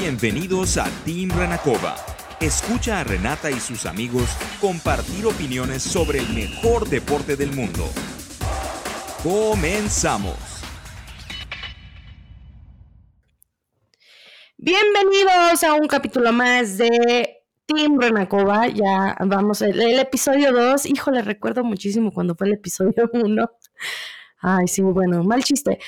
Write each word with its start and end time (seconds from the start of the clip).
Bienvenidos 0.00 0.78
a 0.78 0.88
Team 1.04 1.28
Renacova. 1.28 1.94
Escucha 2.40 3.00
a 3.00 3.04
Renata 3.04 3.50
y 3.50 3.60
sus 3.60 3.84
amigos 3.84 4.30
compartir 4.58 5.26
opiniones 5.26 5.82
sobre 5.82 6.20
el 6.20 6.28
mejor 6.30 6.88
deporte 6.88 7.36
del 7.36 7.52
mundo. 7.52 7.84
Comenzamos. 9.22 10.38
Bienvenidos 14.56 15.62
a 15.64 15.74
un 15.74 15.86
capítulo 15.86 16.32
más 16.32 16.78
de 16.78 17.44
Team 17.66 18.00
Renacova. 18.00 18.68
Ya 18.68 19.18
vamos, 19.20 19.60
el, 19.60 19.78
el 19.82 19.98
episodio 19.98 20.50
2. 20.50 20.86
Híjole, 20.86 21.20
recuerdo 21.20 21.62
muchísimo 21.62 22.10
cuando 22.10 22.34
fue 22.34 22.46
el 22.46 22.54
episodio 22.54 23.10
1. 23.12 23.50
Ay, 24.42 24.66
sí, 24.66 24.80
bueno, 24.80 25.22
mal 25.22 25.44
chiste. 25.44 25.78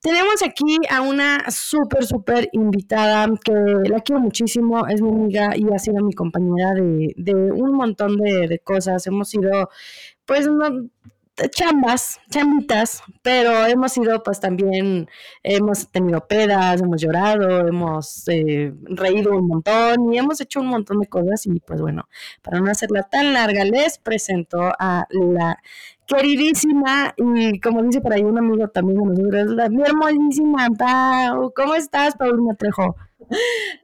Tenemos 0.00 0.42
aquí 0.44 0.78
a 0.90 1.00
una 1.02 1.50
súper, 1.50 2.04
súper 2.04 2.48
invitada 2.52 3.26
que 3.44 3.52
la 3.52 4.00
quiero 4.00 4.20
muchísimo, 4.20 4.86
es 4.86 5.02
mi 5.02 5.10
amiga 5.10 5.56
y 5.56 5.64
ha 5.74 5.78
sido 5.78 6.04
mi 6.04 6.12
compañera 6.12 6.72
de, 6.74 7.14
de 7.16 7.34
un 7.34 7.72
montón 7.72 8.16
de, 8.16 8.46
de, 8.46 8.58
cosas. 8.60 9.04
Hemos 9.08 9.30
sido, 9.30 9.68
pues, 10.24 10.46
no, 10.46 10.88
chambas, 11.50 12.20
chambitas, 12.30 13.02
pero 13.22 13.66
hemos 13.66 13.92
sido, 13.92 14.22
pues, 14.22 14.40
también, 14.40 15.08
hemos 15.42 15.88
tenido 15.90 16.26
pedas, 16.26 16.80
hemos 16.80 17.00
llorado, 17.00 17.66
hemos 17.66 18.26
eh, 18.28 18.72
reído 18.82 19.36
un 19.36 19.48
montón 19.48 20.12
y 20.12 20.18
hemos 20.18 20.40
hecho 20.40 20.60
un 20.60 20.68
montón 20.68 21.00
de 21.00 21.06
cosas. 21.06 21.46
Y, 21.46 21.60
pues, 21.60 21.80
bueno, 21.80 22.08
para 22.42 22.60
no 22.60 22.70
hacerla 22.70 23.04
tan 23.04 23.32
larga, 23.32 23.64
les 23.64 23.98
presento 23.98 24.72
a 24.78 25.06
la 25.10 25.58
queridísima 26.08 27.14
y 27.18 27.60
como 27.60 27.82
dice 27.82 28.00
por 28.00 28.14
ahí 28.14 28.22
un 28.22 28.38
amigo 28.38 28.66
también 28.68 28.98
de 28.98 29.04
nosotros, 29.04 29.54
la, 29.54 29.68
mi 29.68 29.82
hermosísima 29.82 30.68
Pau. 30.76 31.52
¿Cómo 31.54 31.74
estás, 31.74 32.16
Paulina 32.16 32.54
Trejo? 32.54 32.96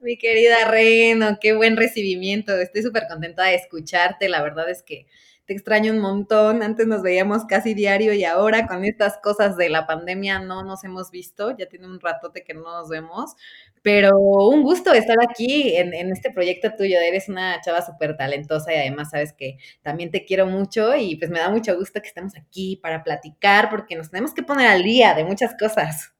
Mi 0.01 0.17
querida 0.17 0.67
Reno, 0.69 1.37
qué 1.39 1.53
buen 1.53 1.77
recibimiento. 1.77 2.57
Estoy 2.57 2.81
súper 2.81 3.03
contenta 3.07 3.43
de 3.43 3.55
escucharte. 3.55 4.27
La 4.27 4.41
verdad 4.41 4.69
es 4.69 4.81
que 4.81 5.05
te 5.45 5.53
extraño 5.53 5.93
un 5.93 5.99
montón. 5.99 6.63
Antes 6.63 6.87
nos 6.87 7.01
veíamos 7.01 7.45
casi 7.45 7.73
diario 7.73 8.13
y 8.13 8.23
ahora 8.23 8.67
con 8.67 8.83
estas 8.83 9.17
cosas 9.19 9.57
de 9.57 9.69
la 9.69 9.85
pandemia 9.85 10.39
no 10.39 10.63
nos 10.63 10.83
hemos 10.83 11.11
visto. 11.11 11.55
Ya 11.57 11.67
tiene 11.67 11.87
un 11.87 11.99
ratote 11.99 12.43
que 12.43 12.53
no 12.53 12.63
nos 12.63 12.89
vemos. 12.89 13.35
Pero 13.81 14.17
un 14.17 14.63
gusto 14.63 14.93
estar 14.93 15.17
aquí 15.21 15.75
en, 15.77 15.93
en 15.93 16.11
este 16.11 16.31
proyecto 16.31 16.71
tuyo. 16.75 16.97
Eres 16.99 17.29
una 17.29 17.61
chava 17.61 17.81
súper 17.85 18.17
talentosa 18.17 18.73
y 18.73 18.77
además 18.77 19.11
sabes 19.11 19.33
que 19.33 19.57
también 19.83 20.11
te 20.11 20.25
quiero 20.25 20.47
mucho 20.47 20.95
y 20.95 21.15
pues 21.17 21.29
me 21.29 21.39
da 21.39 21.49
mucho 21.49 21.75
gusto 21.77 22.01
que 22.01 22.07
estemos 22.07 22.35
aquí 22.35 22.77
para 22.81 23.03
platicar 23.03 23.69
porque 23.69 23.95
nos 23.95 24.09
tenemos 24.09 24.33
que 24.33 24.43
poner 24.43 24.67
al 24.67 24.83
día 24.83 25.13
de 25.13 25.25
muchas 25.25 25.55
cosas. 25.59 26.14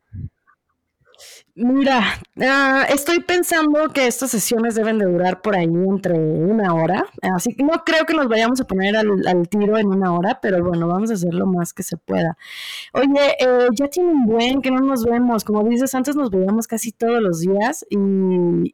Mira, 1.58 2.20
uh, 2.36 2.94
estoy 2.94 3.22
pensando 3.22 3.88
que 3.94 4.08
estas 4.08 4.30
sesiones 4.30 4.75
deben 4.75 5.00
de 5.00 5.06
durar 5.06 5.42
por 5.42 5.56
ahí 5.56 5.64
entre 5.64 6.11
una 6.14 6.73
hora, 6.73 7.06
así 7.34 7.56
que 7.56 7.64
no 7.64 7.81
creo 7.86 8.06
que 8.06 8.14
nos 8.14 8.28
vayamos 8.28 8.59
a 8.59 8.66
poner 8.66 8.98
al, 8.98 9.48
tiro 9.48 9.78
en 9.78 9.88
una 9.88 10.11
hora, 10.14 10.39
pero 10.42 10.61
bueno, 10.61 10.89
vamos 10.89 11.11
a 11.11 11.14
hacer 11.14 11.33
lo 11.33 11.45
más 11.45 11.72
que 11.72 11.81
se 11.81 11.95
pueda. 11.95 12.38
Oye, 12.92 13.38
eh, 13.39 13.70
ya 13.72 13.88
tiene 13.88 14.09
un 14.11 14.26
buen 14.26 14.61
que 14.61 14.70
no 14.70 14.81
nos 14.81 15.06
vemos, 15.06 15.45
como 15.45 15.64
dices, 15.64 15.95
antes 15.95 16.17
nos 16.17 16.30
veíamos 16.30 16.67
casi 16.67 16.92
todos 16.92 17.22
los 17.22 17.39
días 17.39 17.86
y, 17.89 17.98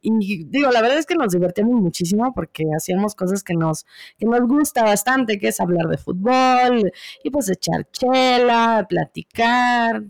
y 0.02 0.44
digo, 0.46 0.72
la 0.72 0.82
verdad 0.82 0.98
es 0.98 1.06
que 1.06 1.14
nos 1.14 1.32
divertimos 1.32 1.80
muchísimo 1.80 2.34
porque 2.34 2.64
hacíamos 2.76 3.14
cosas 3.14 3.44
que 3.44 3.54
nos, 3.54 3.86
que 4.18 4.26
nos 4.26 4.40
gusta 4.48 4.82
bastante, 4.82 5.38
que 5.38 5.48
es 5.48 5.60
hablar 5.60 5.86
de 5.86 5.98
fútbol 5.98 6.90
y 7.22 7.30
pues 7.30 7.48
echar 7.48 7.88
chela, 7.92 8.84
platicar, 8.88 10.02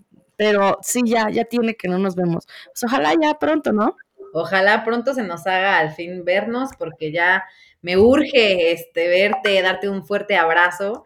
pero 0.43 0.77
sí, 0.83 1.03
ya, 1.05 1.31
ya 1.31 1.45
tiene 1.45 1.77
que 1.77 1.87
no 1.87 2.01
nos 2.01 2.17
vemos. 2.17 2.49
Pues 2.65 2.83
ojalá 2.83 3.15
ya 3.23 3.39
pronto, 3.39 3.73
¿no? 3.73 3.97
Ojalá 4.33 4.83
pronto 4.83 5.15
se 5.15 5.23
nos 5.23 5.47
haga 5.47 5.79
al 5.79 5.93
fin 5.93 6.25
vernos, 6.25 6.71
porque 6.77 7.13
ya 7.13 7.45
me 7.81 7.97
urge 7.97 8.73
este, 8.73 9.07
verte, 9.07 9.63
darte 9.63 9.89
un 9.89 10.05
fuerte 10.05 10.35
abrazo. 10.35 11.05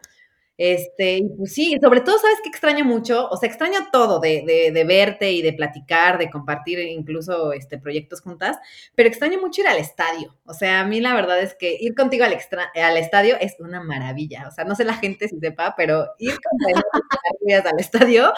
Este, 0.57 1.17
y 1.17 1.29
pues 1.37 1.53
sí, 1.53 1.77
sobre 1.79 2.01
todo, 2.01 2.17
¿sabes 2.17 2.39
qué 2.41 2.49
extraño 2.49 2.83
mucho? 2.83 3.29
O 3.29 3.37
sea, 3.37 3.47
extraño 3.47 3.77
todo 3.91 4.19
de, 4.19 4.43
de, 4.43 4.71
de, 4.71 4.83
verte 4.85 5.31
y 5.31 5.43
de 5.43 5.53
platicar, 5.53 6.17
de 6.17 6.31
compartir 6.31 6.79
incluso 6.79 7.53
este, 7.53 7.77
proyectos 7.77 8.21
juntas, 8.21 8.57
pero 8.95 9.07
extraño 9.07 9.39
mucho 9.39 9.61
ir 9.61 9.67
al 9.67 9.77
estadio. 9.77 10.35
O 10.45 10.55
sea, 10.55 10.79
a 10.79 10.85
mí 10.85 10.99
la 10.99 11.13
verdad 11.13 11.39
es 11.39 11.53
que 11.53 11.77
ir 11.79 11.93
contigo 11.93 12.25
al, 12.25 12.33
extra, 12.33 12.71
al 12.73 12.97
estadio 12.97 13.37
es 13.39 13.55
una 13.59 13.83
maravilla. 13.83 14.47
O 14.47 14.51
sea, 14.51 14.63
no 14.63 14.73
sé 14.73 14.83
la 14.83 14.95
gente 14.95 15.27
si 15.27 15.37
sepa, 15.39 15.75
pero 15.77 16.07
ir 16.17 16.33
con 16.41 16.57
al 17.67 17.79
estadio 17.79 18.33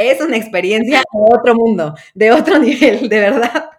es 0.00 0.20
una 0.20 0.36
experiencia 0.36 0.98
de 0.98 1.36
otro 1.36 1.54
mundo, 1.54 1.94
de 2.14 2.32
otro 2.32 2.58
nivel, 2.58 3.08
de 3.08 3.20
verdad. 3.20 3.70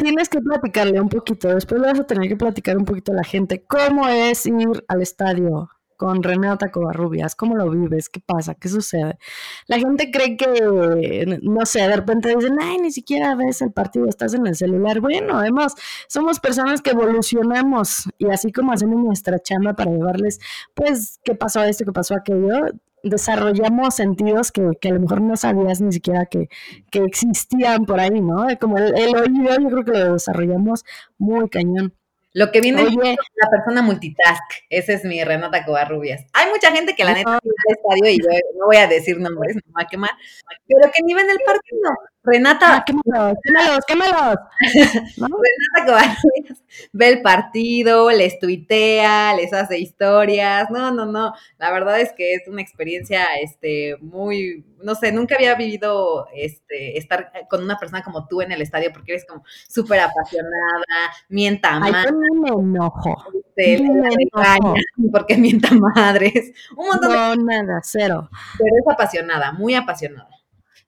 Tienes 0.00 0.28
que 0.28 0.38
platicarle 0.38 1.00
un 1.00 1.08
poquito, 1.08 1.48
después 1.48 1.80
vas 1.80 1.98
a 1.98 2.06
tener 2.06 2.28
que 2.28 2.36
platicar 2.36 2.76
un 2.76 2.84
poquito 2.84 3.12
a 3.12 3.16
la 3.16 3.24
gente 3.24 3.64
cómo 3.66 4.08
es 4.08 4.46
ir 4.46 4.84
al 4.88 5.02
estadio 5.02 5.68
con 5.96 6.22
Renata 6.22 6.70
Covarrubias, 6.70 7.34
cómo 7.34 7.56
lo 7.56 7.70
vives, 7.70 8.08
qué 8.08 8.20
pasa, 8.20 8.54
qué 8.54 8.68
sucede. 8.68 9.18
La 9.66 9.78
gente 9.78 10.10
cree 10.10 10.36
que, 10.36 11.38
no 11.42 11.66
sé, 11.66 11.80
de 11.80 11.96
repente 11.96 12.34
dicen, 12.34 12.56
ay, 12.60 12.78
ni 12.78 12.90
siquiera 12.90 13.34
ves 13.34 13.62
el 13.62 13.72
partido, 13.72 14.08
estás 14.08 14.34
en 14.34 14.46
el 14.46 14.56
celular. 14.56 15.00
Bueno, 15.00 15.38
además, 15.38 15.74
somos 16.08 16.40
personas 16.40 16.82
que 16.82 16.90
evolucionamos 16.90 18.08
y 18.18 18.30
así 18.30 18.52
como 18.52 18.72
hacemos 18.72 19.02
nuestra 19.02 19.38
chamba 19.38 19.74
para 19.74 19.90
llevarles, 19.90 20.40
pues, 20.74 21.20
qué 21.24 21.34
pasó 21.34 21.62
esto, 21.62 21.84
qué 21.84 21.92
pasó 21.92 22.14
aquello, 22.14 22.66
desarrollamos 23.04 23.94
sentidos 23.94 24.50
que, 24.50 24.62
que, 24.80 24.88
a 24.88 24.92
lo 24.92 25.00
mejor 25.00 25.20
no 25.20 25.36
sabías 25.36 25.80
ni 25.80 25.92
siquiera 25.92 26.26
que, 26.26 26.48
que 26.90 27.04
existían 27.04 27.84
por 27.84 28.00
ahí, 28.00 28.20
¿no? 28.20 28.46
Como 28.58 28.78
el, 28.78 28.98
el, 28.98 29.16
oído, 29.16 29.60
yo 29.60 29.68
creo 29.68 29.84
que 29.84 29.90
lo 29.92 30.12
desarrollamos 30.14 30.84
muy 31.18 31.48
cañón. 31.48 31.94
Lo 32.32 32.50
que 32.50 32.60
viene 32.60 32.82
Oye, 32.82 33.12
es 33.12 33.16
la 33.36 33.48
persona 33.48 33.80
multitask, 33.80 34.42
ese 34.68 34.94
es 34.94 35.04
mi 35.04 35.22
Renata 35.22 35.64
Covarrubias. 35.64 36.24
Hay 36.32 36.50
mucha 36.50 36.72
gente 36.72 36.96
que 36.96 37.04
la 37.04 37.14
neta 37.14 37.30
no. 37.30 37.38
estadio 37.68 38.10
y 38.12 38.18
yo 38.18 38.28
no 38.58 38.66
voy 38.66 38.76
a 38.76 38.88
decir 38.88 39.20
nombres, 39.20 39.54
no 39.54 39.62
me 39.66 39.72
va 39.72 39.82
a 39.82 39.88
quemar, 39.88 40.10
pero 40.66 40.90
que 40.92 41.02
ni 41.04 41.14
ven 41.14 41.30
el 41.30 41.38
partido. 41.46 41.90
Renata. 42.24 42.76
Ah, 42.76 42.84
quémalos, 42.84 43.36
quémalos, 43.42 43.84
quémalos. 43.86 44.38
¿No? 45.18 45.28
Renata 45.28 45.86
Covarrubias 45.86 46.64
ve 46.92 47.08
el 47.08 47.22
partido, 47.22 48.10
les 48.10 48.38
tuitea, 48.38 49.34
les 49.34 49.52
hace 49.52 49.78
historias. 49.78 50.70
No, 50.70 50.90
no, 50.90 51.06
no. 51.06 51.34
La 51.58 51.70
verdad 51.70 52.00
es 52.00 52.12
que 52.12 52.34
es 52.34 52.48
una 52.48 52.62
experiencia 52.62 53.24
este, 53.42 53.96
muy, 54.00 54.64
no 54.82 54.94
sé, 54.94 55.12
nunca 55.12 55.36
había 55.36 55.54
vivido 55.54 56.26
este, 56.34 56.98
estar 56.98 57.30
con 57.48 57.62
una 57.62 57.78
persona 57.78 58.02
como 58.02 58.26
tú 58.26 58.40
en 58.40 58.52
el 58.52 58.62
estadio 58.62 58.92
porque 58.92 59.12
eres 59.12 59.26
como 59.26 59.44
súper 59.68 60.00
apasionada, 60.00 61.12
mienta 61.28 61.78
Ay, 61.82 61.92
más. 61.92 62.06
me 62.12 62.48
enojo. 62.48 63.24
Este, 63.56 63.82
me 63.82 64.08
enojo. 64.08 64.74
Porque 65.12 65.36
mienta 65.36 65.70
madres. 65.74 66.52
Un 66.76 66.86
montón 66.86 67.12
no, 67.12 67.30
de... 67.30 67.62
nada, 67.62 67.80
cero. 67.82 68.28
Pero 68.58 68.70
es 68.80 68.92
apasionada, 68.92 69.52
muy 69.52 69.74
apasionada. 69.74 70.33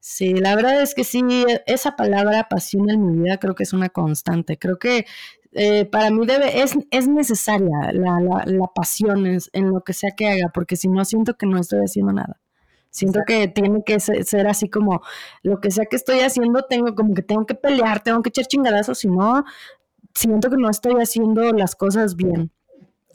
Sí, 0.09 0.35
la 0.35 0.55
verdad 0.55 0.81
es 0.83 0.95
que 0.95 1.03
sí, 1.03 1.21
esa 1.67 1.97
palabra 1.97 2.47
pasión 2.49 2.91
en 2.91 3.05
mi 3.05 3.25
vida 3.25 3.39
creo 3.39 3.57
que 3.57 3.65
es 3.65 3.73
una 3.73 3.89
constante. 3.89 4.57
Creo 4.57 4.79
que 4.79 5.05
eh, 5.51 5.85
para 5.85 6.11
mí 6.11 6.25
debe, 6.25 6.63
es, 6.63 6.77
es 6.93 7.09
necesaria 7.09 7.91
la, 7.93 8.21
la, 8.21 8.45
la 8.47 8.67
pasión 8.69 9.27
en, 9.27 9.41
en, 9.53 9.71
lo 9.73 9.81
que 9.83 9.95
sea 9.95 10.13
que 10.17 10.29
haga, 10.29 10.53
porque 10.55 10.77
si 10.77 10.87
no 10.89 11.05
siento 11.05 11.37
que 11.37 11.47
no 11.47 11.59
estoy 11.59 11.81
haciendo 11.81 12.13
nada. 12.13 12.41
Siento 12.91 13.21
que 13.27 13.49
tiene 13.49 13.83
que 13.85 13.99
ser, 13.99 14.25
ser, 14.25 14.47
así 14.47 14.71
como 14.71 15.03
lo 15.43 15.61
que 15.61 15.73
sea 15.73 15.87
que 15.87 15.97
estoy 15.97 16.21
haciendo, 16.21 16.63
tengo 16.63 16.95
como 16.95 17.13
que 17.13 17.23
tengo 17.23 17.45
que 17.45 17.57
pelear, 17.57 18.01
tengo 18.01 18.23
que 18.23 18.29
echar 18.29 18.47
chingadazos, 18.47 19.01
si 19.01 19.09
no, 19.09 19.45
siento 20.15 20.51
que 20.51 20.57
no 20.57 20.71
estoy 20.71 20.95
haciendo 21.03 21.53
las 21.53 21.75
cosas 21.75 22.15
bien. 22.15 22.53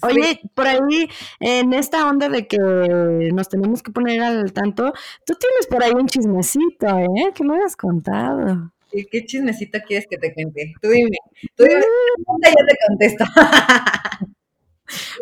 Oye, 0.04 0.42
por 0.54 0.68
ahí, 0.68 1.10
en 1.40 1.74
esta 1.74 2.08
onda 2.08 2.30
de 2.30 2.48
que 2.48 2.58
nos 2.58 3.50
tenemos 3.50 3.84
que 3.84 3.92
poner 3.92 4.22
al 4.22 4.54
tanto, 4.54 4.94
tú 5.26 5.34
tienes 5.36 5.68
por 5.70 5.84
ahí 5.84 5.92
un 5.94 6.08
chismecito, 6.08 6.88
¿eh? 7.00 7.32
Que 7.34 7.44
me 7.44 7.58
has 7.64 7.76
contado. 7.76 8.72
¿Qué, 8.92 9.06
¿Qué, 9.06 9.26
chismecito 9.26 9.80
quieres 9.88 10.08
que 10.10 10.18
te 10.18 10.34
cuente? 10.34 10.74
Tú 10.82 10.90
dime, 10.90 11.18
tú 11.56 11.64
dime, 11.64 11.82
yo 11.82 12.66
te 12.68 12.76
contesto. 12.88 13.26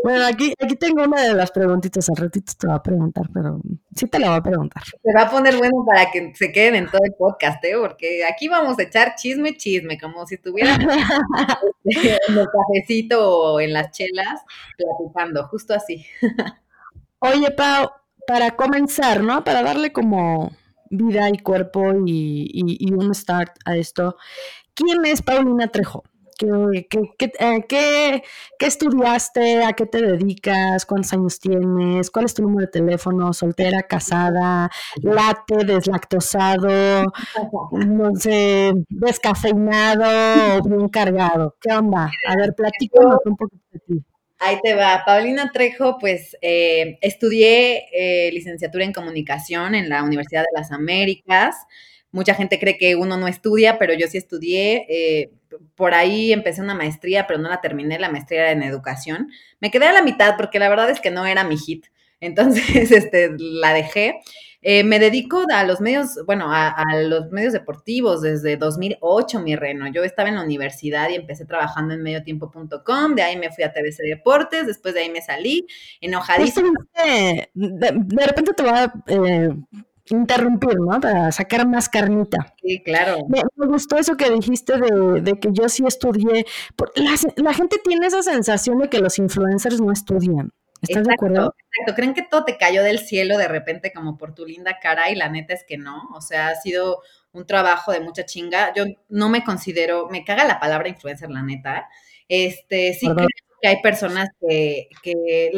Bueno, 0.03 0.25
aquí, 0.25 0.53
aquí 0.59 0.75
tengo 0.75 1.03
una 1.03 1.21
de 1.21 1.33
las 1.33 1.51
preguntitas, 1.51 2.09
al 2.09 2.15
ratito 2.15 2.53
te 2.57 2.67
va 2.67 2.75
a 2.75 2.83
preguntar, 2.83 3.25
pero 3.33 3.59
sí 3.95 4.07
te 4.07 4.19
la 4.19 4.29
voy 4.29 4.37
a 4.37 4.41
preguntar. 4.41 4.83
Se 4.83 5.13
va 5.15 5.23
a 5.23 5.29
poner 5.29 5.57
bueno 5.57 5.85
para 5.85 6.09
que 6.11 6.33
se 6.35 6.51
queden 6.51 6.75
en 6.75 6.85
todo 6.89 7.01
el 7.03 7.13
podcast, 7.13 7.63
¿eh? 7.65 7.75
Porque 7.79 8.25
aquí 8.25 8.47
vamos 8.47 8.79
a 8.79 8.83
echar 8.83 9.15
chisme, 9.15 9.55
chisme, 9.55 9.99
como 9.99 10.25
si 10.25 10.35
estuvieran 10.35 10.81
en 11.83 12.37
el 12.37 12.47
cafecito 12.47 13.29
o 13.29 13.59
en 13.59 13.73
las 13.73 13.91
chelas 13.91 14.41
platicando, 14.77 15.47
justo 15.47 15.73
así. 15.73 16.05
Oye, 17.19 17.51
Pau, 17.51 17.89
para 18.27 18.51
comenzar, 18.51 19.23
¿no? 19.23 19.43
Para 19.43 19.63
darle 19.63 19.91
como 19.91 20.51
vida 20.89 21.29
y 21.29 21.37
cuerpo 21.39 21.93
y, 22.05 22.49
y, 22.51 22.77
y 22.79 22.93
un 22.93 23.13
start 23.13 23.57
a 23.65 23.75
esto, 23.75 24.17
¿quién 24.73 25.05
es 25.05 25.21
Paulina 25.21 25.67
Trejo? 25.67 26.03
¿Qué, 26.39 26.87
qué, 26.89 27.25
eh, 27.37 27.65
qué, 27.67 28.23
qué, 28.57 28.65
estudiaste? 28.65 29.61
¿A 29.65 29.73
qué 29.73 29.85
te 29.85 30.01
dedicas? 30.01 30.85
¿Cuántos 30.85 31.11
años 31.11 31.37
tienes? 31.37 32.09
¿Cuál 32.09 32.25
es 32.25 32.33
tu 32.33 32.43
número 32.43 32.65
de 32.65 32.71
teléfono? 32.71 33.33
¿Soltera, 33.33 33.83
casada? 33.83 34.71
¿Late, 35.01 35.65
deslactosado? 35.65 37.11
No 37.71 38.15
sé, 38.15 38.71
descafeinado 38.87 40.59
o 40.59 40.69
bien 40.69 40.87
cargado. 40.87 41.57
¿Qué 41.59 41.73
onda? 41.73 42.09
A 42.27 42.35
ver, 42.37 42.55
platícanos 42.55 43.19
un 43.25 43.35
poquito 43.35 43.65
de 43.73 43.79
ti. 43.79 44.05
Ahí 44.37 44.57
te 44.63 44.75
va. 44.75 45.03
Paulina 45.05 45.51
Trejo, 45.51 45.97
pues 45.99 46.37
eh, 46.41 46.97
estudié 47.01 47.83
eh, 47.91 48.31
licenciatura 48.31 48.85
en 48.85 48.93
comunicación 48.93 49.75
en 49.75 49.89
la 49.89 50.03
Universidad 50.03 50.43
de 50.43 50.57
las 50.57 50.71
Américas. 50.71 51.57
Mucha 52.11 52.33
gente 52.33 52.59
cree 52.59 52.77
que 52.77 52.95
uno 52.95 53.17
no 53.17 53.27
estudia, 53.27 53.77
pero 53.77 53.93
yo 53.93 54.07
sí 54.07 54.17
estudié. 54.17 54.85
Eh, 54.89 55.31
por 55.75 55.93
ahí 55.93 56.33
empecé 56.33 56.61
una 56.61 56.75
maestría, 56.75 57.27
pero 57.27 57.39
no 57.39 57.49
la 57.49 57.61
terminé. 57.61 57.99
La 57.99 58.09
maestría 58.09 58.51
en 58.51 58.63
educación. 58.63 59.29
Me 59.59 59.71
quedé 59.71 59.87
a 59.87 59.93
la 59.93 60.01
mitad 60.01 60.35
porque 60.37 60.59
la 60.59 60.69
verdad 60.69 60.89
es 60.89 60.99
que 60.99 61.11
no 61.11 61.25
era 61.25 61.43
mi 61.43 61.57
hit. 61.57 61.85
Entonces, 62.19 62.91
este, 62.91 63.31
la 63.37 63.73
dejé. 63.73 64.19
Eh, 64.61 64.83
me 64.83 64.99
dedico 64.99 65.45
a 65.53 65.63
los 65.63 65.79
medios, 65.79 66.19
bueno, 66.25 66.47
a, 66.51 66.83
los 67.01 67.31
medios 67.31 67.53
deportivos 67.53 68.21
desde 68.21 68.57
2008, 68.57 69.39
mi 69.39 69.55
reno. 69.55 69.87
Yo 69.87 70.03
estaba 70.03 70.27
en 70.27 70.35
la 70.35 70.43
universidad 70.43 71.09
y 71.09 71.15
empecé 71.15 71.45
trabajando 71.45 71.93
en 71.93 72.03
mediotiempo.com, 72.03 73.15
de 73.15 73.21
ahí 73.21 73.37
me 73.37 73.51
fui 73.51 73.63
a 73.63 73.71
TVC 73.71 74.03
Deportes, 74.03 74.67
después 74.67 74.93
de 74.93 75.01
ahí 75.01 75.09
me 75.09 75.21
salí 75.21 75.65
enojadísima. 76.01 76.71
De, 76.93 77.49
de, 77.53 78.25
repente 78.25 78.53
te 78.53 78.63
va 78.63 78.93
eh, 79.07 79.49
interrumpir, 80.09 80.79
¿no? 80.79 80.99
Para 80.99 81.31
sacar 81.31 81.67
más 81.67 81.89
carnita. 81.89 82.53
Sí, 82.61 82.81
claro. 82.83 83.25
Me, 83.27 83.41
gustó 83.67 83.97
eso 83.97 84.17
que 84.17 84.29
dijiste 84.29 84.73
de, 84.77 85.39
que 85.39 85.49
yo 85.51 85.69
sí 85.69 85.83
estudié. 85.85 86.45
La, 86.95 87.15
la 87.37 87.53
gente 87.53 87.77
tiene 87.83 88.07
esa 88.07 88.21
sensación 88.21 88.79
de 88.79 88.89
que 88.89 88.99
los 88.99 89.17
influencers 89.19 89.79
no 89.81 89.91
estudian. 89.91 90.51
¿Estás 90.81 91.05
de 91.05 91.13
acuerdo? 91.13 91.53
Exacto, 91.71 91.95
creen 91.95 92.13
que 92.13 92.23
todo 92.23 92.45
te 92.45 92.57
cayó 92.57 92.83
del 92.83 92.99
cielo 92.99 93.37
de 93.37 93.47
repente 93.47 93.91
como 93.91 94.17
por 94.17 94.33
tu 94.33 94.45
linda 94.45 94.79
cara 94.81 95.09
y 95.11 95.15
la 95.15 95.29
neta 95.29 95.53
es 95.53 95.65
que 95.67 95.77
no, 95.77 96.09
o 96.15 96.21
sea, 96.21 96.49
ha 96.49 96.55
sido 96.55 97.01
un 97.33 97.45
trabajo 97.45 97.91
de 97.91 97.99
mucha 97.99 98.25
chinga. 98.25 98.73
Yo 98.73 98.85
no 99.09 99.29
me 99.29 99.43
considero, 99.43 100.07
me 100.09 100.23
caga 100.23 100.45
la 100.45 100.59
palabra 100.59 100.87
influencer, 100.87 101.29
la 101.29 101.43
neta. 101.43 101.89
Este, 102.27 102.93
sí 102.93 103.07
creo 103.07 103.27
que 103.61 103.67
hay 103.67 103.81
personas 103.81 104.29
que, 104.39 104.87
que 105.03 105.51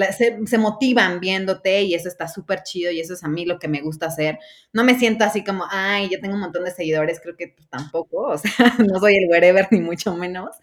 se, 0.46 0.58
motivan 0.58 1.20
viéndote 1.20 1.82
y 1.82 1.94
eso 1.94 2.08
está 2.08 2.28
súper 2.28 2.64
chido 2.64 2.92
y 2.92 3.00
eso 3.00 3.14
es 3.14 3.24
a 3.24 3.28
mí 3.28 3.46
lo 3.46 3.60
que 3.60 3.68
me 3.68 3.82
gusta 3.82 4.08
hacer. 4.08 4.40
No 4.74 4.84
me 4.84 4.98
siento 4.98 5.24
así 5.24 5.44
como, 5.44 5.66
ay, 5.70 6.10
yo 6.10 6.20
tengo 6.20 6.36
un 6.36 6.42
montón 6.42 6.64
de 6.64 6.72
seguidores, 6.72 7.20
creo 7.22 7.36
que 7.36 7.50
pues, 7.50 7.70
tampoco, 7.70 8.30
o 8.30 8.38
sea, 8.38 8.52
no 8.80 9.00
soy 9.00 9.16
el 9.16 9.30
wherever 9.30 9.68
ni 9.72 9.80
mucho 9.80 10.16
menos, 10.16 10.56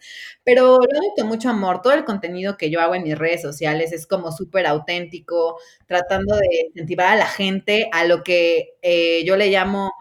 pero 0.43 0.79
lo 0.79 0.99
hago 0.99 1.13
con 1.17 1.27
mucho 1.27 1.49
amor. 1.49 1.81
Todo 1.81 1.93
el 1.93 2.05
contenido 2.05 2.57
que 2.57 2.69
yo 2.69 2.81
hago 2.81 2.95
en 2.95 3.03
mis 3.03 3.17
redes 3.17 3.41
sociales 3.41 3.91
es 3.91 4.07
como 4.07 4.31
súper 4.31 4.65
auténtico, 4.65 5.57
tratando 5.87 6.35
de 6.35 6.67
incentivar 6.67 7.07
a 7.07 7.15
la 7.15 7.27
gente 7.27 7.89
a 7.91 8.05
lo 8.05 8.23
que 8.23 8.75
eh, 8.81 9.23
yo 9.25 9.35
le 9.37 9.49
llamo 9.49 9.91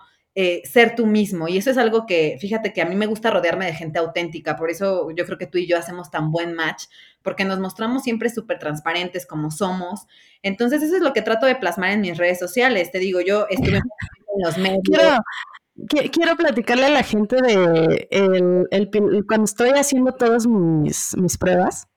eh, 0.40 0.62
ser 0.64 0.94
tú 0.94 1.04
mismo. 1.04 1.48
Y 1.48 1.56
eso 1.56 1.68
es 1.68 1.78
algo 1.78 2.06
que, 2.06 2.38
fíjate 2.40 2.72
que 2.72 2.80
a 2.80 2.84
mí 2.84 2.94
me 2.94 3.06
gusta 3.06 3.28
rodearme 3.32 3.66
de 3.66 3.74
gente 3.74 3.98
auténtica, 3.98 4.54
por 4.54 4.70
eso 4.70 5.10
yo 5.10 5.26
creo 5.26 5.36
que 5.36 5.48
tú 5.48 5.58
y 5.58 5.66
yo 5.66 5.76
hacemos 5.76 6.12
tan 6.12 6.30
buen 6.30 6.54
match, 6.54 6.84
porque 7.22 7.44
nos 7.44 7.58
mostramos 7.58 8.02
siempre 8.02 8.30
súper 8.30 8.58
transparentes 8.58 9.26
como 9.26 9.50
somos. 9.50 10.06
Entonces 10.42 10.82
eso 10.82 10.96
es 10.96 11.02
lo 11.02 11.12
que 11.12 11.22
trato 11.22 11.46
de 11.46 11.56
plasmar 11.56 11.90
en 11.90 12.00
mis 12.00 12.16
redes 12.16 12.38
sociales. 12.38 12.90
Te 12.90 12.98
digo, 12.98 13.20
yo 13.20 13.46
estuve 13.50 13.76
en 14.36 14.44
los 14.44 14.58
medios. 14.58 14.82
Quiero, 14.84 16.10
quiero 16.10 16.36
platicarle 16.36 16.86
a 16.86 16.90
la 16.90 17.02
gente 17.02 17.36
de 17.42 18.08
el, 18.10 19.26
cuando 19.26 19.44
estoy 19.44 19.70
haciendo 19.70 20.12
todas 20.12 20.46
mis, 20.46 21.16
mis 21.16 21.36
pruebas. 21.38 21.88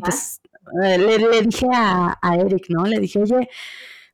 Pues, 0.00 0.40
eh, 0.84 0.98
le, 0.98 1.42
dije 1.42 1.66
a, 1.72 2.18
a 2.22 2.36
Eric, 2.36 2.66
¿no? 2.68 2.84
Le 2.84 3.00
dije, 3.00 3.20
oye, 3.20 3.48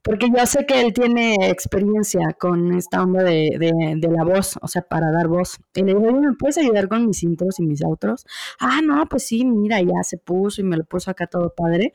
porque 0.03 0.29
yo 0.35 0.47
sé 0.47 0.65
que 0.65 0.81
él 0.81 0.93
tiene 0.93 1.37
experiencia 1.50 2.33
con 2.39 2.73
esta 2.75 3.03
onda 3.03 3.23
de, 3.25 3.56
de, 3.59 4.09
la 4.09 4.25
voz, 4.25 4.59
o 4.62 4.69
sea, 4.69 4.83
para 4.83 5.11
dar 5.11 5.29
voz. 5.29 5.59
Y 5.75 5.83
le 5.83 5.95
digo, 5.95 6.12
¿me 6.12 6.33
puedes 6.35 6.56
ayudar 6.59 6.89
con 6.89 7.06
mis 7.06 7.23
intros 7.23 7.59
y 7.59 7.65
mis 7.65 7.83
outros? 7.83 8.25
Ah, 8.61 8.81
no, 8.83 9.05
pues 9.06 9.27
sí, 9.27 9.45
mira, 9.45 9.81
ya 9.83 10.03
se 10.03 10.17
puso 10.19 10.61
y 10.61 10.65
me 10.65 10.77
lo 10.77 10.85
puso 10.85 11.11
acá 11.11 11.27
todo 11.27 11.53
padre. 11.55 11.93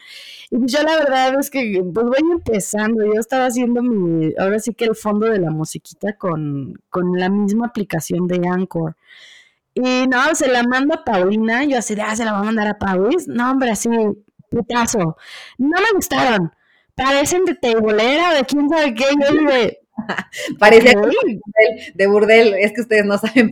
Y 0.52 0.58
yo 0.68 0.84
la 0.84 0.98
verdad 0.98 1.40
es 1.40 1.50
que 1.50 1.82
pues 1.94 2.06
voy 2.06 2.32
empezando, 2.32 3.06
yo 3.06 3.20
estaba 3.20 3.46
haciendo 3.46 3.82
mi, 3.82 4.34
ahora 4.38 4.60
sí 4.60 4.74
que 4.74 4.86
el 4.86 4.96
fondo 4.96 5.28
de 5.28 5.40
la 5.40 5.52
musiquita 5.52 6.14
con, 6.18 6.74
con 6.90 7.18
la 7.18 7.30
misma 7.30 7.68
aplicación 7.68 8.28
de 8.28 8.48
Anchor. 8.48 8.96
Y 9.76 10.08
no, 10.08 10.36
se 10.36 10.50
la 10.50 10.64
mando 10.64 10.96
a 10.96 11.04
Paulina, 11.04 11.64
yo 11.66 11.78
así, 11.80 11.96
ah, 12.00 12.16
se 12.16 12.26
la 12.26 12.34
va 12.34 12.40
a 12.40 12.44
mandar 12.44 12.68
a 12.68 12.78
Paulis. 12.78 13.28
No, 13.28 13.52
hombre, 13.52 13.72
así, 13.72 13.90
putazo. 14.50 15.18
No 15.58 15.80
me 15.82 15.92
gustaron 15.96 16.52
parecen 16.96 17.46
de 17.46 17.56
tebolera, 17.56 18.34
de 18.34 18.44
quién 18.46 18.70
sabe 18.70 18.94
qué, 18.94 19.06
yo 19.20 19.52
de... 19.52 19.83
Parecía 20.60 20.94
de, 21.94 22.08
burdel, 22.08 22.54
es 22.56 22.74
que 22.74 22.82
ustedes 22.82 23.06
no 23.06 23.18
saben. 23.18 23.52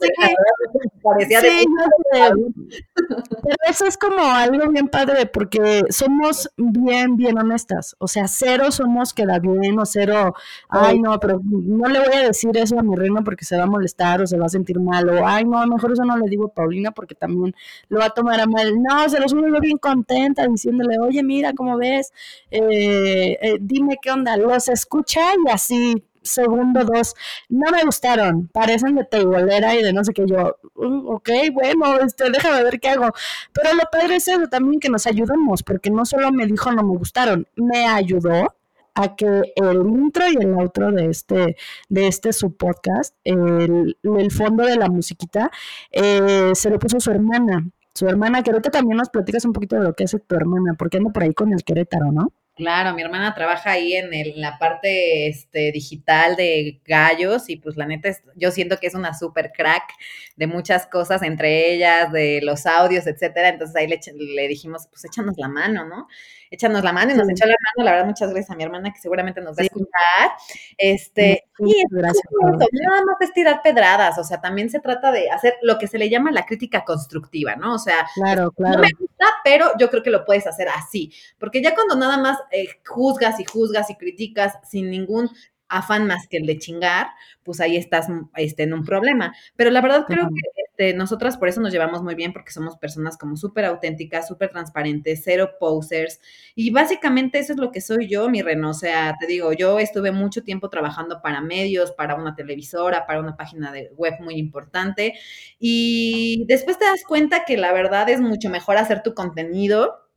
Parecía 1.03 1.41
de 1.41 1.65
Pero 2.07 3.55
eso 3.67 3.85
es 3.85 3.97
como 3.97 4.23
algo 4.23 4.69
bien 4.69 4.87
padre, 4.87 5.25
porque 5.27 5.83
somos 5.89 6.51
bien, 6.57 7.15
bien 7.15 7.37
honestas. 7.37 7.95
O 7.99 8.07
sea, 8.07 8.27
cero 8.27 8.71
somos 8.71 9.13
queda 9.13 9.39
bien, 9.39 9.77
o 9.79 9.85
cero, 9.85 10.33
ay 10.69 10.99
no, 10.99 11.19
pero 11.19 11.39
no 11.43 11.87
le 11.89 11.99
voy 11.99 12.13
a 12.15 12.27
decir 12.27 12.55
eso 12.57 12.79
a 12.79 12.83
mi 12.83 12.95
reina 12.95 13.21
porque 13.21 13.45
se 13.45 13.57
va 13.57 13.63
a 13.63 13.67
molestar 13.67 14.21
o 14.21 14.27
se 14.27 14.37
va 14.37 14.45
a 14.47 14.49
sentir 14.49 14.79
mal, 14.79 15.09
o 15.09 15.25
ay 15.25 15.45
no, 15.45 15.65
mejor 15.67 15.91
eso 15.91 16.03
no 16.05 16.17
le 16.17 16.27
digo 16.27 16.45
a 16.45 16.53
Paulina 16.53 16.91
porque 16.91 17.15
también 17.15 17.55
lo 17.89 17.99
va 17.99 18.05
a 18.05 18.09
tomar 18.09 18.39
a 18.39 18.47
mal. 18.47 18.81
No, 18.81 19.07
se 19.09 19.19
lo 19.19 19.29
subo 19.29 19.47
yo 19.47 19.59
bien 19.59 19.77
contenta 19.77 20.47
diciéndole, 20.47 20.97
oye, 20.99 21.23
mira, 21.23 21.53
¿cómo 21.53 21.77
ves? 21.77 22.11
Eh, 22.49 23.37
eh, 23.41 23.57
dime 23.59 23.97
qué 24.01 24.11
onda, 24.11 24.37
los 24.37 24.69
escucha 24.69 25.21
y 25.45 25.49
así 25.51 26.03
segundo 26.21 26.83
dos, 26.85 27.15
no 27.49 27.71
me 27.71 27.83
gustaron, 27.83 28.47
parecen 28.47 28.95
de 28.95 29.05
teibolera 29.05 29.75
y 29.75 29.83
de 29.83 29.93
no 29.93 30.03
sé 30.03 30.13
qué, 30.13 30.25
yo, 30.27 30.57
mm, 30.75 31.07
ok, 31.07 31.29
bueno, 31.53 31.99
este, 31.99 32.29
déjame 32.29 32.63
ver 32.63 32.79
qué 32.79 32.89
hago. 32.89 33.11
Pero 33.53 33.73
lo 33.73 33.83
padre 33.91 34.17
es 34.17 34.27
eso 34.27 34.47
también 34.47 34.79
que 34.79 34.89
nos 34.89 35.07
ayudamos, 35.07 35.63
porque 35.63 35.89
no 35.89 36.05
solo 36.05 36.31
me 36.31 36.45
dijo 36.45 36.71
no 36.71 36.83
me 36.83 36.97
gustaron, 36.97 37.47
me 37.55 37.87
ayudó 37.87 38.55
a 38.93 39.15
que 39.15 39.53
el 39.55 39.77
intro 39.87 40.27
y 40.27 40.35
el 40.37 40.53
outro 40.53 40.91
de 40.91 41.07
este, 41.07 41.55
de 41.89 42.07
este 42.07 42.33
su 42.33 42.55
podcast, 42.55 43.15
el, 43.23 43.97
el 44.03 44.31
fondo 44.31 44.65
de 44.65 44.75
la 44.77 44.89
musiquita, 44.89 45.51
eh, 45.91 46.51
se 46.53 46.69
lo 46.69 46.79
puso 46.79 46.99
su 46.99 47.11
hermana. 47.11 47.69
Su 47.93 48.07
hermana, 48.07 48.41
que 48.41 48.51
ahorita 48.51 48.71
también 48.71 48.97
nos 48.97 49.09
platicas 49.09 49.43
un 49.45 49.53
poquito 49.53 49.75
de 49.75 49.83
lo 49.83 49.93
que 49.93 50.05
hace 50.05 50.19
tu 50.19 50.35
hermana, 50.35 50.75
porque 50.77 50.97
anda 50.97 51.11
por 51.11 51.23
ahí 51.23 51.33
con 51.33 51.51
el 51.53 51.63
Querétaro, 51.63 52.11
¿no? 52.11 52.31
Claro, 52.61 52.93
mi 52.93 53.01
hermana 53.01 53.33
trabaja 53.33 53.71
ahí 53.71 53.95
en, 53.95 54.11
la 54.39 54.59
parte 54.59 55.27
este, 55.27 55.71
digital 55.71 56.35
de 56.35 56.79
gallos 56.85 57.49
y 57.49 57.55
pues 57.55 57.75
la 57.75 57.87
neta 57.87 58.09
es, 58.09 58.21
yo 58.35 58.51
siento 58.51 58.77
que 58.77 58.85
es 58.85 58.93
una 58.93 59.15
super 59.15 59.51
crack 59.51 59.91
de 60.35 60.45
muchas 60.45 60.85
cosas, 60.85 61.23
entre 61.23 61.73
ellas 61.73 62.11
de 62.11 62.39
los 62.43 62.67
audios, 62.67 63.07
etcétera. 63.07 63.49
Entonces 63.49 63.75
ahí 63.75 63.87
le, 63.87 63.99
le 64.13 64.47
dijimos, 64.47 64.85
pues 64.91 65.03
échanos 65.05 65.37
la 65.39 65.47
mano, 65.47 65.87
¿no? 65.87 66.07
échanos 66.51 66.83
la 66.83 66.91
mano 66.91 67.13
y 67.13 67.15
nos 67.15 67.29
echó 67.29 67.45
la 67.45 67.55
mano. 67.55 67.85
La 67.85 67.91
verdad, 67.91 68.05
muchas 68.05 68.29
gracias 68.29 68.51
a 68.51 68.55
mi 68.55 68.63
hermana 68.63 68.91
que 68.91 68.99
seguramente 68.99 69.41
nos 69.41 69.57
va 69.57 69.61
a 69.61 69.65
escuchar. 69.65 70.31
Este, 70.77 71.45
y 71.59 71.83
gracias. 71.89 72.23
nada 72.31 73.05
más 73.05 73.15
es 73.21 73.33
tirar 73.33 73.61
pedradas, 73.63 74.17
o 74.17 74.23
sea, 74.23 74.41
también 74.41 74.69
se 74.69 74.79
trata 74.79 75.11
de 75.11 75.31
hacer 75.31 75.55
lo 75.61 75.79
que 75.79 75.87
se 75.87 75.97
le 75.97 76.09
llama 76.09 76.31
la 76.31 76.45
crítica 76.45 76.83
constructiva, 76.83 77.55
¿no? 77.55 77.75
O 77.75 77.79
sea, 77.79 78.05
claro, 78.13 78.51
claro. 78.51 78.77
no 78.77 78.81
me 78.81 78.89
gusta, 78.99 79.25
pero 79.43 79.71
yo 79.79 79.89
creo 79.89 80.03
que 80.03 80.09
lo 80.09 80.25
puedes 80.25 80.45
hacer 80.45 80.67
así, 80.67 81.11
porque 81.39 81.63
ya 81.63 81.73
cuando 81.73 81.95
nada 81.95 82.17
más 82.17 82.37
eh, 82.51 82.67
juzgas 82.85 83.39
y 83.39 83.45
juzgas 83.45 83.89
y 83.89 83.95
criticas 83.95 84.53
sin 84.69 84.89
ningún 84.89 85.29
afán 85.71 86.05
más 86.05 86.27
que 86.27 86.37
el 86.37 86.45
de 86.45 86.59
chingar, 86.59 87.07
pues 87.43 87.61
ahí 87.61 87.77
estás 87.77 88.07
este, 88.35 88.63
en 88.63 88.73
un 88.73 88.83
problema. 88.83 89.33
Pero 89.55 89.71
la 89.71 89.81
verdad 89.81 90.05
creo 90.05 90.27
que 90.27 90.61
este, 90.81 90.93
nosotras 90.93 91.37
por 91.37 91.47
eso 91.47 91.61
nos 91.61 91.71
llevamos 91.71 92.03
muy 92.03 92.13
bien, 92.13 92.33
porque 92.33 92.51
somos 92.51 92.77
personas 92.77 93.17
como 93.17 93.37
súper 93.37 93.65
auténticas, 93.65 94.27
súper 94.27 94.49
transparentes, 94.49 95.21
cero 95.23 95.51
posers. 95.59 96.19
Y 96.55 96.71
básicamente 96.71 97.39
eso 97.39 97.53
es 97.53 97.59
lo 97.59 97.71
que 97.71 97.81
soy 97.81 98.07
yo, 98.07 98.29
mi 98.29 98.41
Reno. 98.41 98.71
O 98.71 98.73
sea, 98.73 99.15
te 99.19 99.27
digo, 99.27 99.53
yo 99.53 99.79
estuve 99.79 100.11
mucho 100.11 100.43
tiempo 100.43 100.69
trabajando 100.69 101.21
para 101.21 101.41
medios, 101.41 101.91
para 101.91 102.15
una 102.15 102.35
televisora, 102.35 103.07
para 103.07 103.21
una 103.21 103.37
página 103.37 103.71
de 103.71 103.91
web 103.95 104.15
muy 104.19 104.35
importante. 104.35 105.13
Y 105.57 106.45
después 106.47 106.77
te 106.77 106.85
das 106.85 107.03
cuenta 107.07 107.45
que 107.45 107.57
la 107.57 107.71
verdad 107.71 108.09
es 108.09 108.19
mucho 108.19 108.49
mejor 108.49 108.77
hacer 108.77 109.03
tu 109.03 109.13
contenido 109.13 110.10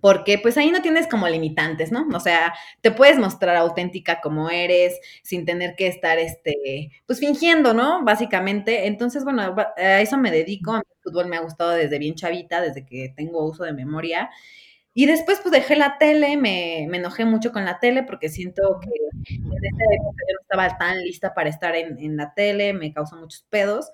porque 0.00 0.38
pues 0.38 0.56
ahí 0.56 0.70
no 0.70 0.82
tienes 0.82 1.06
como 1.06 1.28
limitantes, 1.28 1.92
¿no? 1.92 2.06
O 2.14 2.20
sea, 2.20 2.54
te 2.80 2.90
puedes 2.90 3.18
mostrar 3.18 3.56
auténtica 3.56 4.20
como 4.20 4.50
eres, 4.50 4.98
sin 5.22 5.44
tener 5.44 5.74
que 5.76 5.86
estar, 5.86 6.18
este, 6.18 6.90
pues 7.06 7.20
fingiendo, 7.20 7.74
¿no? 7.74 8.04
Básicamente. 8.04 8.86
Entonces, 8.86 9.24
bueno, 9.24 9.56
a 9.76 10.00
eso 10.00 10.18
me 10.18 10.30
dedico. 10.30 10.72
A 10.72 10.78
mí 10.78 10.84
el 10.90 11.02
fútbol 11.02 11.26
me 11.26 11.36
ha 11.36 11.40
gustado 11.40 11.70
desde 11.70 11.98
bien 11.98 12.14
chavita, 12.14 12.60
desde 12.60 12.84
que 12.84 13.12
tengo 13.16 13.44
uso 13.44 13.64
de 13.64 13.72
memoria. 13.72 14.30
Y 14.94 15.06
después, 15.06 15.38
pues 15.40 15.52
dejé 15.52 15.76
la 15.76 15.96
tele, 15.98 16.36
me, 16.36 16.86
me 16.88 16.96
enojé 16.98 17.24
mucho 17.24 17.52
con 17.52 17.64
la 17.64 17.78
tele 17.78 18.02
porque 18.02 18.28
siento 18.28 18.80
que 18.80 18.90
en 19.28 19.64
esa 19.64 19.84
época 19.94 20.22
yo 20.28 20.34
no 20.34 20.40
estaba 20.40 20.78
tan 20.78 20.98
lista 21.02 21.34
para 21.34 21.50
estar 21.50 21.76
en, 21.76 21.98
en 22.00 22.16
la 22.16 22.34
tele, 22.34 22.72
me 22.72 22.92
causó 22.92 23.16
muchos 23.16 23.44
pedos. 23.48 23.90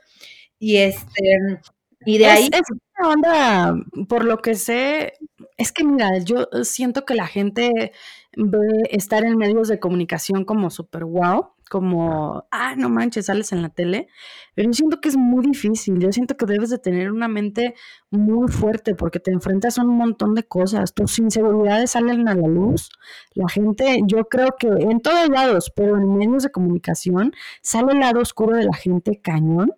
Y 0.59 0.77
este, 0.79 1.61
y 2.07 2.19
de 2.19 2.27
ahí. 2.27 2.51
buena 2.51 3.15
onda, 3.15 3.75
por 4.09 4.25
lo 4.25 4.39
que 4.39 4.55
sé, 4.55 5.15
es 5.57 5.73
que 5.73 5.85
mira, 5.85 6.19
yo 6.19 6.49
siento 6.63 7.05
que 7.05 7.15
la 7.15 7.27
gente 7.27 7.93
ve 8.37 8.59
estar 8.91 9.25
en 9.25 9.37
medios 9.37 9.69
de 9.69 9.79
comunicación 9.79 10.45
como 10.45 10.71
súper 10.71 11.05
wow, 11.05 11.51
como, 11.71 12.47
ah, 12.51 12.75
no 12.77 12.89
manches, 12.91 13.27
sales 13.27 13.53
en 13.53 13.63
la 13.63 13.69
tele, 13.69 14.09
pero 14.55 14.69
yo 14.69 14.75
siento 14.75 15.01
que 15.01 15.09
es 15.09 15.17
muy 15.17 15.47
difícil, 15.47 15.99
yo 15.99 16.13
siento 16.13 16.37
que 16.37 16.47
debes 16.47 16.71
de 16.71 16.79
tener 16.79 17.11
una 17.11 17.29
mente 17.29 17.75
muy 18.11 18.49
fuerte 18.49 18.95
porque 18.95 19.21
te 19.21 19.31
enfrentas 19.31 19.79
a 19.79 19.83
un 19.83 19.97
montón 19.97 20.35
de 20.35 20.43
cosas, 20.45 20.93
tus 20.95 21.19
inseguridades 21.19 21.93
salen 21.93 22.29
a 22.29 22.35
la 22.35 22.49
luz, 22.49 22.91
la 23.35 23.49
gente, 23.49 24.01
yo 24.07 24.25
creo 24.29 24.57
que 24.59 24.69
en 24.69 25.01
todos 25.01 25.29
lados, 25.29 25.73
pero 25.75 25.97
en 25.97 26.17
medios 26.17 26.43
de 26.43 26.51
comunicación, 26.51 27.33
sale 27.63 27.93
el 27.93 28.01
lado 28.01 28.21
oscuro 28.21 28.57
de 28.57 28.65
la 28.65 28.75
gente 28.75 29.21
cañón. 29.23 29.73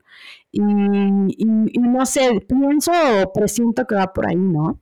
Y, 0.53 0.63
y 0.63 1.79
no 1.81 2.07
sé, 2.07 2.41
pienso 2.49 2.91
o 3.23 3.33
presiento 3.33 3.87
que 3.87 3.95
va 3.95 4.13
por 4.15 4.27
ahí, 4.27 4.37
¿no? 4.37 4.81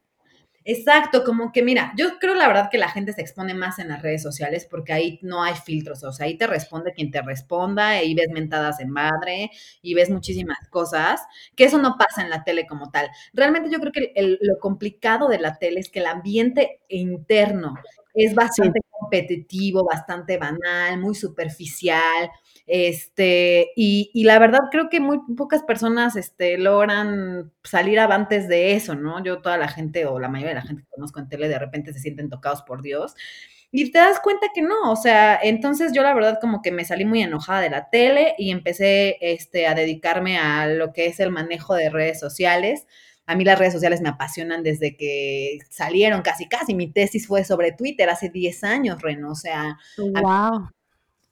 Exacto, 0.66 1.24
como 1.24 1.52
que 1.52 1.62
mira, 1.62 1.92
yo 1.94 2.18
creo 2.18 2.34
la 2.34 2.48
verdad 2.48 2.70
que 2.70 2.78
la 2.78 2.88
gente 2.88 3.12
se 3.12 3.20
expone 3.20 3.52
más 3.52 3.78
en 3.78 3.88
las 3.88 4.00
redes 4.00 4.22
sociales 4.22 4.66
porque 4.70 4.94
ahí 4.94 5.18
no 5.20 5.42
hay 5.42 5.54
filtros, 5.56 6.02
o 6.04 6.10
sea, 6.12 6.24
ahí 6.24 6.38
te 6.38 6.46
responde 6.46 6.94
quien 6.94 7.10
te 7.10 7.20
responda, 7.20 7.88
ahí 7.88 8.14
ves 8.14 8.28
mentadas 8.32 8.80
en 8.80 8.88
madre 8.88 9.50
y 9.82 9.92
ves 9.92 10.08
muchísimas 10.08 10.56
cosas, 10.70 11.20
que 11.54 11.64
eso 11.64 11.76
no 11.76 11.96
pasa 11.98 12.22
en 12.22 12.30
la 12.30 12.44
tele 12.44 12.66
como 12.66 12.90
tal. 12.90 13.10
Realmente 13.34 13.68
yo 13.70 13.78
creo 13.78 13.92
que 13.92 14.12
lo 14.40 14.58
complicado 14.58 15.28
de 15.28 15.38
la 15.38 15.58
tele 15.58 15.80
es 15.80 15.90
que 15.90 15.98
el 16.00 16.06
ambiente 16.06 16.80
interno 16.88 17.74
es 18.14 18.34
bastante 18.34 18.80
competitivo, 19.04 19.84
bastante 19.84 20.38
banal, 20.38 20.98
muy 21.00 21.14
superficial, 21.14 22.30
este, 22.66 23.72
y, 23.76 24.24
la 24.24 24.38
verdad 24.38 24.60
creo 24.70 24.88
que 24.88 24.98
muy 24.98 25.20
pocas 25.36 25.62
personas 25.62 26.16
este, 26.16 26.56
logran 26.56 27.52
salir 27.62 28.00
avantes 28.00 28.48
de 28.48 28.72
eso, 28.72 28.94
¿no? 28.94 29.22
Yo 29.22 29.42
toda 29.42 29.58
la 29.58 29.68
gente 29.68 30.06
o 30.06 30.18
la 30.18 30.28
mayoría 30.28 30.54
de 30.54 30.60
la 30.60 30.66
gente 30.66 30.82
que 30.82 30.88
conozco 30.88 31.20
en 31.20 31.28
tele 31.28 31.48
de 31.48 31.58
repente 31.58 31.92
se 31.92 31.98
sienten 32.00 32.30
tocados 32.30 32.62
por 32.62 32.82
Dios. 32.82 33.14
Y 33.70 33.90
te 33.90 33.98
das 33.98 34.20
cuenta 34.20 34.46
que 34.54 34.62
no, 34.62 34.92
o 34.92 34.96
sea, 34.96 35.38
entonces 35.42 35.92
yo 35.92 36.02
la 36.02 36.14
verdad 36.14 36.38
como 36.40 36.62
que 36.62 36.70
me 36.70 36.84
salí 36.84 37.04
muy 37.04 37.22
enojada 37.22 37.60
de 37.60 37.70
la 37.70 37.90
tele 37.90 38.34
y 38.38 38.50
empecé 38.52 39.18
este, 39.20 39.66
a 39.66 39.74
dedicarme 39.74 40.38
a 40.38 40.66
lo 40.68 40.92
que 40.92 41.06
es 41.06 41.20
el 41.20 41.30
manejo 41.32 41.74
de 41.74 41.90
redes 41.90 42.20
sociales. 42.20 42.86
A 43.26 43.34
mí 43.36 43.44
las 43.44 43.58
redes 43.58 43.72
sociales 43.72 44.00
me 44.00 44.10
apasionan 44.10 44.62
desde 44.62 44.96
que 44.96 45.58
salieron 45.70 46.22
casi 46.22 46.48
casi. 46.48 46.74
Mi 46.74 46.92
tesis 46.92 47.26
fue 47.26 47.44
sobre 47.44 47.72
Twitter 47.72 48.08
hace 48.10 48.28
10 48.28 48.64
años, 48.64 49.02
Reno. 49.02 49.30
O 49.30 49.34
sea, 49.34 49.78
wow 49.96 50.68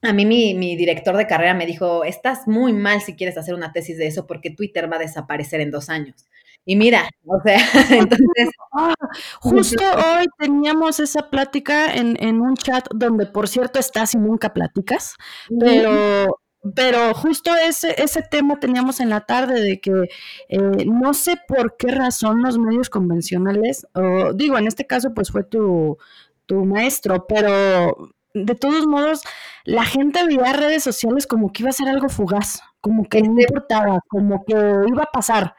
a 0.02 0.12
mí 0.12 0.26
mi, 0.26 0.76
director 0.76 1.16
de 1.16 1.26
carrera 1.26 1.54
me 1.54 1.64
dijo, 1.64 2.04
estás 2.04 2.48
muy 2.48 2.72
mal 2.72 3.00
si 3.00 3.14
quieres 3.14 3.38
hacer 3.38 3.54
una 3.54 3.72
tesis 3.72 3.96
de 3.96 4.08
eso 4.08 4.26
porque 4.26 4.50
Twitter 4.50 4.92
va 4.92 4.96
a 4.96 5.00
desaparecer 5.00 5.60
en 5.60 5.70
dos 5.70 5.88
años. 5.88 6.26
Y 6.64 6.76
mira, 6.76 7.08
o 7.24 7.40
sea, 7.42 7.56
entonces... 7.90 8.50
Ah, 8.72 8.94
justo 9.40 9.84
hoy 9.84 10.26
teníamos 10.38 10.98
esa 10.98 11.30
plática 11.30 11.94
en, 11.94 12.40
un 12.40 12.56
chat 12.56 12.86
donde, 12.92 13.26
por 13.26 13.48
cierto, 13.48 13.78
estás 13.78 14.14
y 14.14 14.18
nunca 14.18 14.52
platicas, 14.52 15.14
pero, 15.60 16.40
pero 16.74 17.12
justo 17.14 17.50
ese, 17.56 18.00
ese 18.00 18.22
tema 18.22 18.60
teníamos 18.60 19.00
en 19.00 19.10
la 19.10 19.22
tarde 19.22 19.60
de 19.60 19.80
que 19.80 20.08
eh, 20.48 20.84
no 20.86 21.12
sé 21.14 21.36
por 21.48 21.76
qué 21.76 21.88
razón 21.88 22.42
los 22.42 22.58
medios 22.58 22.88
convencionales, 22.90 23.86
o 23.94 24.32
digo, 24.32 24.58
en 24.58 24.66
este 24.68 24.86
caso 24.86 25.12
pues 25.14 25.30
fue 25.30 25.44
tu, 25.44 25.98
tu 26.46 26.64
maestro, 26.64 27.26
pero 27.26 28.12
de 28.34 28.54
todos 28.54 28.86
modos, 28.86 29.22
la 29.64 29.84
gente 29.84 30.24
veía 30.26 30.52
redes 30.52 30.82
sociales 30.84 31.26
como 31.26 31.52
que 31.52 31.62
iba 31.62 31.70
a 31.70 31.72
ser 31.72 31.88
algo 31.88 32.08
fugaz, 32.08 32.60
como 32.80 33.04
que 33.08 33.22
no 33.22 33.40
importaba, 33.40 34.00
como 34.08 34.44
que 34.44 34.54
iba 34.54 35.02
a 35.02 35.10
pasar. 35.12 35.54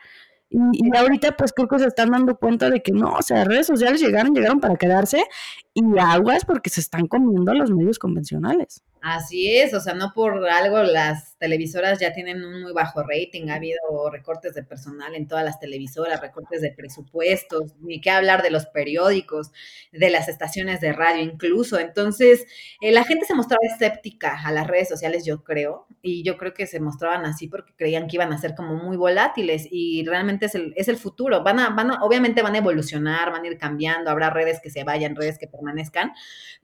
Y, 0.50 0.60
y, 0.74 0.95
ahorita 0.95 1.36
pues 1.36 1.51
creo 1.51 1.67
que 1.67 1.79
se 1.79 1.88
están 1.88 2.12
dando 2.12 2.38
cuenta 2.38 2.69
de 2.69 2.81
que 2.81 2.91
no, 2.91 3.13
o 3.13 3.22
sea, 3.24 3.43
redes 3.43 3.67
sociales 3.67 4.01
llegaron, 4.01 4.33
llegaron 4.33 4.60
para 4.60 4.75
quedarse 4.75 5.24
y 5.73 5.83
aguas 5.99 6.45
porque 6.45 6.69
se 6.69 6.81
están 6.81 7.07
comiendo 7.07 7.53
los 7.53 7.71
medios 7.71 7.99
convencionales. 7.99 8.83
Así 9.05 9.57
es, 9.57 9.73
o 9.73 9.81
sea, 9.81 9.93
no 9.95 10.13
por 10.15 10.47
algo 10.47 10.81
las 10.81 11.37
televisoras 11.37 11.99
ya 11.99 12.13
tienen 12.13 12.41
un 12.41 12.61
muy 12.61 12.71
bajo 12.71 13.03
rating, 13.03 13.49
ha 13.49 13.55
habido 13.55 13.77
recortes 14.09 14.53
de 14.53 14.63
personal 14.63 15.13
en 15.13 15.27
todas 15.27 15.43
las 15.43 15.59
televisoras, 15.59 16.21
recortes 16.21 16.61
de 16.61 16.71
presupuestos, 16.71 17.75
ni 17.81 17.99
qué 17.99 18.11
hablar 18.11 18.41
de 18.43 18.49
los 18.49 18.65
periódicos, 18.67 19.51
de 19.91 20.09
las 20.09 20.29
estaciones 20.29 20.79
de 20.79 20.93
radio 20.93 21.21
incluso. 21.21 21.79
Entonces, 21.79 22.45
eh, 22.79 22.93
la 22.93 23.03
gente 23.03 23.25
se 23.25 23.35
mostraba 23.35 23.59
escéptica 23.69 24.41
a 24.41 24.53
las 24.53 24.67
redes 24.67 24.87
sociales, 24.87 25.25
yo 25.25 25.43
creo, 25.43 25.85
y 26.01 26.23
yo 26.23 26.37
creo 26.37 26.53
que 26.53 26.65
se 26.65 26.79
mostraban 26.79 27.25
así 27.25 27.49
porque 27.49 27.73
creían 27.75 28.07
que 28.07 28.15
iban 28.15 28.31
a 28.31 28.37
ser 28.37 28.55
como 28.55 28.75
muy 28.75 28.95
volátiles 28.95 29.67
y 29.69 30.05
realmente 30.05 30.45
es 30.45 30.55
el, 30.55 30.73
es 30.77 30.87
el 30.87 30.95
futuro. 30.95 31.43
Van 31.43 31.59
a, 31.59 31.71
van 31.71 31.91
a, 31.91 32.03
obviamente 32.03 32.41
van 32.41 32.55
a 32.55 32.59
evolucionar, 32.59 33.33
van 33.33 33.43
a 33.43 33.47
ir 33.47 33.57
cambiando, 33.57 34.11
habrá 34.11 34.29
redes 34.29 34.61
que 34.61 34.69
se 34.69 34.85
vayan, 34.85 35.17
redes 35.17 35.37
que 35.37 35.47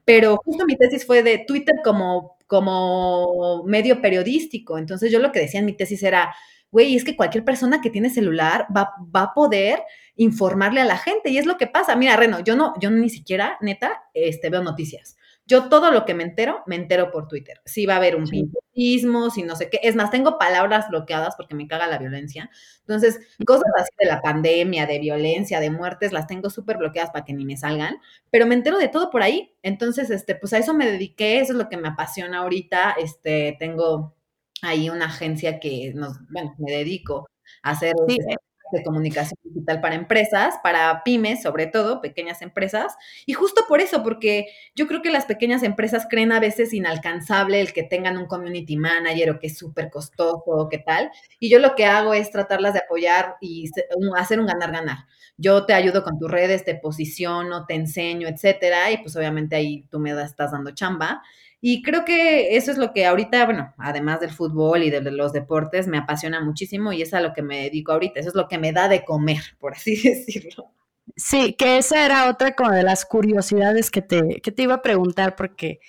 pero 0.06 0.38
justo 0.44 0.66
mi 0.66 0.76
tesis 0.76 1.06
fue 1.06 1.24
de 1.24 1.44
Twitter 1.48 1.76
como, 1.84 2.38
como 2.48 3.64
medio 3.66 4.02
periodístico. 4.02 4.78
Entonces 4.78 5.12
yo 5.12 5.20
lo 5.20 5.32
que 5.32 5.40
decía 5.40 5.60
en 5.60 5.66
mi 5.66 5.74
tesis 5.74 6.02
era, 6.04 6.34
güey, 6.72 6.96
es 6.96 7.04
que 7.04 7.16
cualquier 7.16 7.44
persona 7.46 7.82
que 7.82 7.90
tiene 7.90 8.10
celular 8.10 8.68
va, 8.76 8.92
va, 9.16 9.24
a 9.24 9.34
poder 9.34 9.82
informarle 10.16 10.82
a 10.82 10.86
la 10.86 10.98
gente. 10.98 11.30
Y 11.30 11.38
es 11.38 11.46
lo 11.46 11.58
que 11.58 11.68
pasa. 11.68 11.96
Mira, 11.96 12.16
Reno, 12.16 12.40
yo 12.40 12.56
no, 12.56 12.74
yo 12.80 12.90
ni 12.90 13.10
siquiera, 13.10 13.58
neta, 13.62 14.04
este, 14.14 14.50
veo 14.50 14.64
noticias. 14.64 15.16
Yo 15.50 15.68
todo 15.68 15.90
lo 15.90 16.06
que 16.06 16.14
me 16.14 16.22
entero, 16.22 16.62
me 16.68 16.76
entero 16.76 17.10
por 17.10 17.28
Twitter. 17.28 17.60
Si 17.66 17.88
va 17.88 17.96
a 17.96 17.98
haber 17.98 18.16
un 18.16 18.26
pintismo, 18.26 19.32
si 19.32 19.42
no 19.42 19.56
sé 19.56 19.68
qué. 19.72 19.80
Es 19.82 19.96
más, 19.96 20.12
tengo 20.12 20.38
palabras 20.38 20.90
bloqueadas 20.90 21.36
porque 21.36 21.56
me 21.56 21.68
caga 21.68 21.88
la 21.88 21.98
violencia. 21.98 22.52
Entonces, 22.82 23.20
cosas 23.48 23.66
así 23.76 23.90
de 23.98 24.06
la 24.06 24.22
pandemia, 24.22 24.86
de 24.86 25.00
violencia, 25.00 25.60
de 25.60 25.72
muertes, 25.72 26.14
las 26.14 26.28
tengo 26.28 26.52
súper 26.52 26.78
bloqueadas 26.78 27.10
para 27.10 27.26
que 27.26 27.34
ni 27.34 27.46
me 27.46 27.58
salgan. 27.58 27.98
Pero 28.30 28.46
me 28.46 28.54
entero 28.54 28.78
de 28.78 28.90
todo 28.90 29.10
por 29.10 29.24
ahí. 29.24 29.56
Entonces, 29.64 30.12
este, 30.12 30.36
pues 30.36 30.54
a 30.54 30.60
eso 30.60 30.76
me 30.76 30.86
dediqué, 30.86 31.40
eso 31.40 31.54
es 31.54 31.58
lo 31.58 31.68
que 31.68 31.78
me 31.78 31.88
apasiona 31.88 32.42
ahorita. 32.42 32.92
Este, 33.00 33.56
tengo 33.58 34.16
ahí 34.62 34.92
una 34.92 35.06
agencia 35.06 35.60
que 35.60 35.94
nos, 35.96 36.20
bueno, 36.30 36.54
me 36.60 36.72
dedico 36.72 37.28
a 37.64 37.72
hacer 37.72 37.96
este, 38.08 38.36
de 38.72 38.84
comunicación 38.84 39.40
digital 39.44 39.82
para 39.82 39.96
empresas, 39.96 40.56
para 40.64 41.04
pymes, 41.04 41.42
sobre 41.42 41.68
todo, 41.68 42.02
pequeñas 42.02 42.42
empresas. 42.42 42.96
Y 43.26 43.34
justo 43.34 43.64
por 43.68 43.82
eso, 43.82 44.04
porque 44.04 44.48
yo 44.76 44.88
creo 44.88 45.02
que 45.02 45.12
las 45.12 45.26
pequeñas 45.26 45.64
empresas 45.64 46.08
creen 46.10 46.32
a 46.32 46.40
veces 46.40 46.74
inalcanzable 46.74 47.62
el 47.62 47.74
que 47.74 47.84
tengan 47.84 48.18
un 48.18 48.28
community 48.28 48.78
manager 48.78 49.32
o 49.32 49.40
que 49.40 49.48
es 49.48 49.58
súper 49.58 49.90
costoso 49.90 50.44
o 50.46 50.70
qué 50.70 50.80
tal. 50.80 51.12
Y 51.40 51.50
yo 51.50 51.60
lo 51.60 51.76
que 51.76 51.86
hago 51.86 52.14
es 52.14 52.32
tratarlas 52.32 52.74
de 52.74 52.80
apoyar 52.80 53.36
y 53.42 53.70
hacer 54.18 54.40
un 54.40 54.48
ganar-ganar. 54.48 55.00
Yo 55.38 55.66
te 55.66 55.74
ayudo 55.74 56.04
con 56.04 56.20
tus 56.20 56.30
redes, 56.30 56.66
te 56.66 56.76
posiciono, 56.76 57.66
te 57.66 57.74
enseño, 57.76 58.28
etcétera. 58.28 58.92
Y 58.92 58.98
pues 58.98 59.16
obviamente 59.16 59.56
ahí 59.56 59.86
tú 59.90 60.00
me 60.00 60.12
estás 60.22 60.52
dando 60.52 60.72
chamba. 60.72 61.22
Y 61.62 61.82
creo 61.82 62.06
que 62.06 62.56
eso 62.56 62.72
es 62.72 62.78
lo 62.78 62.94
que 62.94 63.06
ahorita, 63.06 63.46
bueno, 63.46 63.74
además 63.78 64.22
del 64.22 64.32
fútbol 64.32 64.84
y 64.84 64.90
de 64.90 65.02
los 65.12 65.34
deportes, 65.34 65.88
me 65.88 65.98
apasiona 65.98 66.40
muchísimo 66.42 66.94
y 66.94 67.02
es 67.02 67.14
a 67.14 67.20
lo 67.20 67.34
que 67.34 67.42
me 67.42 67.64
dedico 67.64 67.92
ahorita. 67.92 68.20
Eso 68.20 68.30
es 68.30 68.36
lo 68.36 68.48
que 68.48 68.58
me 68.58 68.72
da 68.72 68.88
de 68.88 69.04
comer, 69.04 69.42
por 69.60 69.74
así 69.74 69.96
decirlo. 70.04 70.72
Sí, 71.16 71.54
que 71.54 71.78
esa 71.80 72.06
era 72.06 72.30
otra 72.30 72.56
como 72.56 72.72
de 72.72 72.84
las 72.84 73.06
curiosidades 73.06 73.92
que 73.92 74.02
te, 74.02 74.42
que 74.42 74.52
te 74.52 74.64
iba 74.64 74.76
a 74.76 74.82
preguntar, 74.82 75.36
porque 75.36 75.80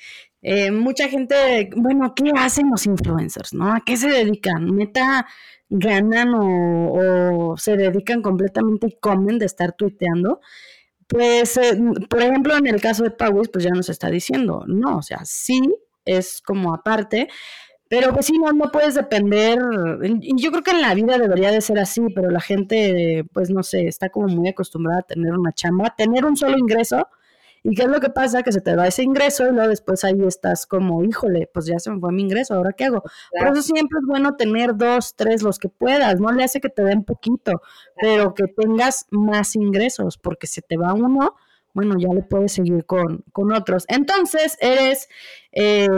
eh, 0.42 0.70
mucha 0.70 1.08
gente, 1.08 1.70
bueno, 1.76 2.14
¿qué 2.14 2.32
hacen 2.36 2.70
los 2.70 2.86
influencers? 2.86 3.52
¿No? 3.52 3.72
¿A 3.72 3.82
qué 3.84 3.96
se 3.96 4.08
dedican? 4.08 4.64
¿Meta 4.74 5.26
ganan 5.68 6.32
o 6.34 7.54
se 7.56 7.76
dedican 7.76 8.22
completamente 8.22 8.88
y 8.88 8.98
comen 8.98 9.38
de 9.38 9.46
estar 9.46 9.72
tuiteando? 9.74 10.40
Pues, 11.10 11.56
eh, 11.56 11.76
por 12.08 12.22
ejemplo, 12.22 12.56
en 12.56 12.68
el 12.68 12.80
caso 12.80 13.02
de 13.02 13.10
Pauis, 13.10 13.48
pues 13.48 13.64
ya 13.64 13.70
nos 13.70 13.88
está 13.88 14.08
diciendo, 14.08 14.62
no, 14.68 14.98
o 14.98 15.02
sea, 15.02 15.18
sí 15.24 15.60
es 16.04 16.40
como 16.40 16.72
aparte, 16.72 17.28
pero 17.88 18.12
pues 18.12 18.26
sí, 18.26 18.38
no, 18.38 18.52
no 18.52 18.70
puedes 18.70 18.94
depender, 18.94 19.58
yo 20.36 20.52
creo 20.52 20.62
que 20.62 20.70
en 20.70 20.82
la 20.82 20.94
vida 20.94 21.18
debería 21.18 21.50
de 21.50 21.60
ser 21.62 21.80
así, 21.80 22.00
pero 22.14 22.30
la 22.30 22.40
gente, 22.40 23.24
pues 23.32 23.50
no 23.50 23.64
sé, 23.64 23.88
está 23.88 24.10
como 24.10 24.28
muy 24.28 24.48
acostumbrada 24.50 25.00
a 25.00 25.02
tener 25.02 25.34
una 25.34 25.52
chamba, 25.52 25.94
tener 25.96 26.24
un 26.24 26.36
solo 26.36 26.56
ingreso 26.56 27.08
¿Y 27.62 27.74
qué 27.74 27.82
es 27.82 27.88
lo 27.88 28.00
que 28.00 28.10
pasa? 28.10 28.42
Que 28.42 28.52
se 28.52 28.60
te 28.60 28.74
va 28.74 28.86
ese 28.86 29.02
ingreso 29.02 29.46
y 29.46 29.52
luego 29.52 29.68
después 29.68 30.02
ahí 30.04 30.22
estás 30.26 30.66
como, 30.66 31.04
híjole, 31.04 31.48
pues 31.52 31.66
ya 31.66 31.78
se 31.78 31.90
me 31.90 32.00
fue 32.00 32.12
mi 32.12 32.22
ingreso, 32.22 32.54
¿ahora 32.54 32.72
qué 32.72 32.84
hago? 32.84 33.02
Por 33.02 33.48
eso 33.48 33.62
siempre 33.62 33.98
es 34.00 34.06
bueno 34.06 34.36
tener 34.36 34.76
dos, 34.76 35.14
tres, 35.14 35.42
los 35.42 35.58
que 35.58 35.68
puedas, 35.68 36.20
no 36.20 36.32
le 36.32 36.44
hace 36.44 36.60
que 36.60 36.70
te 36.70 36.82
den 36.82 37.04
poquito, 37.04 37.62
pero 38.00 38.34
que 38.34 38.44
tengas 38.46 39.06
más 39.10 39.56
ingresos, 39.56 40.16
porque 40.16 40.46
si 40.46 40.62
te 40.62 40.76
va 40.76 40.94
uno, 40.94 41.36
bueno, 41.74 41.96
ya 41.98 42.08
le 42.12 42.22
puedes 42.22 42.52
seguir 42.52 42.84
con, 42.84 43.24
con 43.32 43.52
otros. 43.52 43.84
Entonces, 43.88 44.56
eres, 44.60 45.08
eh, 45.52 45.88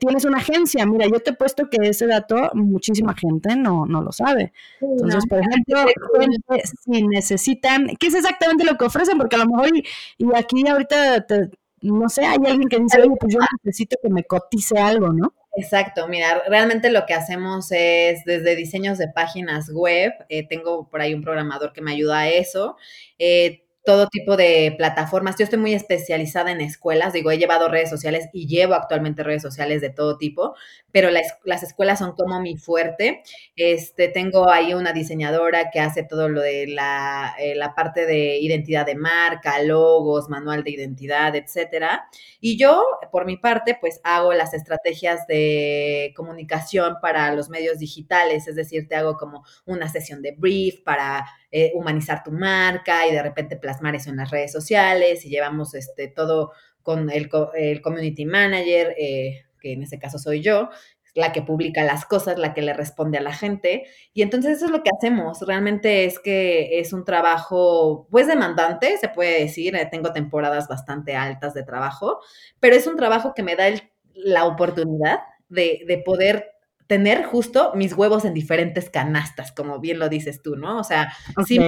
tienes 0.00 0.24
una 0.24 0.38
agencia. 0.38 0.86
Mira, 0.86 1.06
yo 1.06 1.20
te 1.20 1.30
he 1.30 1.34
puesto 1.34 1.68
que 1.70 1.88
ese 1.88 2.06
dato 2.06 2.50
muchísima 2.54 3.14
gente 3.14 3.56
no, 3.56 3.86
no 3.86 4.02
lo 4.02 4.12
sabe. 4.12 4.52
Entonces, 4.80 5.24
por 5.28 5.40
ejemplo, 5.40 5.84
si 6.84 7.06
necesitan, 7.06 7.88
¿qué 7.98 8.08
es 8.08 8.14
exactamente 8.14 8.64
lo 8.64 8.76
que 8.76 8.84
ofrecen? 8.84 9.18
Porque 9.18 9.36
a 9.36 9.40
lo 9.40 9.46
mejor, 9.46 9.68
y, 9.76 9.84
y 10.18 10.26
aquí 10.34 10.66
ahorita, 10.66 11.26
no 11.82 12.08
sé, 12.08 12.24
hay 12.24 12.38
alguien 12.46 12.68
que 12.68 12.78
dice, 12.78 13.00
oye, 13.00 13.16
pues 13.18 13.34
yo 13.34 13.40
necesito 13.62 13.96
que 14.02 14.10
me 14.10 14.24
cotice 14.24 14.78
algo, 14.78 15.12
¿no? 15.12 15.32
Exacto, 15.58 16.06
mira, 16.06 16.42
realmente 16.48 16.90
lo 16.90 17.06
que 17.06 17.14
hacemos 17.14 17.68
es 17.70 18.26
desde 18.26 18.54
diseños 18.56 18.98
de 18.98 19.08
páginas 19.08 19.70
web, 19.72 20.12
eh, 20.28 20.46
tengo 20.46 20.86
por 20.90 21.00
ahí 21.00 21.14
un 21.14 21.22
programador 21.22 21.72
que 21.72 21.80
me 21.80 21.92
ayuda 21.92 22.20
a 22.20 22.28
eso, 22.28 22.76
eh, 23.18 23.65
todo 23.86 24.08
tipo 24.08 24.36
de 24.36 24.74
plataformas. 24.76 25.36
Yo 25.38 25.44
estoy 25.44 25.60
muy 25.60 25.72
especializada 25.72 26.50
en 26.50 26.60
escuelas, 26.60 27.12
digo, 27.12 27.30
he 27.30 27.38
llevado 27.38 27.68
redes 27.68 27.88
sociales 27.88 28.28
y 28.32 28.48
llevo 28.48 28.74
actualmente 28.74 29.22
redes 29.22 29.42
sociales 29.42 29.80
de 29.80 29.90
todo 29.90 30.18
tipo, 30.18 30.56
pero 30.90 31.08
las 31.10 31.62
escuelas 31.62 32.00
son 32.00 32.12
como 32.16 32.40
mi 32.40 32.56
fuerte. 32.56 33.22
Este, 33.54 34.08
tengo 34.08 34.50
ahí 34.50 34.74
una 34.74 34.92
diseñadora 34.92 35.70
que 35.70 35.78
hace 35.78 36.02
todo 36.02 36.28
lo 36.28 36.40
de 36.40 36.66
la, 36.66 37.36
eh, 37.38 37.54
la 37.54 37.76
parte 37.76 38.06
de 38.06 38.38
identidad 38.38 38.86
de 38.86 38.96
marca, 38.96 39.62
logos, 39.62 40.28
manual 40.28 40.64
de 40.64 40.72
identidad, 40.72 41.36
etcétera. 41.36 42.08
Y 42.40 42.58
yo, 42.58 42.84
por 43.12 43.24
mi 43.24 43.36
parte, 43.36 43.78
pues 43.80 44.00
hago 44.02 44.32
las 44.32 44.52
estrategias 44.52 45.28
de 45.28 46.12
comunicación 46.16 46.96
para 47.00 47.32
los 47.32 47.50
medios 47.50 47.78
digitales, 47.78 48.48
es 48.48 48.56
decir, 48.56 48.88
te 48.88 48.96
hago 48.96 49.16
como 49.16 49.44
una 49.64 49.88
sesión 49.88 50.22
de 50.22 50.32
brief 50.32 50.82
para 50.82 51.24
eh, 51.50 51.72
humanizar 51.74 52.22
tu 52.22 52.32
marca 52.32 53.06
y 53.06 53.12
de 53.12 53.22
repente 53.22 53.56
plasmar 53.56 53.94
eso 53.94 54.10
en 54.10 54.16
las 54.16 54.30
redes 54.30 54.52
sociales 54.52 55.24
y 55.24 55.30
llevamos 55.30 55.74
este, 55.74 56.08
todo 56.08 56.52
con 56.82 57.10
el, 57.10 57.28
el 57.54 57.82
community 57.82 58.24
manager, 58.24 58.94
eh, 58.98 59.44
que 59.60 59.72
en 59.72 59.82
ese 59.82 59.98
caso 59.98 60.18
soy 60.18 60.40
yo, 60.40 60.68
la 61.16 61.32
que 61.32 61.42
publica 61.42 61.82
las 61.82 62.04
cosas, 62.04 62.38
la 62.38 62.52
que 62.54 62.62
le 62.62 62.74
responde 62.74 63.18
a 63.18 63.22
la 63.22 63.32
gente. 63.32 63.86
Y 64.12 64.22
entonces 64.22 64.58
eso 64.58 64.66
es 64.66 64.70
lo 64.70 64.82
que 64.82 64.90
hacemos. 64.96 65.40
Realmente 65.40 66.04
es 66.04 66.18
que 66.20 66.78
es 66.78 66.92
un 66.92 67.04
trabajo, 67.04 68.06
pues 68.10 68.26
demandante, 68.28 68.98
se 68.98 69.08
puede 69.08 69.40
decir. 69.40 69.74
Eh, 69.74 69.88
tengo 69.90 70.12
temporadas 70.12 70.68
bastante 70.68 71.16
altas 71.16 71.54
de 71.54 71.64
trabajo, 71.64 72.20
pero 72.60 72.76
es 72.76 72.86
un 72.86 72.96
trabajo 72.96 73.32
que 73.34 73.42
me 73.42 73.56
da 73.56 73.64
la 74.14 74.44
oportunidad 74.44 75.20
de, 75.48 75.84
de 75.86 75.98
poder 75.98 76.55
tener 76.86 77.24
justo 77.24 77.72
mis 77.74 77.92
huevos 77.94 78.24
en 78.24 78.34
diferentes 78.34 78.90
canastas, 78.90 79.52
como 79.52 79.80
bien 79.80 79.98
lo 79.98 80.08
dices 80.08 80.42
tú, 80.42 80.56
¿no? 80.56 80.78
O 80.78 80.84
sea, 80.84 81.12
sí, 81.46 81.58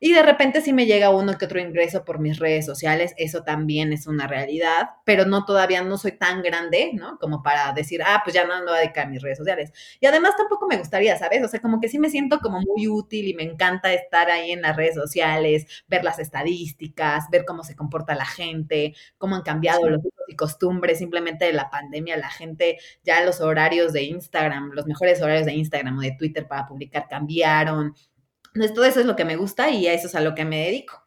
y 0.00 0.12
de 0.12 0.22
repente 0.22 0.60
sí 0.60 0.72
me 0.72 0.86
llega 0.86 1.10
uno 1.10 1.36
que 1.36 1.44
otro 1.44 1.60
ingreso 1.60 2.04
por 2.04 2.18
mis 2.18 2.38
redes 2.38 2.64
sociales, 2.64 3.14
eso 3.16 3.42
también 3.42 3.92
es 3.92 4.06
una 4.06 4.26
realidad, 4.26 4.90
pero 5.04 5.26
no 5.26 5.44
todavía 5.44 5.82
no 5.82 5.98
soy 5.98 6.12
tan 6.12 6.42
grande, 6.42 6.92
¿no? 6.94 7.18
Como 7.18 7.42
para 7.42 7.72
decir, 7.72 8.02
ah, 8.02 8.22
pues 8.24 8.34
ya 8.34 8.46
no 8.46 8.54
ando 8.54 8.72
a 8.72 8.78
dedicar 8.78 9.08
mis 9.08 9.22
redes 9.22 9.38
sociales. 9.38 9.72
Y 10.00 10.06
además 10.06 10.32
tampoco 10.36 10.66
me 10.66 10.78
gustaría, 10.78 11.16
¿sabes? 11.18 11.44
O 11.44 11.48
sea, 11.48 11.60
como 11.60 11.80
que 11.80 11.88
sí 11.88 11.98
me 11.98 12.10
siento 12.10 12.38
como 12.40 12.60
muy 12.60 12.88
útil 12.88 13.28
y 13.28 13.34
me 13.34 13.42
encanta 13.42 13.92
estar 13.92 14.30
ahí 14.30 14.52
en 14.52 14.62
las 14.62 14.76
redes 14.76 14.94
sociales, 14.94 15.66
ver 15.88 16.04
las 16.04 16.18
estadísticas, 16.18 17.28
ver 17.30 17.44
cómo 17.44 17.62
se 17.62 17.76
comporta 17.76 18.14
la 18.14 18.26
gente, 18.26 18.94
cómo 19.18 19.36
han 19.36 19.42
cambiado 19.42 19.88
los 19.88 20.00
y 20.28 20.36
costumbres 20.36 20.98
simplemente 20.98 21.44
de 21.44 21.52
la 21.52 21.70
pandemia, 21.70 22.16
la 22.16 22.30
gente 22.30 22.78
ya 23.02 23.24
los 23.24 23.40
horarios 23.40 23.81
de 23.90 24.04
Instagram, 24.04 24.70
los 24.72 24.86
mejores 24.86 25.20
horarios 25.20 25.46
de 25.46 25.54
Instagram 25.54 25.98
o 25.98 26.02
de 26.02 26.14
Twitter 26.16 26.46
para 26.46 26.66
publicar 26.66 27.08
cambiaron. 27.08 27.94
Entonces, 28.54 28.74
todo 28.74 28.84
eso 28.84 29.00
es 29.00 29.06
lo 29.06 29.16
que 29.16 29.24
me 29.24 29.36
gusta 29.36 29.70
y 29.70 29.86
a 29.88 29.94
eso 29.94 30.06
es 30.06 30.14
a 30.14 30.20
lo 30.20 30.34
que 30.34 30.44
me 30.44 30.66
dedico. 30.66 31.02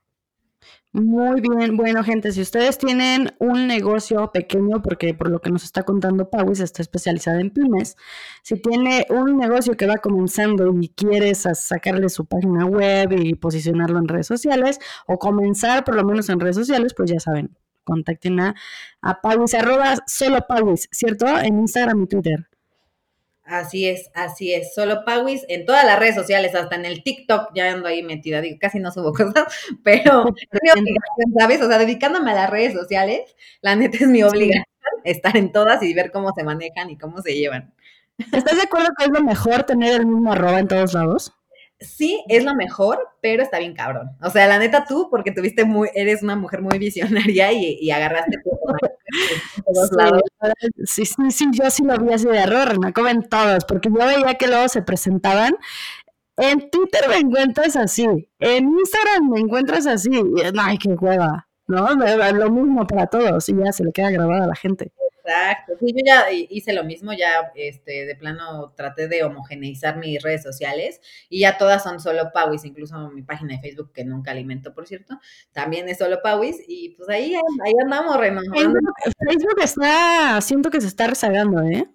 Muy 0.95 1.41
bien, 1.41 1.75
bueno 1.75 2.05
gente, 2.05 2.31
si 2.31 2.39
ustedes 2.39 2.77
tienen 2.77 3.35
un 3.39 3.67
negocio 3.67 4.31
pequeño, 4.31 4.81
porque 4.81 5.13
por 5.13 5.29
lo 5.29 5.41
que 5.41 5.49
nos 5.49 5.65
está 5.65 5.83
contando 5.83 6.29
Pauis 6.29 6.61
está 6.61 6.81
especializada 6.81 7.41
en 7.41 7.49
pymes, 7.49 7.97
si 8.43 8.55
tiene 8.61 9.05
un 9.09 9.37
negocio 9.37 9.75
que 9.75 9.87
va 9.87 9.97
comenzando 9.97 10.73
y 10.79 10.87
quieres 10.87 11.45
sacarle 11.55 12.07
su 12.07 12.25
página 12.25 12.65
web 12.65 13.11
y 13.11 13.35
posicionarlo 13.35 13.99
en 13.99 14.07
redes 14.07 14.27
sociales, 14.27 14.79
o 15.05 15.19
comenzar 15.19 15.83
por 15.83 15.95
lo 15.95 16.05
menos 16.05 16.29
en 16.29 16.39
redes 16.39 16.55
sociales, 16.55 16.93
pues 16.95 17.11
ya 17.11 17.19
saben, 17.19 17.57
contacten 17.83 18.39
a, 18.39 18.55
a 19.01 19.19
Pauis, 19.19 19.53
arroba 19.53 19.95
solo 20.07 20.45
Pauis, 20.47 20.87
¿cierto? 20.91 21.27
En 21.27 21.59
Instagram 21.59 22.03
y 22.03 22.07
Twitter. 22.07 22.47
Así 23.45 23.87
es, 23.87 24.09
así 24.15 24.53
es. 24.53 24.73
Solo 24.73 25.05
Pawis 25.05 25.45
en 25.47 25.65
todas 25.67 25.85
las 25.85 25.99
redes 25.99 26.15
sociales, 26.15 26.55
hasta 26.55 26.75
en 26.75 26.85
el 26.85 27.03
TikTok 27.03 27.51
ya 27.53 27.71
ando 27.71 27.87
ahí 27.87 28.01
metida. 28.01 28.41
Digo, 28.41 28.57
casi 28.59 28.79
no 28.79 28.91
subo 28.91 29.13
cosas, 29.13 29.45
pero 29.83 30.25
es 30.51 30.59
mi 30.63 30.69
obligación, 30.71 31.33
¿sabes? 31.37 31.61
O 31.61 31.67
sea, 31.67 31.77
dedicándome 31.77 32.31
a 32.31 32.35
las 32.35 32.49
redes 32.49 32.73
sociales, 32.73 33.35
la 33.61 33.75
neta 33.75 33.97
es 33.97 34.07
mi 34.07 34.23
obligación 34.23 34.65
estar 35.03 35.37
en 35.37 35.51
todas 35.51 35.83
y 35.83 35.93
ver 35.93 36.11
cómo 36.11 36.31
se 36.35 36.43
manejan 36.43 36.89
y 36.89 36.97
cómo 36.97 37.21
se 37.21 37.35
llevan. 37.35 37.73
¿Estás 38.17 38.55
de 38.55 38.63
acuerdo 38.63 38.89
que 38.97 39.05
es 39.05 39.11
lo 39.11 39.21
mejor 39.23 39.63
tener 39.63 40.01
el 40.01 40.07
mismo 40.07 40.31
arroba 40.31 40.59
en 40.59 40.67
todos 40.67 40.93
lados? 40.93 41.33
Sí 41.79 42.23
es 42.29 42.43
lo 42.43 42.55
mejor, 42.55 42.99
pero 43.21 43.43
está 43.43 43.59
bien 43.59 43.73
cabrón. 43.73 44.11
O 44.21 44.29
sea, 44.29 44.47
la 44.47 44.59
neta 44.59 44.85
tú, 44.85 45.07
porque 45.09 45.31
tuviste 45.31 45.65
muy, 45.65 45.89
eres 45.93 46.23
una 46.23 46.35
mujer 46.35 46.61
muy 46.61 46.77
visionaria 46.77 47.51
y, 47.51 47.89
agarraste 47.91 48.37
todos 49.65 49.91
lados. 49.91 50.21
Sí, 50.85 51.05
sí, 51.05 51.15
sí, 51.29 51.45
yo 51.51 51.69
sí 51.69 51.83
lo 51.83 51.97
vi 51.97 52.13
así 52.13 52.27
de 52.27 52.37
error, 52.37 52.79
me 52.79 52.93
comen 52.93 53.23
todos, 53.23 53.65
porque 53.65 53.89
yo 53.89 54.05
veía 54.05 54.35
que 54.35 54.47
luego 54.47 54.67
se 54.67 54.81
presentaban. 54.81 55.55
En 56.37 56.69
Twitter 56.69 57.07
me 57.07 57.17
encuentras 57.17 57.77
así, 57.77 58.03
en 58.39 58.69
Instagram 58.69 59.29
me 59.29 59.39
encuentras 59.39 59.87
así, 59.87 60.09
ay, 60.59 60.77
qué 60.77 60.89
hueva, 60.89 61.47
¿no? 61.67 61.87
Lo 62.33 62.51
mismo 62.51 62.85
para 62.85 63.07
todos 63.07 63.47
y 63.47 63.55
ya 63.55 63.71
se 63.71 63.85
le 63.85 63.93
queda 63.93 64.11
grabada 64.11 64.43
a 64.43 64.47
la 64.47 64.55
gente. 64.55 64.91
Exacto, 65.25 65.73
sí, 65.79 65.87
yo 65.91 66.03
ya 66.05 66.31
hice 66.31 66.73
lo 66.73 66.83
mismo, 66.83 67.11
ya 67.13 67.51
este, 67.55 68.05
de 68.05 68.15
plano 68.15 68.73
traté 68.75 69.07
de 69.07 69.23
homogeneizar 69.23 69.97
mis 69.97 70.21
redes 70.21 70.43
sociales 70.43 71.01
y 71.29 71.41
ya 71.41 71.57
todas 71.57 71.83
son 71.83 71.99
solo 71.99 72.31
Pawis, 72.31 72.63
incluso 72.63 73.09
mi 73.09 73.23
página 73.23 73.55
de 73.55 73.61
Facebook, 73.61 73.91
que 73.91 74.05
nunca 74.05 74.31
alimento, 74.31 74.73
por 74.73 74.87
cierto, 74.87 75.19
también 75.51 75.89
es 75.89 75.97
solo 75.97 76.21
Pawis 76.21 76.57
y 76.67 76.89
pues 76.95 77.09
ahí, 77.09 77.33
ahí 77.63 77.73
andamos 77.83 78.17
renovando. 78.17 78.79
Facebook 79.27 79.61
está, 79.63 80.39
siento 80.41 80.69
que 80.69 80.81
se 80.81 80.87
está 80.87 81.07
rezagando, 81.07 81.61
¿eh? 81.63 81.87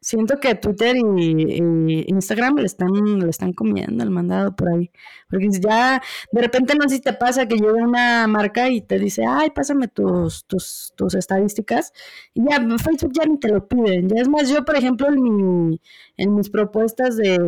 Siento 0.00 0.38
que 0.38 0.54
Twitter 0.54 0.96
y, 0.96 2.04
Instagram 2.08 2.56
le 2.56 2.66
están, 2.66 2.92
le 3.18 3.30
están 3.30 3.52
comiendo 3.52 4.04
el 4.04 4.10
mandado 4.10 4.54
por 4.54 4.68
ahí. 4.68 4.90
Porque 5.28 5.48
ya 5.50 6.00
de 6.32 6.42
repente 6.42 6.74
no 6.76 6.88
sé 6.88 6.96
si 6.96 7.00
te 7.02 7.12
pasa 7.12 7.46
que 7.48 7.56
llega 7.56 7.72
una 7.72 8.26
marca 8.28 8.68
y 8.68 8.82
te 8.82 8.98
dice, 8.98 9.24
ay, 9.26 9.50
pásame 9.50 9.88
tus, 9.88 10.44
tus, 10.46 10.92
tus 10.96 11.14
estadísticas. 11.14 11.92
Y 12.34 12.44
ya 12.48 12.60
Facebook 12.78 13.12
ya 13.12 13.24
ni 13.26 13.38
te 13.38 13.48
lo 13.48 13.66
piden. 13.66 14.08
Ya 14.08 14.20
es 14.20 14.28
más, 14.28 14.48
yo, 14.48 14.64
por 14.64 14.76
ejemplo, 14.76 15.08
en, 15.08 15.22
mi, 15.22 15.80
en 16.16 16.34
mis 16.34 16.50
propuestas 16.50 17.16
de, 17.16 17.38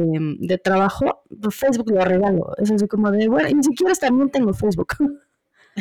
de 0.41 0.59
trabajo, 0.59 1.23
Facebook 1.51 1.91
lo 1.91 2.05
regalo. 2.05 2.53
Es 2.57 2.71
así 2.71 2.89
como 2.89 3.11
de, 3.11 3.29
bueno, 3.29 3.49
ni 3.55 3.63
siquiera 3.63 3.95
también 3.95 4.31
tengo 4.31 4.53
Facebook. 4.53 4.95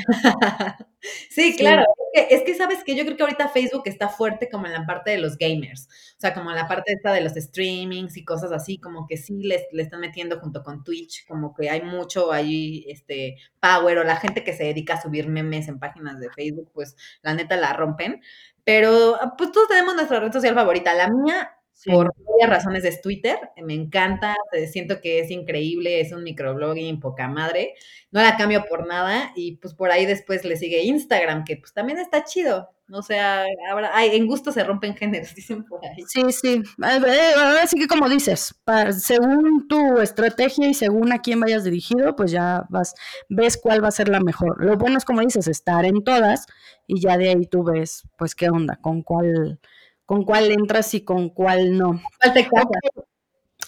sí, 1.29 1.55
claro. 1.57 1.83
Es 2.13 2.43
que, 2.43 2.55
sabes 2.55 2.83
que 2.83 2.95
yo 2.95 3.03
creo 3.03 3.17
que 3.17 3.23
ahorita 3.23 3.49
Facebook 3.49 3.83
está 3.85 4.09
fuerte 4.09 4.49
como 4.49 4.65
en 4.65 4.73
la 4.73 4.85
parte 4.85 5.11
de 5.11 5.17
los 5.17 5.37
gamers. 5.37 5.87
O 6.17 6.19
sea, 6.19 6.33
como 6.33 6.49
en 6.49 6.55
la 6.55 6.67
parte 6.67 6.93
esta 6.93 7.13
de 7.13 7.21
los 7.21 7.33
streamings 7.33 8.17
y 8.17 8.25
cosas 8.25 8.51
así, 8.51 8.79
como 8.79 9.05
que 9.07 9.17
sí 9.17 9.43
le, 9.43 9.67
le 9.71 9.83
están 9.83 9.99
metiendo 9.99 10.39
junto 10.39 10.63
con 10.63 10.83
Twitch, 10.83 11.25
como 11.27 11.53
que 11.53 11.69
hay 11.69 11.81
mucho 11.81 12.31
ahí, 12.31 12.85
este, 12.87 13.37
power, 13.59 13.99
o 13.99 14.03
la 14.03 14.17
gente 14.17 14.43
que 14.43 14.53
se 14.53 14.63
dedica 14.63 14.95
a 14.95 15.01
subir 15.01 15.27
memes 15.27 15.67
en 15.67 15.79
páginas 15.79 16.19
de 16.19 16.29
Facebook, 16.31 16.71
pues 16.73 16.95
la 17.21 17.33
neta 17.33 17.57
la 17.57 17.73
rompen. 17.73 18.21
Pero 18.63 19.17
pues 19.37 19.51
todos 19.51 19.69
tenemos 19.69 19.95
nuestra 19.95 20.19
red 20.19 20.31
social 20.31 20.53
favorita. 20.53 20.93
La 20.93 21.09
mía 21.09 21.56
por 21.85 22.13
varias 22.17 22.49
razones 22.49 22.85
es 22.85 23.01
Twitter, 23.01 23.37
me 23.63 23.73
encanta, 23.73 24.35
eh, 24.51 24.67
siento 24.67 24.99
que 25.01 25.19
es 25.19 25.31
increíble, 25.31 26.01
es 26.01 26.11
un 26.11 26.23
microblogging 26.23 26.99
poca 26.99 27.27
madre, 27.27 27.75
no 28.11 28.21
la 28.21 28.37
cambio 28.37 28.65
por 28.67 28.87
nada 28.87 29.31
y 29.35 29.57
pues 29.57 29.73
por 29.73 29.91
ahí 29.91 30.05
después 30.05 30.43
le 30.45 30.57
sigue 30.57 30.83
Instagram, 30.83 31.43
que 31.43 31.57
pues 31.57 31.73
también 31.73 31.99
está 31.99 32.23
chido, 32.23 32.69
o 32.89 33.01
sea, 33.01 33.43
ahora, 33.69 33.91
en 34.05 34.27
gusto 34.27 34.51
se 34.51 34.63
rompen 34.63 34.95
géneros, 34.95 35.33
dicen 35.35 35.65
por 35.65 35.85
ahí. 35.85 36.03
Sí, 36.07 36.21
sí, 36.31 36.63
ahora 36.81 37.67
sí 37.67 37.77
que 37.77 37.87
como 37.87 38.07
dices, 38.07 38.55
según 38.97 39.67
tu 39.67 39.99
estrategia 39.99 40.69
y 40.69 40.73
según 40.73 41.11
a 41.11 41.19
quién 41.19 41.39
vayas 41.39 41.63
dirigido, 41.65 42.15
pues 42.15 42.31
ya 42.31 42.65
vas, 42.69 42.95
ves 43.29 43.57
cuál 43.57 43.83
va 43.83 43.89
a 43.89 43.91
ser 43.91 44.07
la 44.07 44.21
mejor. 44.21 44.63
Lo 44.63 44.77
bueno 44.77 44.97
es 44.97 45.05
como 45.05 45.21
dices, 45.21 45.47
estar 45.47 45.83
en 45.85 46.03
todas 46.03 46.45
y 46.85 47.01
ya 47.01 47.17
de 47.17 47.29
ahí 47.29 47.45
tú 47.45 47.63
ves, 47.63 48.03
pues 48.17 48.35
qué 48.35 48.49
onda, 48.49 48.77
con 48.77 49.01
cuál 49.01 49.59
con 50.07 50.23
cuál 50.23 50.51
entras 50.51 50.93
y 50.93 51.01
con 51.01 51.29
cuál 51.29 51.77
no. 51.77 52.01
¿Cuál 52.21 52.33
te 52.33 52.47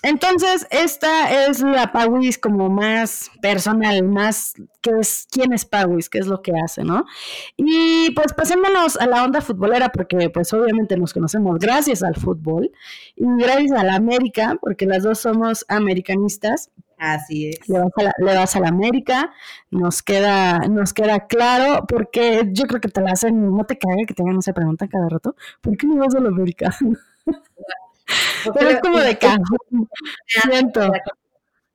Entonces, 0.03 0.65
esta 0.71 1.45
es 1.45 1.59
la 1.59 1.91
Pawis 1.91 2.37
como 2.37 2.69
más 2.69 3.29
personal, 3.41 4.03
más 4.03 4.53
que 4.81 4.91
es 5.01 5.27
quién 5.29 5.51
es 5.51 5.65
Pawis, 5.65 6.09
qué 6.09 6.19
es 6.19 6.27
lo 6.27 6.41
que 6.41 6.53
hace, 6.63 6.85
¿no? 6.85 7.05
Y 7.57 8.11
pues 8.11 8.31
pasémonos 8.31 8.95
a 8.95 9.05
la 9.05 9.25
onda 9.25 9.41
futbolera, 9.41 9.89
porque 9.89 10.29
pues 10.29 10.53
obviamente 10.53 10.95
nos 10.95 11.13
conocemos 11.13 11.59
gracias 11.59 12.03
al 12.03 12.15
fútbol 12.15 12.71
y 13.17 13.25
gracias 13.37 13.77
a 13.77 13.83
la 13.83 13.95
América, 13.95 14.57
porque 14.61 14.85
las 14.85 15.03
dos 15.03 15.19
somos 15.19 15.65
americanistas. 15.67 16.71
Así 16.99 17.47
es. 17.47 17.59
Le 17.69 17.79
vas, 18.35 18.55
a 18.55 18.59
la, 18.59 18.67
América, 18.67 19.31
nos 19.71 20.03
queda, 20.03 20.59
nos 20.67 20.93
queda 20.93 21.27
claro, 21.27 21.85
porque 21.87 22.49
yo 22.51 22.65
creo 22.65 22.81
que 22.81 22.89
te 22.89 22.99
la 22.99 23.13
hacen, 23.13 23.55
no 23.55 23.63
te 23.63 23.77
caga 23.77 24.03
que 24.05 24.13
te 24.13 24.21
hagan 24.21 24.37
esa 24.37 24.51
pregunta 24.51 24.87
cada 24.89 25.07
rato, 25.07 25.35
¿por 25.61 25.77
qué 25.77 25.87
no 25.87 25.95
vas 25.95 26.13
a 26.13 26.19
la 26.19 26.27
América? 26.27 26.75
Pero 28.53 28.69
es 28.69 28.79
como 28.81 28.99
de 28.99 29.17
cajón, 29.17 29.39
siento. 30.27 30.91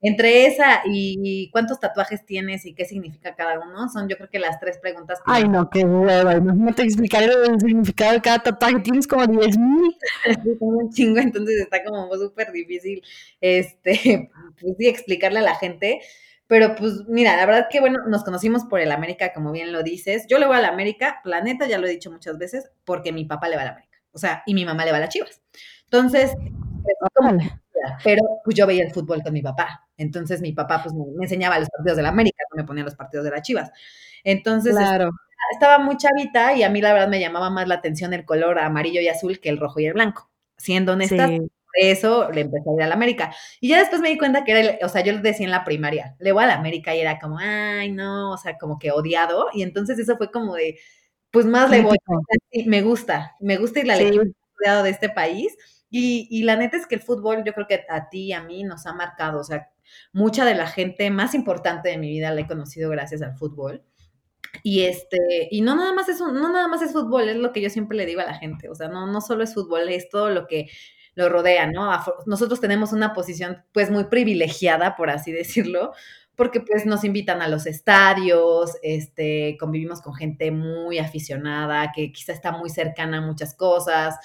Entre 0.01 0.45
esa 0.45 0.81
y 0.85 1.49
cuántos 1.51 1.79
tatuajes 1.79 2.25
tienes 2.25 2.65
y 2.65 2.73
qué 2.73 2.85
significa 2.85 3.35
cada 3.35 3.59
uno, 3.59 3.89
son 3.89 4.07
yo 4.07 4.17
creo 4.17 4.29
que 4.29 4.39
las 4.39 4.59
tres 4.59 4.77
preguntas. 4.77 5.19
Que 5.19 5.31
Ay, 5.31 5.47
no, 5.47 5.69
qué 5.69 5.83
hueva, 5.83 6.35
imagínate 6.35 6.83
explicar 6.83 7.23
el 7.23 7.59
significado 7.59 8.13
de 8.13 8.21
cada 8.21 8.39
tatuaje, 8.39 8.79
tienes 8.81 9.07
como 9.07 9.25
10 9.25 9.57
mil. 9.57 9.95
un 10.59 10.91
chingo, 10.91 11.19
entonces 11.19 11.59
está 11.59 11.83
como 11.83 12.13
súper 12.15 12.51
difícil, 12.51 13.01
este, 13.41 14.29
pues 14.61 14.75
sí, 14.77 14.87
explicarle 14.87 15.39
a 15.39 15.43
la 15.43 15.55
gente. 15.55 16.01
Pero 16.47 16.75
pues 16.75 17.05
mira, 17.07 17.35
la 17.35 17.45
verdad 17.47 17.67
que 17.71 17.79
bueno, 17.79 17.99
nos 18.07 18.23
conocimos 18.23 18.65
por 18.65 18.79
el 18.79 18.91
América, 18.91 19.33
como 19.33 19.51
bien 19.51 19.71
lo 19.71 19.81
dices. 19.81 20.27
Yo 20.29 20.37
le 20.37 20.45
voy 20.45 20.57
al 20.57 20.65
América, 20.65 21.19
planeta, 21.23 21.65
ya 21.67 21.79
lo 21.79 21.87
he 21.87 21.89
dicho 21.89 22.11
muchas 22.11 22.37
veces, 22.37 22.69
porque 22.83 23.11
mi 23.11 23.25
papá 23.25 23.49
le 23.49 23.55
va 23.55 23.63
al 23.63 23.69
América. 23.69 23.97
O 24.11 24.19
sea, 24.19 24.43
y 24.45 24.53
mi 24.53 24.63
mamá 24.63 24.85
le 24.85 24.91
va 24.91 24.97
a 24.97 25.01
las 25.01 25.09
Chivas. 25.09 25.41
Entonces, 25.85 26.31
pero 28.03 28.21
pues 28.43 28.55
yo 28.55 28.67
veía 28.67 28.83
el 28.83 28.93
fútbol 28.93 29.23
con 29.23 29.33
mi 29.33 29.41
papá. 29.41 29.84
Entonces 29.97 30.41
mi 30.41 30.51
papá 30.51 30.81
pues 30.83 30.93
me, 30.93 31.23
enseñaba 31.23 31.59
los 31.59 31.69
partidos 31.69 31.97
de 31.97 32.03
la 32.03 32.09
América, 32.09 32.43
no 32.51 32.61
me 32.61 32.67
ponía 32.67 32.83
los 32.83 32.95
partidos 32.95 33.25
de 33.25 33.31
las 33.31 33.41
Chivas. 33.41 33.71
Entonces 34.23 34.75
claro. 34.75 35.11
estaba 35.51 35.83
muy 35.83 35.97
chavita 35.97 36.53
y 36.53 36.63
a 36.63 36.69
mí 36.69 36.81
la 36.81 36.93
verdad 36.93 37.07
me 37.07 37.19
llamaba 37.19 37.49
más 37.49 37.67
la 37.67 37.75
atención 37.75 38.13
el 38.13 38.25
color 38.25 38.59
amarillo 38.59 39.01
y 39.01 39.07
azul 39.07 39.39
que 39.39 39.49
el 39.49 39.59
rojo 39.59 39.79
y 39.79 39.85
el 39.85 39.93
blanco. 39.93 40.29
Siendo 40.57 40.93
honesta, 40.93 41.27
por 41.27 41.49
eso 41.75 42.31
le 42.31 42.41
empecé 42.41 42.69
a 42.69 42.73
ir 42.73 42.83
a 42.83 42.87
la 42.87 42.95
América. 42.95 43.33
Y 43.59 43.69
ya 43.69 43.79
después 43.79 44.01
me 44.01 44.09
di 44.09 44.17
cuenta 44.17 44.43
que 44.43 44.51
era, 44.53 44.85
o 44.85 44.89
sea, 44.89 45.03
yo 45.03 45.13
lo 45.13 45.21
decía 45.21 45.45
en 45.45 45.51
la 45.51 45.65
primaria, 45.65 46.15
le 46.19 46.31
voy 46.31 46.43
a 46.43 46.47
la 46.47 46.55
América 46.55 46.95
y 46.95 47.01
era 47.01 47.19
como, 47.19 47.37
ay, 47.39 47.91
no, 47.91 48.31
o 48.31 48.37
sea, 48.37 48.57
como 48.57 48.79
que 48.79 48.91
odiado. 48.91 49.47
Y 49.53 49.61
entonces 49.63 49.99
eso 49.99 50.17
fue 50.17 50.31
como 50.31 50.55
de, 50.55 50.79
pues 51.31 51.45
más 51.45 51.69
le 51.69 51.81
voy. 51.81 51.97
Me 52.65 52.81
gusta, 52.81 53.35
me 53.41 53.57
gusta 53.57 53.81
ir 53.81 53.87
la 53.87 53.97
sí. 53.97 54.11
de 54.83 54.89
este 54.89 55.09
país 55.09 55.55
y, 55.97 56.43
la 56.43 56.57
neta 56.57 56.75
es 56.77 56.87
que 56.87 56.95
el 56.95 57.01
fútbol, 57.01 57.43
yo 57.45 57.53
creo 57.53 57.67
que 57.67 57.85
a 57.87 58.09
ti 58.09 58.25
y 58.25 58.33
a 58.33 58.41
mí 58.43 58.63
nos 58.63 58.85
ha 58.85 58.93
marcado, 58.93 59.39
o 59.39 59.43
sea, 59.43 59.69
mucha 60.13 60.45
de 60.45 60.55
la 60.55 60.67
gente 60.67 61.09
más 61.09 61.33
importante 61.33 61.89
de 61.89 61.97
mi 61.97 62.09
vida 62.09 62.31
la 62.31 62.41
he 62.41 62.47
conocido 62.47 62.89
gracias 62.89 63.21
al 63.21 63.37
fútbol. 63.37 63.83
Y 64.63 64.83
este, 64.83 65.49
y 65.51 65.61
no 65.61 65.75
nada 65.75 65.93
más 65.93 66.07
es 66.07 66.19
no 66.19 66.49
nada 66.49 66.67
más 66.67 66.81
es 66.81 66.93
fútbol, 66.93 67.27
es 67.29 67.35
lo 67.35 67.51
que 67.51 67.61
yo 67.61 67.69
siempre 67.69 67.97
le 67.97 68.05
digo 68.05 68.21
a 68.21 68.25
la 68.25 68.35
gente, 68.35 68.69
o 68.69 68.75
sea, 68.75 68.87
no, 68.87 69.05
no 69.05 69.19
solo 69.19 69.43
es 69.43 69.53
fútbol, 69.53 69.89
es 69.89 70.09
todo 70.09 70.29
lo 70.29 70.47
que 70.47 70.69
lo 71.15 71.29
rodea, 71.29 71.67
¿no? 71.67 71.91
Nosotros 72.25 72.59
tenemos 72.59 72.91
una 72.91 73.13
posición 73.13 73.63
pues 73.73 73.89
muy 73.89 74.05
privilegiada, 74.05 74.95
por 74.95 75.09
así 75.09 75.31
decirlo, 75.31 75.93
porque 76.35 76.59
pues 76.59 76.85
nos 76.85 77.03
invitan 77.03 77.41
a 77.41 77.47
los 77.47 77.65
estadios, 77.65 78.73
este, 78.83 79.55
convivimos 79.59 80.01
con 80.01 80.13
gente 80.13 80.51
muy 80.51 80.99
aficionada, 80.99 81.91
que 81.95 82.11
quizá 82.11 82.33
está 82.33 82.51
muy 82.51 82.69
cercana 82.69 83.19
a 83.19 83.21
muchas 83.21 83.55
cosas, 83.55 84.15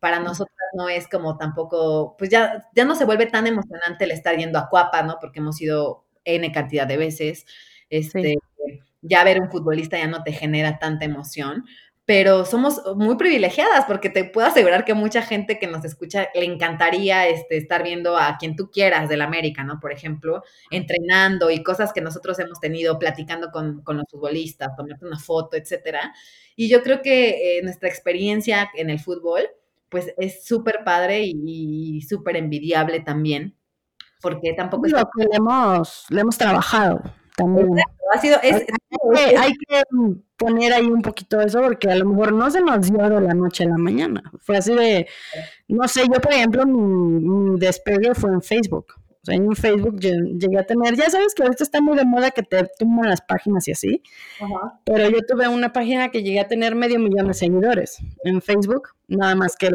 para 0.00 0.20
nosotras 0.20 0.56
no 0.74 0.88
es 0.88 1.08
como 1.08 1.36
tampoco, 1.36 2.16
pues 2.18 2.30
ya, 2.30 2.68
ya 2.74 2.84
no 2.84 2.94
se 2.94 3.04
vuelve 3.04 3.26
tan 3.26 3.46
emocionante 3.46 4.04
el 4.04 4.12
estar 4.12 4.36
yendo 4.36 4.58
a 4.58 4.68
Cuapa, 4.68 5.02
¿no? 5.02 5.18
Porque 5.20 5.40
hemos 5.40 5.60
ido 5.60 6.04
N 6.24 6.50
cantidad 6.52 6.86
de 6.86 6.96
veces. 6.96 7.46
Este, 7.90 8.36
Ya 9.02 9.24
ver 9.24 9.40
un 9.40 9.50
futbolista 9.50 9.98
ya 9.98 10.08
no 10.08 10.22
te 10.24 10.32
genera 10.32 10.78
tanta 10.78 11.04
emoción, 11.04 11.64
pero 12.04 12.44
somos 12.46 12.80
muy 12.96 13.16
privilegiadas 13.16 13.84
porque 13.86 14.08
te 14.10 14.24
puedo 14.24 14.46
asegurar 14.48 14.84
que 14.86 14.94
mucha 14.94 15.22
gente 15.22 15.58
que 15.58 15.66
nos 15.66 15.84
escucha 15.84 16.28
le 16.34 16.44
encantaría 16.46 17.28
este, 17.28 17.58
estar 17.58 17.82
viendo 17.84 18.16
a 18.16 18.38
quien 18.38 18.56
tú 18.56 18.70
quieras 18.70 19.08
del 19.10 19.20
América, 19.22 19.62
¿no? 19.62 19.78
Por 19.78 19.92
ejemplo, 19.92 20.42
entrenando 20.70 21.50
y 21.50 21.62
cosas 21.62 21.92
que 21.92 22.00
nosotros 22.00 22.38
hemos 22.38 22.60
tenido 22.60 22.98
platicando 22.98 23.50
con, 23.52 23.82
con 23.82 23.98
los 23.98 24.06
futbolistas, 24.10 24.74
tomarte 24.76 25.06
una 25.06 25.18
foto, 25.18 25.56
etcétera. 25.56 26.14
Y 26.56 26.68
yo 26.68 26.82
creo 26.82 27.02
que 27.02 27.58
eh, 27.58 27.62
nuestra 27.62 27.88
experiencia 27.88 28.70
en 28.74 28.90
el 28.90 28.98
fútbol 29.00 29.42
pues 29.88 30.12
es 30.18 30.44
súper 30.44 30.80
padre 30.84 31.22
y, 31.24 32.00
súper 32.02 32.36
envidiable 32.36 33.00
también, 33.00 33.56
porque 34.20 34.52
tampoco... 34.54 34.86
es 34.86 34.92
que 34.92 35.24
le 35.24 35.36
hemos, 35.36 36.06
le 36.10 36.20
hemos 36.20 36.36
trabajado 36.36 37.02
también. 37.36 37.68
ha 38.14 38.20
sido, 38.20 38.38
es, 38.42 38.66
hay, 39.38 39.52
que, 39.52 39.82
poner 40.36 40.72
ahí 40.72 40.86
un 40.86 41.02
poquito 41.02 41.40
eso 41.40 41.60
porque 41.60 41.90
a 41.90 41.96
lo 41.96 42.06
mejor 42.06 42.32
no 42.32 42.50
se 42.50 42.60
nos 42.60 42.90
dio 42.90 43.08
de 43.08 43.20
la 43.20 43.34
noche 43.34 43.64
a 43.64 43.68
la 43.68 43.78
mañana. 43.78 44.22
Fue 44.40 44.56
así 44.56 44.74
de, 44.74 45.06
no 45.68 45.86
sé, 45.88 46.02
yo 46.12 46.20
por 46.20 46.32
ejemplo 46.32 46.66
mi 46.66 47.58
despegue 47.58 48.14
fue 48.14 48.30
en 48.30 48.42
Facebook 48.42 48.94
en 49.26 49.54
Facebook 49.54 49.98
llegué 49.98 50.58
a 50.58 50.64
tener, 50.64 50.96
ya 50.96 51.10
sabes 51.10 51.34
que 51.34 51.42
ahorita 51.42 51.64
está 51.64 51.80
muy 51.80 51.96
de 51.96 52.04
moda 52.04 52.30
que 52.30 52.42
te 52.42 52.66
tumban 52.78 53.08
las 53.08 53.20
páginas 53.20 53.66
y 53.68 53.72
así, 53.72 54.02
pero 54.84 55.08
yo 55.08 55.18
tuve 55.26 55.48
una 55.48 55.72
página 55.72 56.10
que 56.10 56.22
llegué 56.22 56.40
a 56.40 56.48
tener 56.48 56.74
medio 56.74 56.98
millón 56.98 57.28
de 57.28 57.34
seguidores 57.34 57.98
en 58.24 58.40
Facebook, 58.40 58.90
nada 59.08 59.34
más 59.34 59.56
que 59.56 59.70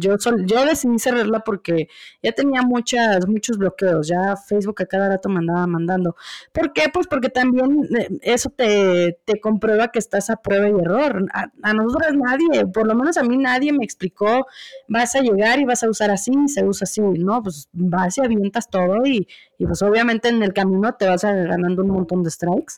yo, 0.00 0.16
yo 0.46 0.64
decidí 0.64 0.98
cerrarla 0.98 1.40
porque 1.40 1.88
ya 2.22 2.32
tenía 2.32 2.62
muchas, 2.62 3.26
muchos 3.26 3.58
bloqueos, 3.58 4.08
ya 4.08 4.36
Facebook 4.36 4.80
a 4.82 4.86
cada 4.86 5.08
rato 5.08 5.28
me 5.28 5.38
andaba 5.40 5.66
mandando. 5.66 6.16
¿Por 6.52 6.72
qué? 6.72 6.84
Pues 6.92 7.06
porque 7.06 7.28
también 7.28 7.88
eh, 7.98 8.08
eso 8.22 8.50
te, 8.50 9.18
te 9.24 9.40
comprueba 9.40 9.88
que 9.88 9.98
estás 9.98 10.30
a 10.30 10.36
prueba 10.36 10.68
y 10.68 10.80
error. 10.80 11.26
A, 11.34 11.50
a 11.62 11.74
nosotros 11.74 12.14
nadie, 12.16 12.66
por 12.66 12.86
lo 12.86 12.94
menos 12.94 13.16
a 13.16 13.22
mí 13.22 13.36
nadie 13.36 13.72
me 13.72 13.84
explicó, 13.84 14.46
vas 14.88 15.14
a 15.16 15.20
llegar 15.20 15.58
y 15.58 15.64
vas 15.64 15.82
a 15.82 15.90
usar 15.90 16.10
así, 16.10 16.32
se 16.48 16.64
usa 16.64 16.84
así, 16.84 17.00
¿no? 17.00 17.42
Pues 17.42 17.68
vas 17.72 18.16
y 18.18 18.20
avientas 18.22 18.70
todo 18.70 19.04
y, 19.04 19.26
pues 19.58 19.82
obviamente 19.82 20.28
en 20.28 20.42
el 20.42 20.52
camino 20.52 20.94
te 20.94 21.06
vas 21.06 21.22
ganando 21.24 21.82
un 21.82 21.90
montón 21.90 22.22
de 22.22 22.30
strikes. 22.30 22.74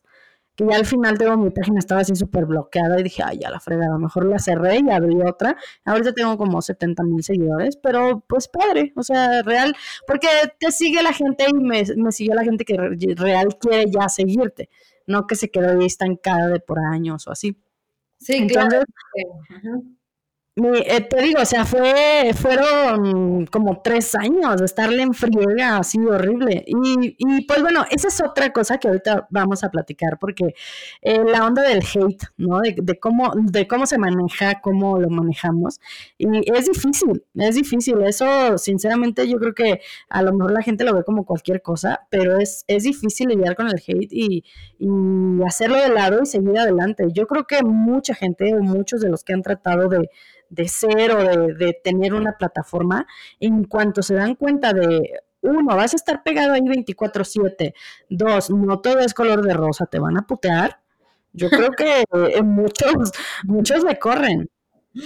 Que 0.58 0.66
ya 0.66 0.74
al 0.74 0.86
final 0.86 1.16
tengo 1.16 1.36
mi 1.36 1.50
página 1.50 1.78
estaba 1.78 2.00
así 2.00 2.16
súper 2.16 2.44
bloqueada 2.44 2.98
y 2.98 3.04
dije, 3.04 3.22
ay, 3.24 3.38
ya 3.38 3.48
la 3.48 3.60
fregada, 3.60 3.96
mejor 3.96 4.26
la 4.26 4.40
cerré 4.40 4.80
y 4.84 4.90
abrí 4.90 5.22
otra. 5.22 5.56
Ahorita 5.84 6.12
tengo 6.12 6.36
como 6.36 6.60
70 6.60 7.04
mil 7.04 7.22
seguidores, 7.22 7.76
pero 7.76 8.24
pues 8.28 8.48
padre, 8.48 8.92
o 8.96 9.04
sea, 9.04 9.42
real, 9.42 9.76
porque 10.04 10.26
te 10.58 10.72
sigue 10.72 11.00
la 11.00 11.12
gente 11.12 11.46
y 11.48 11.54
me, 11.54 11.84
me 11.96 12.10
sigue 12.10 12.34
la 12.34 12.42
gente 12.42 12.64
que 12.64 12.76
real 13.14 13.56
quiere 13.60 13.88
ya 13.88 14.08
seguirte, 14.08 14.68
no 15.06 15.28
que 15.28 15.36
se 15.36 15.48
quedó 15.48 15.78
ahí 15.78 15.86
estancada 15.86 16.48
de 16.48 16.58
por 16.58 16.80
años 16.80 17.28
o 17.28 17.30
así. 17.30 17.56
Sí, 18.18 18.34
Entonces, 18.34 18.82
claro. 19.54 19.82
Eh, 20.60 21.00
te 21.02 21.22
digo, 21.22 21.40
o 21.40 21.44
sea, 21.44 21.64
fue, 21.64 22.32
fueron 22.34 23.46
como 23.46 23.80
tres 23.80 24.14
años 24.16 24.56
de 24.58 24.64
estarle 24.64 25.02
en 25.02 25.14
friega, 25.14 25.78
así 25.78 25.98
horrible. 25.98 26.64
Y, 26.66 27.14
y 27.16 27.44
pues 27.44 27.62
bueno, 27.62 27.84
esa 27.90 28.08
es 28.08 28.20
otra 28.20 28.52
cosa 28.52 28.78
que 28.78 28.88
ahorita 28.88 29.28
vamos 29.30 29.62
a 29.62 29.70
platicar, 29.70 30.18
porque 30.18 30.54
eh, 31.02 31.22
la 31.24 31.46
onda 31.46 31.62
del 31.62 31.78
hate, 31.82 32.24
¿no? 32.36 32.58
De, 32.60 32.74
de, 32.76 32.98
cómo, 32.98 33.32
de 33.36 33.68
cómo 33.68 33.86
se 33.86 33.98
maneja, 33.98 34.60
cómo 34.60 34.98
lo 34.98 35.08
manejamos. 35.10 35.80
Y 36.16 36.26
es 36.52 36.66
difícil, 36.66 37.24
es 37.34 37.54
difícil. 37.54 38.02
Eso, 38.02 38.58
sinceramente, 38.58 39.28
yo 39.28 39.38
creo 39.38 39.54
que 39.54 39.80
a 40.08 40.22
lo 40.22 40.32
mejor 40.32 40.52
la 40.52 40.62
gente 40.62 40.84
lo 40.84 40.94
ve 40.94 41.04
como 41.04 41.24
cualquier 41.24 41.62
cosa, 41.62 42.00
pero 42.10 42.38
es, 42.38 42.64
es 42.66 42.82
difícil 42.82 43.28
lidiar 43.28 43.54
con 43.54 43.68
el 43.68 43.76
hate 43.86 44.12
y, 44.12 44.44
y 44.78 44.88
hacerlo 45.46 45.76
de 45.76 45.90
lado 45.90 46.20
y 46.22 46.26
seguir 46.26 46.58
adelante. 46.58 47.06
Yo 47.12 47.26
creo 47.28 47.46
que 47.46 47.62
mucha 47.62 48.14
gente, 48.14 48.54
muchos 48.56 49.00
de 49.00 49.08
los 49.08 49.22
que 49.22 49.34
han 49.34 49.42
tratado 49.42 49.88
de 49.88 50.08
de 50.50 50.68
ser 50.68 51.12
o 51.12 51.22
de, 51.54 51.80
tener 51.82 52.14
una 52.14 52.36
plataforma, 52.36 53.06
en 53.40 53.64
cuanto 53.64 54.02
se 54.02 54.14
dan 54.14 54.34
cuenta 54.34 54.72
de, 54.72 55.20
uno, 55.42 55.76
vas 55.76 55.92
a 55.92 55.96
estar 55.96 56.22
pegado 56.22 56.52
ahí 56.52 56.62
24/7, 56.62 57.74
dos, 58.08 58.50
no 58.50 58.80
todo 58.80 59.00
es 59.00 59.14
color 59.14 59.42
de 59.42 59.54
rosa, 59.54 59.86
te 59.86 59.98
van 59.98 60.16
a 60.18 60.26
putear. 60.26 60.80
Yo 61.32 61.48
creo 61.50 61.70
que 61.72 62.04
eh, 62.12 62.42
muchos, 62.42 63.12
muchos 63.44 63.84
le 63.84 63.98
corren. 63.98 64.48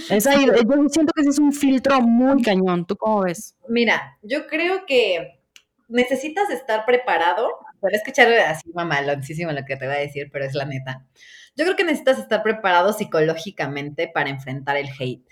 Es 0.08 0.26
ahí, 0.26 0.46
yo 0.46 0.88
siento 0.88 1.12
que 1.12 1.20
ese 1.20 1.30
es 1.30 1.38
un 1.38 1.52
filtro 1.52 2.00
muy 2.00 2.42
cañón. 2.42 2.86
¿Tú 2.86 2.96
cómo 2.96 3.22
ves? 3.22 3.56
Mira, 3.68 4.16
yo 4.22 4.46
creo 4.46 4.86
que 4.86 5.40
necesitas 5.88 6.48
estar 6.50 6.86
preparado. 6.86 7.48
Voy 7.80 7.92
a 7.92 7.96
escuchar 7.96 8.32
así 8.32 8.70
mamaloncísimo 8.72 9.52
lo 9.52 9.64
que 9.64 9.76
te 9.76 9.86
voy 9.86 9.96
a 9.96 10.00
decir, 10.00 10.30
pero 10.32 10.44
es 10.44 10.54
la 10.54 10.64
neta. 10.64 11.04
Yo 11.56 11.64
creo 11.64 11.76
que 11.76 11.84
necesitas 11.84 12.18
estar 12.18 12.42
preparado 12.42 12.92
psicológicamente 12.92 14.10
para 14.12 14.30
enfrentar 14.30 14.76
el 14.76 14.88
hate. 14.98 15.28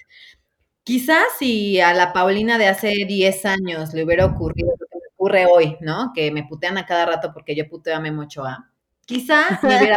Quizás 0.84 1.24
si 1.38 1.80
a 1.80 1.94
la 1.94 2.12
Paulina 2.12 2.58
de 2.58 2.68
hace 2.68 2.88
10 3.06 3.44
años 3.46 3.94
le 3.94 4.04
hubiera 4.04 4.26
ocurrido 4.26 4.70
lo 4.78 4.86
que 4.86 4.96
me 4.98 5.06
ocurre 5.14 5.46
hoy, 5.46 5.76
¿no? 5.80 6.12
Que 6.14 6.30
me 6.30 6.44
putean 6.44 6.78
a 6.78 6.86
cada 6.86 7.06
rato 7.06 7.32
porque 7.32 7.54
yo 7.54 7.68
puteo 7.68 7.96
a 7.96 8.00
Memo 8.00 8.22
Ochoa. 8.22 8.70
Quizá 9.06 9.58
me 9.62 9.76
hubiera 9.76 9.96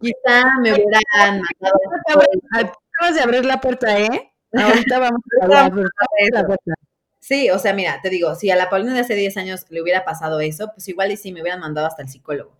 quizá 0.00 0.44
me 0.60 0.72
hubieran 0.72 1.40
Acabas 1.60 3.14
de 3.14 3.20
abrir 3.20 3.44
la 3.44 3.60
puerta, 3.60 3.98
¿eh? 3.98 4.32
Ahorita 4.52 4.98
vamos 4.98 5.20
a 5.40 5.66
abrir 5.66 5.86
la 6.32 6.46
puerta. 6.46 6.74
Sí, 7.20 7.50
o 7.50 7.58
sea, 7.58 7.72
mira, 7.72 8.00
te 8.02 8.10
digo, 8.10 8.34
si 8.34 8.50
a 8.50 8.56
la 8.56 8.68
Paulina 8.68 8.92
de 8.92 9.00
hace 9.00 9.14
10 9.14 9.36
años 9.36 9.66
le 9.70 9.80
hubiera 9.80 10.04
pasado 10.04 10.40
eso, 10.40 10.72
pues 10.74 10.88
igual 10.88 11.12
y 11.12 11.16
sí 11.16 11.32
me 11.32 11.42
hubieran 11.42 11.60
mandado 11.60 11.86
hasta 11.86 12.02
el 12.02 12.08
psicólogo. 12.08 12.56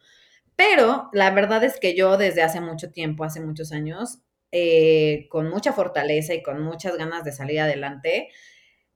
Pero 0.57 1.09
la 1.12 1.31
verdad 1.33 1.64
es 1.64 1.79
que 1.81 1.97
yo 1.97 2.17
desde 2.17 2.43
hace 2.43 2.61
mucho 2.61 2.90
tiempo, 2.93 3.25
hace 3.25 3.40
muchos 3.40 3.73
años, 3.73 4.21
eh, 4.53 5.27
con 5.31 5.49
mucha 5.51 5.73
fortaleza 5.73 6.35
y 6.35 6.43
con 6.43 6.62
muchas 6.62 6.97
ganas 6.97 7.25
de 7.25 7.33
salir 7.33 7.61
adelante, 7.61 8.29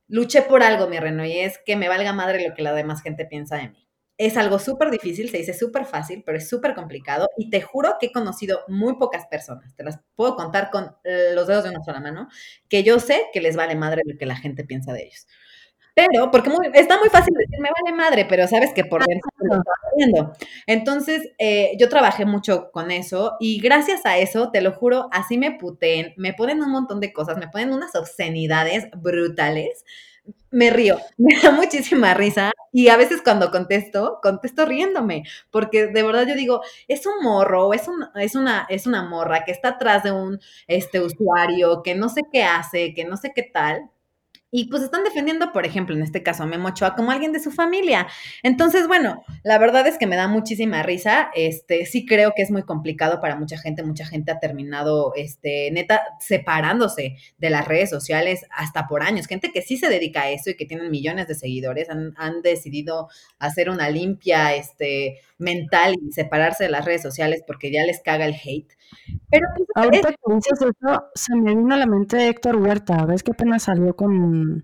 luché 0.07 0.41
por 0.43 0.63
algo, 0.63 0.87
mi 0.87 0.99
Reno, 0.99 1.25
y 1.25 1.39
es 1.39 1.59
que 1.65 1.75
me 1.75 1.89
valga 1.89 2.13
madre 2.13 2.47
lo 2.47 2.55
que 2.55 2.63
la 2.63 2.73
demás 2.73 3.01
gente 3.03 3.25
piensa 3.25 3.57
de 3.57 3.69
mí. 3.69 3.87
Es 4.17 4.37
algo 4.37 4.59
súper 4.59 4.91
difícil, 4.91 5.29
se 5.29 5.37
dice 5.37 5.53
súper 5.53 5.85
fácil, 5.85 6.23
pero 6.25 6.37
es 6.37 6.49
súper 6.49 6.75
complicado 6.75 7.29
y 7.37 7.49
te 7.49 7.61
juro 7.61 7.95
que 7.99 8.07
he 8.07 8.11
conocido 8.11 8.61
muy 8.67 8.97
pocas 8.97 9.27
personas, 9.27 9.75
te 9.75 9.83
las 9.83 9.99
puedo 10.15 10.35
contar 10.35 10.71
con 10.71 10.95
los 11.35 11.47
dedos 11.47 11.63
de 11.63 11.69
una 11.71 11.83
sola 11.85 12.01
mano, 12.01 12.27
que 12.69 12.83
yo 12.83 12.99
sé 12.99 13.27
que 13.33 13.41
les 13.41 13.55
vale 13.55 13.75
madre 13.75 14.01
lo 14.05 14.17
que 14.17 14.25
la 14.25 14.35
gente 14.35 14.65
piensa 14.65 14.93
de 14.93 15.03
ellos. 15.05 15.25
Pero, 16.07 16.31
porque 16.31 16.49
está 16.75 16.97
muy 16.97 17.09
fácil 17.09 17.33
decir, 17.33 17.59
me 17.59 17.69
vale 17.69 17.95
madre, 17.97 18.25
pero 18.25 18.47
sabes 18.47 18.73
que 18.73 18.85
por 18.85 19.05
dentro 19.05 19.29
lo 19.37 19.57
estoy 19.57 19.73
haciendo. 19.91 20.33
Entonces, 20.65 21.29
eh, 21.37 21.71
yo 21.77 21.89
trabajé 21.89 22.25
mucho 22.25 22.71
con 22.71 22.89
eso 22.91 23.35
y 23.39 23.59
gracias 23.59 24.05
a 24.05 24.17
eso, 24.17 24.49
te 24.51 24.61
lo 24.61 24.71
juro, 24.71 25.09
así 25.11 25.37
me 25.37 25.51
puteen, 25.51 26.13
me 26.15 26.33
ponen 26.33 26.61
un 26.61 26.71
montón 26.71 27.01
de 27.01 27.11
cosas, 27.11 27.37
me 27.37 27.49
ponen 27.49 27.73
unas 27.73 27.95
obscenidades 27.95 28.87
brutales. 28.95 29.83
Me 30.51 30.69
río, 30.69 30.99
me 31.17 31.35
da 31.41 31.51
muchísima 31.51 32.13
risa 32.13 32.51
y 32.71 32.87
a 32.89 32.97
veces 32.97 33.21
cuando 33.21 33.51
contesto, 33.51 34.19
contesto 34.21 34.65
riéndome, 34.65 35.23
porque 35.51 35.87
de 35.87 36.03
verdad 36.03 36.25
yo 36.27 36.35
digo, 36.35 36.61
es 36.87 37.05
un 37.07 37.23
morro, 37.23 37.73
es, 37.73 37.87
un, 37.87 38.05
es, 38.15 38.35
una, 38.35 38.67
es 38.69 38.87
una 38.87 39.03
morra 39.03 39.43
que 39.43 39.51
está 39.51 39.69
atrás 39.69 40.03
de 40.03 40.11
un 40.11 40.39
este, 40.67 41.01
usuario, 41.01 41.83
que 41.83 41.95
no 41.95 42.09
sé 42.09 42.21
qué 42.31 42.43
hace, 42.43 42.93
que 42.93 43.05
no 43.05 43.17
sé 43.17 43.31
qué 43.35 43.43
tal, 43.43 43.89
y 44.51 44.65
pues 44.65 44.83
están 44.83 45.03
defendiendo, 45.03 45.51
por 45.51 45.65
ejemplo, 45.65 45.95
en 45.95 46.01
este 46.01 46.23
caso 46.23 46.43
a 46.43 46.45
Memo 46.47 46.69
Ochoa 46.69 46.95
como 46.95 47.11
alguien 47.11 47.31
de 47.31 47.39
su 47.39 47.51
familia. 47.51 48.07
Entonces, 48.41 48.87
bueno, 48.87 49.23
la 49.43 49.57
verdad 49.59 49.85
es 49.87 49.97
que 49.97 50.07
me 50.07 50.15
da 50.15 50.27
muchísima 50.27 50.81
risa. 50.81 51.29
Este, 51.35 51.85
sí 51.85 52.05
creo 52.05 52.33
que 52.35 52.41
es 52.41 52.49
muy 52.49 52.63
complicado 52.63 53.21
para 53.21 53.35
mucha 53.35 53.57
gente. 53.57 53.83
Mucha 53.83 54.05
gente 54.05 54.31
ha 54.31 54.39
terminado, 54.39 55.13
este, 55.15 55.69
neta, 55.71 56.01
separándose 56.19 57.15
de 57.37 57.49
las 57.49 57.67
redes 57.67 57.89
sociales 57.91 58.45
hasta 58.49 58.87
por 58.87 59.03
años. 59.03 59.27
Gente 59.27 59.51
que 59.51 59.61
sí 59.61 59.77
se 59.77 59.89
dedica 59.89 60.23
a 60.23 60.31
eso 60.31 60.49
y 60.49 60.55
que 60.55 60.65
tienen 60.65 60.89
millones 60.89 61.27
de 61.27 61.35
seguidores 61.35 61.89
han, 61.89 62.13
han 62.17 62.41
decidido 62.41 63.09
hacer 63.37 63.69
una 63.69 63.89
limpia, 63.89 64.55
este, 64.55 65.19
mental 65.37 65.95
y 66.01 66.11
separarse 66.11 66.65
de 66.65 66.71
las 66.71 66.85
redes 66.85 67.01
sociales 67.01 67.43
porque 67.45 67.71
ya 67.71 67.83
les 67.85 68.01
caga 68.01 68.25
el 68.25 68.33
hate. 68.35 68.78
Pero 69.29 69.47
ahorita 69.75 70.09
que 70.09 70.33
dices 70.35 70.59
eso, 70.61 71.03
se 71.13 71.35
me 71.35 71.55
vino 71.55 71.73
a 71.73 71.77
la 71.77 71.85
mente 71.85 72.27
Héctor 72.27 72.57
Huerta, 72.57 73.05
ves 73.05 73.23
que 73.23 73.31
apenas 73.31 73.63
salió 73.63 73.95
con, 73.95 74.63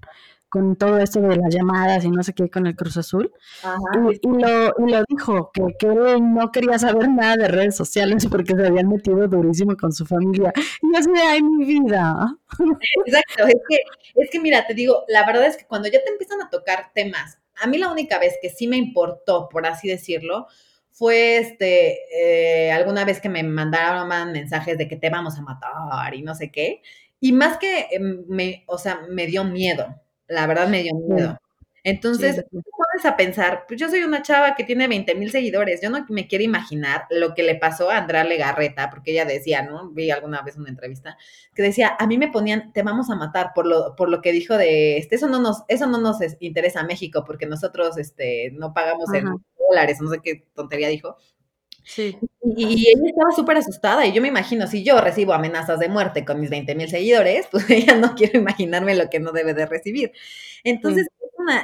con 0.56 0.78
todo 0.78 1.00
esto 1.00 1.20
de 1.20 1.36
las 1.36 1.54
llamadas 1.54 2.06
y 2.06 2.10
no 2.10 2.24
sé 2.24 2.34
qué 2.34 2.50
con 2.50 2.66
el 2.66 2.78
Cruz 2.78 2.96
Azul. 2.96 3.32
Y, 3.94 3.98
lo, 3.98 4.12
y, 4.14 4.92
lo, 4.92 5.04
dijo, 5.10 5.52
que, 5.54 5.64
que, 5.78 5.88
él 5.88 6.34
no 6.34 6.50
quería 6.52 6.80
saber 6.80 7.10
nada 7.10 7.36
de 7.36 7.48
redes 7.50 7.76
sociales 7.76 8.26
porque 8.32 8.56
se 8.56 8.66
habían 8.66 8.88
metido 8.88 9.28
durísimo 9.28 9.76
con 9.76 9.92
su 9.92 10.06
familia. 10.06 10.54
Y 10.82 10.96
así 10.96 11.10
ay, 11.28 11.44
mi 11.44 11.66
vida. 11.66 12.38
Exacto, 13.06 13.48
es 13.48 13.62
que, 13.68 13.78
es 14.16 14.30
que 14.32 14.40
mira, 14.40 14.66
te 14.66 14.74
digo, 14.74 15.04
la 15.08 15.26
verdad 15.26 15.46
es 15.46 15.58
que 15.58 15.66
cuando 15.66 15.90
ya 15.90 16.02
te 16.02 16.10
empiezan 16.10 16.42
a 16.42 16.50
tocar 16.50 16.92
temas, 16.94 17.38
a 17.62 17.68
mí 17.68 17.78
la 17.78 17.92
única 17.92 18.18
vez 18.20 18.36
que 18.42 18.50
sí 18.50 18.68
me 18.68 18.78
importó, 18.78 19.50
por 19.50 19.66
así 19.66 19.88
decirlo, 19.90 20.48
fue 20.96 21.38
este, 21.38 21.98
eh, 22.14 22.72
alguna 22.72 23.04
vez 23.04 23.20
que 23.20 23.28
me 23.28 23.44
mandaron 23.44 24.08
mensajes 24.32 24.78
de 24.78 24.88
que 24.88 24.96
te 24.96 25.10
vamos 25.10 25.38
a 25.38 25.42
matar 25.42 26.16
y 26.16 26.22
no 26.22 26.36
sé 26.36 26.52
qué. 26.52 26.82
Y 27.20 27.34
más 27.34 27.58
que 27.58 27.88
em, 27.92 28.24
me, 28.30 28.64
o 28.68 28.78
sea, 28.78 29.02
me 29.10 29.28
dio 29.28 29.44
miedo, 29.44 30.02
la 30.28 30.48
verdad 30.48 30.70
me 30.70 30.84
dio 30.84 30.96
miedo. 30.96 31.38
Entonces, 31.84 32.38
sí, 32.38 32.44
pones 32.50 33.06
a 33.06 33.16
pensar, 33.16 33.66
pues 33.68 33.80
yo 33.80 33.90
soy 33.90 34.04
una 34.04 34.24
chava 34.24 34.56
que 34.56 34.64
tiene 34.64 34.88
20 34.88 35.14
mil 35.16 35.30
seguidores, 35.30 35.82
yo 35.84 35.92
no 35.92 36.04
me 36.10 36.28
quiero 36.28 36.44
imaginar 36.44 37.06
lo 37.12 37.36
que 37.36 37.44
le 37.44 37.56
pasó 37.56 37.92
a 37.92 37.98
Andrea 37.98 38.24
Legarreta, 38.24 38.90
porque 38.90 39.12
ella 39.12 39.26
decía, 39.26 39.62
¿no? 39.62 39.92
Vi 39.92 40.10
alguna 40.10 40.42
vez 40.42 40.56
una 40.58 40.70
entrevista, 40.70 41.16
que 41.54 41.62
decía, 41.62 41.96
a 42.00 42.08
mí 42.08 42.18
me 42.18 42.32
ponían, 42.32 42.74
te 42.74 42.82
vamos 42.82 43.12
a 43.12 43.16
matar 43.16 43.52
por 43.54 43.68
lo, 43.68 43.96
por 43.96 44.10
lo 44.10 44.22
que 44.22 44.32
dijo 44.32 44.58
de, 44.58 44.98
este, 44.98 45.16
eso 45.16 45.28
no 45.28 45.40
nos, 45.40 45.64
eso 45.68 45.86
no 45.86 46.00
nos 46.00 46.18
interesa 46.40 46.80
a 46.80 46.86
México, 46.86 47.24
porque 47.24 47.46
nosotros, 47.46 48.00
este, 48.00 48.50
no 48.54 48.74
pagamos 48.74 49.14
en 49.14 49.28
dólares, 49.70 50.00
no 50.02 50.10
sé 50.10 50.20
qué 50.24 50.46
tontería 50.54 50.90
dijo. 50.90 51.18
Sí. 51.84 52.18
Y, 52.44 52.90
ella 52.90 53.10
estaba 53.10 53.32
súper 53.36 53.58
asustada 53.58 54.06
y 54.08 54.14
yo 54.14 54.22
me 54.22 54.28
imagino, 54.28 54.66
si 54.66 54.84
yo 54.84 55.00
recibo 55.00 55.34
amenazas 55.34 55.80
de 55.80 55.88
muerte 55.88 56.26
con 56.26 56.40
mis 56.40 56.50
20 56.50 56.74
mil 56.76 56.90
seguidores, 56.90 57.48
pues 57.52 57.70
ella 57.70 57.96
no 57.96 58.16
quiero 58.16 58.40
imaginarme 58.40 58.96
lo 58.96 59.10
que 59.10 59.20
no 59.20 59.32
debe 59.32 59.54
de 59.54 59.66
recibir. 59.66 60.12
Entonces, 60.64 61.08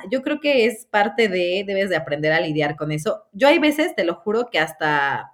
yo 0.09 0.21
creo 0.21 0.39
que 0.39 0.65
es 0.65 0.85
parte 0.85 1.27
de, 1.27 1.63
debes 1.65 1.89
de 1.89 1.95
aprender 1.95 2.31
a 2.33 2.39
lidiar 2.39 2.75
con 2.75 2.91
eso. 2.91 3.25
Yo 3.33 3.47
hay 3.47 3.59
veces, 3.59 3.95
te 3.95 4.03
lo 4.03 4.15
juro, 4.15 4.49
que 4.51 4.59
hasta 4.59 5.33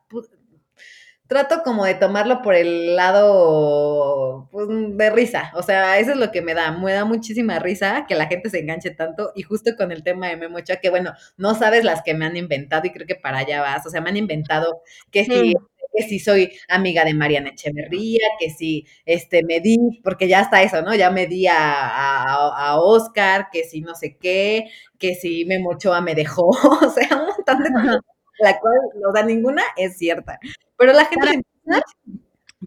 trato 1.27 1.61
como 1.63 1.85
de 1.85 1.93
tomarlo 1.95 2.41
por 2.41 2.55
el 2.55 2.95
lado 2.95 4.47
pues, 4.51 4.67
de 4.69 5.09
risa. 5.09 5.51
O 5.55 5.63
sea, 5.63 5.99
eso 5.99 6.11
es 6.11 6.17
lo 6.17 6.31
que 6.31 6.41
me 6.41 6.53
da. 6.53 6.71
Me 6.71 6.93
da 6.93 7.05
muchísima 7.05 7.59
risa 7.59 8.05
que 8.07 8.15
la 8.15 8.27
gente 8.27 8.49
se 8.49 8.59
enganche 8.59 8.91
tanto. 8.91 9.31
Y 9.35 9.43
justo 9.43 9.75
con 9.77 9.91
el 9.91 10.03
tema 10.03 10.27
de 10.27 10.37
Memocha, 10.37 10.77
que 10.77 10.89
bueno, 10.89 11.13
no 11.37 11.55
sabes 11.55 11.83
las 11.83 12.01
que 12.03 12.13
me 12.13 12.25
han 12.25 12.37
inventado 12.37 12.87
y 12.87 12.91
creo 12.91 13.07
que 13.07 13.15
para 13.15 13.39
allá 13.39 13.61
vas. 13.61 13.85
O 13.85 13.89
sea, 13.89 14.01
me 14.01 14.09
han 14.09 14.17
inventado 14.17 14.81
que 15.11 15.25
si 15.25 15.53
que 15.97 16.07
si 16.07 16.19
soy 16.19 16.51
amiga 16.69 17.03
de 17.05 17.13
Mariana 17.13 17.49
Echeverría, 17.49 18.27
que 18.39 18.49
si 18.49 18.85
este, 19.05 19.43
me 19.43 19.59
di, 19.59 19.77
porque 20.03 20.27
ya 20.27 20.41
está 20.41 20.61
eso, 20.61 20.81
¿no? 20.81 20.93
Ya 20.95 21.11
me 21.11 21.27
di 21.27 21.47
a, 21.47 21.55
a, 21.55 22.79
Oscar, 22.79 23.47
que 23.51 23.63
si 23.63 23.81
no 23.81 23.95
sé 23.95 24.17
qué, 24.17 24.65
que 24.99 25.15
si 25.15 25.45
Memo 25.45 25.71
Ochoa 25.71 26.01
me 26.01 26.15
dejó, 26.15 26.49
o 26.85 26.89
sea, 26.91 27.07
un 27.17 27.27
montón 27.27 27.63
de 27.63 27.71
cosas, 27.71 28.01
la 28.39 28.59
cual, 28.59 28.75
o 29.07 29.13
sea, 29.13 29.23
ninguna 29.23 29.63
es 29.75 29.97
cierta. 29.97 30.39
Pero 30.77 30.93
la 30.93 31.05
gente... 31.05 31.41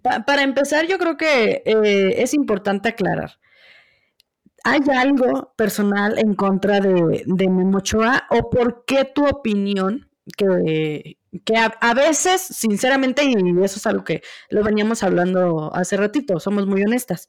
Para, 0.02 0.42
empezar, 0.42 0.86
yo 0.86 0.98
creo 0.98 1.16
que 1.16 1.62
eh, 1.66 2.22
es 2.22 2.32
importante 2.32 2.88
aclarar. 2.88 3.38
¿Hay 4.62 4.80
algo 4.94 5.52
personal 5.56 6.18
en 6.18 6.34
contra 6.34 6.80
de, 6.80 7.24
de 7.26 7.48
Memo 7.48 7.78
Ochoa 7.78 8.26
o 8.30 8.50
por 8.50 8.84
qué 8.84 9.04
tu 9.04 9.26
opinión 9.26 10.08
que, 10.36 11.18
que 11.44 11.56
a, 11.56 11.94
veces, 11.94 12.40
sinceramente, 12.40 13.24
y 13.24 13.34
eso 13.62 13.76
es 13.78 13.86
algo 13.86 14.04
que 14.04 14.22
lo 14.48 14.62
veníamos 14.62 15.02
hablando 15.02 15.74
hace 15.74 15.96
ratito, 15.96 16.40
somos 16.40 16.66
muy 16.66 16.82
honestas. 16.82 17.28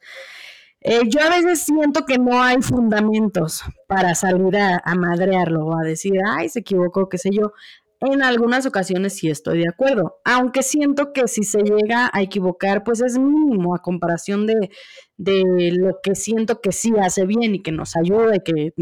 Eh, 0.82 1.02
yo 1.08 1.22
a 1.22 1.30
veces 1.30 1.64
siento 1.64 2.06
que 2.06 2.18
no 2.18 2.42
hay 2.42 2.60
fundamentos 2.62 3.62
para 3.88 4.16
salir 4.16 4.58
a, 4.58 4.82
a, 4.84 4.96
madrearlo 4.96 5.68
o 5.68 5.78
a 5.78 5.84
decir, 5.84 6.14
ay, 6.28 6.50
se 6.50 6.60
equivocó, 6.60 7.08
qué 7.08 7.20
sé 7.20 7.30
yo. 7.32 7.54
En 8.04 8.24
algunas 8.24 8.66
ocasiones 8.66 9.14
sí 9.14 9.30
estoy 9.30 9.60
de 9.60 9.70
acuerdo, 9.70 10.20
aunque 10.26 10.64
siento 10.64 11.14
que 11.14 11.28
si 11.28 11.44
se 11.44 11.60
llega 11.60 12.10
a 12.12 12.24
equivocar, 12.24 12.84
pues 12.84 13.00
es 13.00 13.20
mínimo 13.20 13.76
a 13.76 13.82
comparación 13.84 14.48
de, 14.48 14.72
de 15.18 15.72
lo 15.78 16.00
que 16.02 16.16
siento 16.16 16.62
que 16.62 16.72
sí 16.72 16.92
hace 17.00 17.28
bien 17.28 17.54
y 17.54 17.62
que 17.62 17.72
nos 17.72 17.96
ayuda 17.96 18.38
y 18.38 18.40
que, 18.40 18.74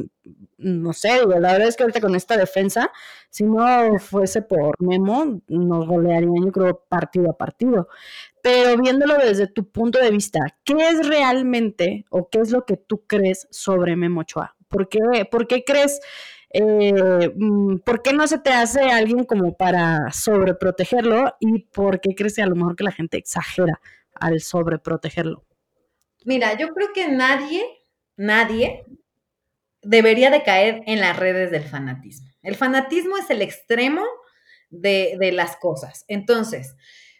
no 0.57 0.93
sé, 0.93 1.19
la 1.27 1.51
verdad 1.51 1.67
es 1.67 1.75
que 1.75 1.83
ahorita 1.83 1.99
con 1.99 2.15
esta 2.15 2.37
defensa, 2.37 2.93
si 3.29 3.43
no 3.43 3.99
fuese 3.99 4.41
por 4.41 4.81
Memo, 4.81 5.41
nos 5.49 5.85
golearían 5.85 6.45
yo 6.45 6.51
creo 6.53 6.85
partido 6.87 7.29
a 7.29 7.37
partido. 7.37 7.89
Pero 8.41 8.81
viéndolo 8.81 9.15
desde 9.17 9.47
tu 9.47 9.69
punto 9.69 9.99
de 9.99 10.11
vista, 10.11 10.39
¿qué 10.63 10.75
es 10.91 11.05
realmente 11.05 12.05
o 12.09 12.29
qué 12.29 12.39
es 12.39 12.51
lo 12.51 12.65
que 12.65 12.77
tú 12.77 13.05
crees 13.05 13.49
sobre 13.51 13.97
Memo 13.97 14.21
Ochoa? 14.21 14.55
¿Por 14.69 14.87
qué, 14.87 14.99
por 15.29 15.45
qué 15.45 15.65
crees 15.65 15.99
eh, 16.51 17.31
mm, 17.35 17.79
¿por 17.79 18.01
qué 18.01 18.13
no 18.13 18.27
se 18.27 18.39
te 18.39 18.51
hace 18.51 18.81
alguien 18.81 19.23
como 19.25 19.55
para 19.55 20.11
sobreprotegerlo 20.11 21.35
y 21.39 21.63
por 21.65 22.01
qué 22.01 22.15
crees 22.15 22.35
que 22.35 22.41
a 22.41 22.47
lo 22.47 22.55
mejor 22.55 22.75
que 22.75 22.83
la 22.83 22.91
gente 22.91 23.17
exagera 23.17 23.79
al 24.15 24.41
sobreprotegerlo? 24.41 25.45
Mira, 26.25 26.57
yo 26.57 26.69
creo 26.73 26.89
que 26.93 27.07
nadie, 27.09 27.63
nadie 28.17 28.85
debería 29.81 30.29
de 30.29 30.43
caer 30.43 30.81
en 30.85 30.99
las 30.99 31.17
redes 31.17 31.51
del 31.51 31.63
fanatismo. 31.63 32.29
El 32.41 32.55
fanatismo 32.55 33.17
es 33.17 33.29
el 33.29 33.41
extremo 33.41 34.03
de, 34.69 35.31
las 35.33 35.57
cosas. 35.57 36.05
Entonces, 36.07 36.75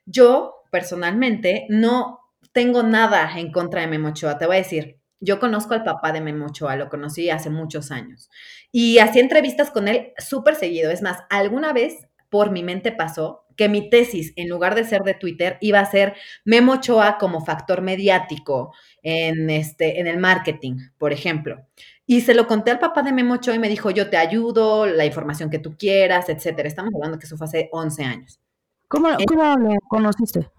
yo 0.06 0.56
personalmente 0.72 1.66
no 1.70 2.20
tengo 2.52 2.84
nada 2.84 3.32
en 3.38 3.52
contra 3.52 3.82
de 3.82 3.88
Memo 3.88 4.10
Ochoa. 4.10 4.38
Te 4.38 4.46
voy 4.46 4.58
a 4.58 4.60
decir, 4.60 4.99
yo 5.20 5.40
conozco 5.40 5.74
al 5.74 5.84
papá 5.84 6.12
de 6.12 6.22
Memo 6.22 6.48
Ochoa, 6.48 6.76
lo 6.76 6.90
conocí 6.90 7.30
hace 7.30 7.50
muchos 7.50 7.92
años. 7.92 8.30
Y 8.72 9.00
hacía 9.00 9.22
entrevistas 9.22 9.72
con 9.72 9.88
él 9.88 10.14
súper 10.18 10.56
seguido. 10.56 10.92
Es 10.92 11.02
más, 11.02 11.20
alguna 11.30 11.74
vez 11.74 12.08
por 12.30 12.52
mi 12.52 12.64
mente 12.64 12.92
pasó 12.92 13.46
que 13.58 13.68
mi 13.68 13.90
tesis, 13.90 14.32
en 14.38 14.48
lugar 14.48 14.76
de 14.76 14.86
ser 14.86 15.02
de 15.02 15.16
Twitter, 15.16 15.58
iba 15.60 15.80
a 15.80 15.86
ser 15.86 16.16
Memo 16.46 16.74
Ochoa 16.74 17.18
como 17.18 17.44
factor 17.44 17.82
mediático 17.82 18.74
en, 19.02 19.50
este, 19.50 20.00
en 20.00 20.08
el 20.08 20.18
marketing, 20.18 20.78
por 20.98 21.12
ejemplo. 21.12 21.66
Y 22.06 22.22
se 22.22 22.34
lo 22.34 22.48
conté 22.48 22.72
al 22.72 22.80
papá 22.80 23.04
de 23.04 23.12
Memo 23.12 23.36
Ochoa 23.36 23.56
y 23.56 23.60
me 23.60 23.68
dijo, 23.68 23.92
yo 23.92 24.10
te 24.10 24.18
ayudo, 24.18 24.86
la 24.86 25.06
información 25.06 25.50
que 25.50 25.60
tú 25.60 25.76
quieras, 25.78 26.30
etcétera. 26.30 26.70
Estamos 26.70 26.94
hablando 26.96 27.20
que 27.20 27.26
eso 27.26 27.38
fue 27.38 27.46
hace 27.46 27.70
11 27.72 28.04
años. 28.04 28.40
¿Cómo, 28.88 29.10
¿cómo 29.28 29.56
lo 29.58 29.76
conociste? 29.90 30.50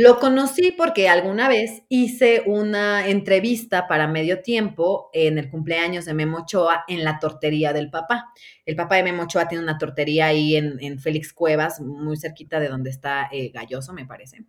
Lo 0.00 0.20
conocí 0.20 0.70
porque 0.70 1.08
alguna 1.08 1.48
vez 1.48 1.82
hice 1.88 2.44
una 2.46 3.08
entrevista 3.08 3.88
para 3.88 4.06
medio 4.06 4.42
tiempo 4.42 5.10
en 5.12 5.38
el 5.38 5.50
cumpleaños 5.50 6.04
de 6.04 6.14
Memo 6.14 6.42
Ochoa 6.42 6.84
en 6.86 7.02
la 7.02 7.18
tortería 7.18 7.72
del 7.72 7.90
papá. 7.90 8.32
El 8.64 8.76
papá 8.76 8.94
de 8.94 9.02
Memo 9.02 9.24
Ochoa 9.24 9.48
tiene 9.48 9.64
una 9.64 9.76
tortería 9.76 10.26
ahí 10.26 10.54
en, 10.54 11.00
Félix 11.00 11.32
Cuevas, 11.32 11.80
muy 11.80 12.16
cerquita 12.16 12.60
de 12.60 12.68
donde 12.68 12.90
está 12.90 13.28
eh, 13.32 13.50
Galloso, 13.52 13.92
me 13.92 14.06
parece. 14.06 14.44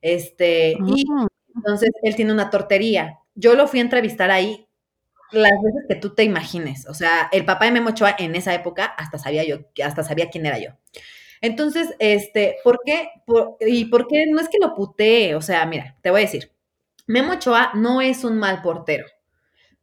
Este, 0.00 0.76
y 0.86 1.04
ah. 1.10 1.26
entonces 1.56 1.90
él 2.04 2.14
tiene 2.14 2.32
una 2.32 2.48
tortería. 2.50 3.18
Yo 3.34 3.56
lo 3.56 3.66
fui 3.66 3.80
a 3.80 3.82
entrevistar 3.82 4.30
ahí 4.30 4.68
las 5.32 5.60
veces 5.60 5.86
que 5.88 5.96
tú 5.96 6.14
te 6.14 6.22
imagines. 6.22 6.86
O 6.86 6.94
sea, 6.94 7.28
el 7.32 7.44
papá 7.44 7.64
de 7.64 7.72
Memo 7.72 7.88
Ochoa 7.88 8.14
en 8.16 8.36
esa 8.36 8.54
época 8.54 8.84
hasta 8.84 9.18
sabía 9.18 9.42
yo, 9.42 9.58
hasta 9.84 10.04
sabía 10.04 10.30
quién 10.30 10.46
era 10.46 10.60
yo. 10.60 10.70
Entonces, 11.40 11.94
este, 11.98 12.56
¿por 12.64 12.80
qué? 12.84 13.08
¿Y 13.60 13.86
por 13.86 14.06
qué? 14.06 14.26
No 14.26 14.40
es 14.40 14.48
que 14.48 14.58
lo 14.60 14.74
putee, 14.74 15.34
o 15.34 15.42
sea, 15.42 15.64
mira, 15.66 15.96
te 16.02 16.10
voy 16.10 16.20
a 16.20 16.24
decir, 16.24 16.52
Memo 17.06 17.32
Ochoa 17.32 17.72
no 17.74 18.00
es 18.00 18.24
un 18.24 18.38
mal 18.38 18.62
portero. 18.62 19.06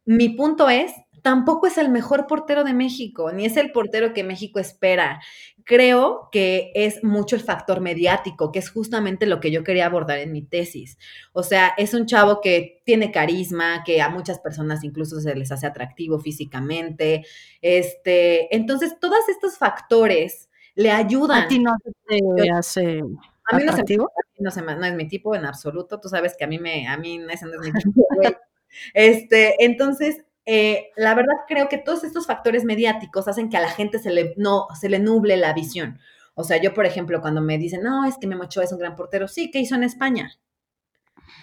Mi 0.04 0.30
punto 0.30 0.68
es 0.68 0.92
tampoco 1.22 1.68
es 1.68 1.78
el 1.78 1.88
mejor 1.88 2.26
portero 2.26 2.64
de 2.64 2.74
México, 2.74 3.32
ni 3.32 3.46
es 3.46 3.56
el 3.56 3.72
portero 3.72 4.12
que 4.12 4.24
México 4.24 4.58
espera. 4.58 5.20
Creo 5.64 6.28
que 6.32 6.72
es 6.74 7.02
mucho 7.04 7.36
el 7.36 7.42
factor 7.42 7.80
mediático, 7.80 8.50
que 8.50 8.58
es 8.58 8.68
justamente 8.68 9.26
lo 9.26 9.38
que 9.38 9.52
yo 9.52 9.62
quería 9.62 9.86
abordar 9.86 10.18
en 10.18 10.32
mi 10.32 10.42
tesis. 10.42 10.98
O 11.32 11.44
sea, 11.44 11.72
es 11.78 11.94
un 11.94 12.06
chavo 12.06 12.40
que 12.40 12.82
tiene 12.84 13.12
carisma, 13.12 13.84
que 13.84 14.02
a 14.02 14.08
muchas 14.08 14.40
personas 14.40 14.82
incluso 14.82 15.20
se 15.20 15.36
les 15.36 15.52
hace 15.52 15.66
atractivo 15.66 16.18
físicamente. 16.18 17.24
Este, 17.60 18.54
entonces, 18.54 18.98
todos 19.00 19.28
estos 19.28 19.56
factores 19.56 20.48
le 20.74 20.90
ayudan. 20.90 21.44
¿A 21.44 21.48
ti 21.48 21.58
no 21.58 21.76
te 22.06 22.50
hace 22.50 23.02
a 23.50 23.56
mí 23.56 23.62
atractivo? 23.64 24.10
No, 24.38 24.50
se 24.50 24.62
me, 24.62 24.74
no, 24.74 24.84
es 24.86 24.94
mi 24.94 25.08
tipo 25.08 25.34
en 25.34 25.44
absoluto. 25.44 26.00
Tú 26.00 26.08
sabes 26.08 26.34
que 26.36 26.44
a 26.44 26.48
mí 26.48 26.58
me, 26.58 26.88
a 26.88 26.96
mí 26.96 27.20
ese 27.30 27.46
no 27.46 27.54
es 27.54 27.60
mi 27.60 27.72
tipo. 27.72 28.06
Este, 28.94 29.62
entonces, 29.66 30.24
eh, 30.46 30.92
la 30.96 31.14
verdad 31.14 31.34
creo 31.46 31.68
que 31.68 31.76
todos 31.76 32.04
estos 32.04 32.26
factores 32.26 32.64
mediáticos 32.64 33.28
hacen 33.28 33.50
que 33.50 33.58
a 33.58 33.60
la 33.60 33.68
gente 33.68 33.98
se 33.98 34.10
le, 34.10 34.32
no, 34.38 34.66
se 34.80 34.88
le 34.88 34.98
nuble 34.98 35.36
la 35.36 35.52
visión. 35.52 35.98
O 36.34 36.42
sea, 36.42 36.56
yo, 36.56 36.72
por 36.72 36.86
ejemplo, 36.86 37.20
cuando 37.20 37.42
me 37.42 37.58
dicen, 37.58 37.82
no, 37.82 38.06
es 38.06 38.16
que 38.16 38.26
Memo 38.26 38.44
Ochoa 38.44 38.64
es 38.64 38.72
un 38.72 38.78
gran 38.78 38.96
portero, 38.96 39.28
sí, 39.28 39.50
¿qué 39.50 39.58
hizo 39.58 39.74
en 39.74 39.84
España? 39.84 40.32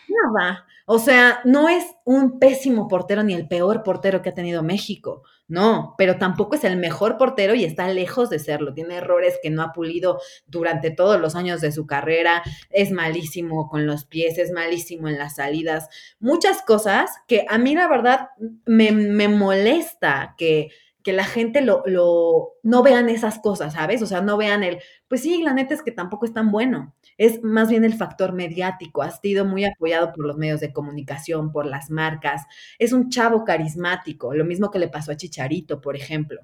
Nada. 0.08 0.66
O 0.92 0.98
sea, 0.98 1.42
no 1.46 1.70
es 1.70 1.86
un 2.04 2.40
pésimo 2.40 2.88
portero 2.88 3.22
ni 3.22 3.36
el 3.36 3.48
peor 3.48 3.84
portero 3.84 4.24
que 4.24 4.30
ha 4.30 4.34
tenido 4.34 4.64
México. 4.64 5.24
No, 5.48 5.94
pero 5.98 6.18
tampoco 6.18 6.56
es 6.56 6.64
el 6.64 6.78
mejor 6.78 7.18
portero 7.18 7.54
y 7.54 7.64
está 7.64 7.88
lejos 7.90 8.30
de 8.30 8.40
serlo. 8.40 8.74
Tiene 8.74 8.96
errores 8.96 9.38
que 9.42 9.52
no 9.52 9.62
ha 9.62 9.72
pulido 9.72 10.20
durante 10.48 10.90
todos 10.90 11.20
los 11.20 11.36
años 11.36 11.62
de 11.62 11.72
su 11.72 11.86
carrera. 11.86 12.42
Es 12.72 12.92
malísimo 12.92 13.70
con 13.70 13.86
los 13.86 14.06
pies, 14.06 14.40
es 14.40 14.52
malísimo 14.52 15.08
en 15.08 15.20
las 15.20 15.36
salidas. 15.36 15.90
Muchas 16.20 16.64
cosas 16.64 17.12
que 17.28 17.46
a 17.48 17.60
mí 17.60 17.76
la 17.76 17.88
verdad 17.88 18.30
me, 18.66 18.92
me 18.92 19.28
molesta 19.28 20.36
que 20.38 20.70
que 21.04 21.14
la 21.14 21.24
gente 21.24 21.62
lo, 21.62 21.84
lo, 21.86 22.56
no 22.62 22.84
vean 22.84 23.10
esas 23.10 23.40
cosas, 23.40 23.74
¿sabes? 23.74 24.02
O 24.02 24.06
sea, 24.06 24.22
no 24.22 24.38
vean 24.38 24.64
el, 24.64 24.80
pues 25.08 25.22
sí, 25.22 25.42
la 25.44 25.54
neta 25.54 25.74
es 25.74 25.82
que 25.82 25.92
tampoco 25.92 26.26
es 26.26 26.34
tan 26.34 26.52
bueno. 26.52 26.94
Es 27.20 27.44
más 27.44 27.70
bien 27.70 27.84
el 27.84 27.94
factor 27.94 28.34
mediático. 28.34 29.02
Ha 29.04 29.12
sido 29.12 29.46
muy 29.46 29.66
apoyado 29.66 30.14
por 30.14 30.26
los 30.26 30.38
medios 30.38 30.62
de 30.62 30.72
comunicación, 30.74 31.52
por 31.52 31.66
las 31.66 31.92
marcas. 31.92 32.44
Es 32.80 32.94
un 32.94 33.10
chavo 33.10 33.44
carismático, 33.44 34.34
lo 34.34 34.46
mismo 34.46 34.72
que 34.72 34.80
le 34.80 34.88
pasó 34.88 35.12
a 35.12 35.18
Chicharito, 35.18 35.82
por 35.82 35.98
ejemplo. 35.98 36.42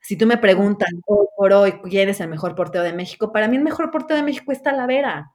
Si 0.00 0.16
tú 0.16 0.26
me 0.26 0.36
preguntas 0.36 0.90
hoy 1.06 1.26
por 1.36 1.52
hoy 1.54 1.72
quién 1.82 2.10
es 2.10 2.20
el 2.20 2.28
mejor 2.28 2.54
portero 2.54 2.84
de 2.84 2.92
México, 2.92 3.32
para 3.32 3.48
mí 3.48 3.56
el 3.56 3.64
mejor 3.64 3.90
portero 3.90 4.18
de 4.18 4.24
México 4.24 4.52
es 4.52 4.62
Talavera 4.62 5.32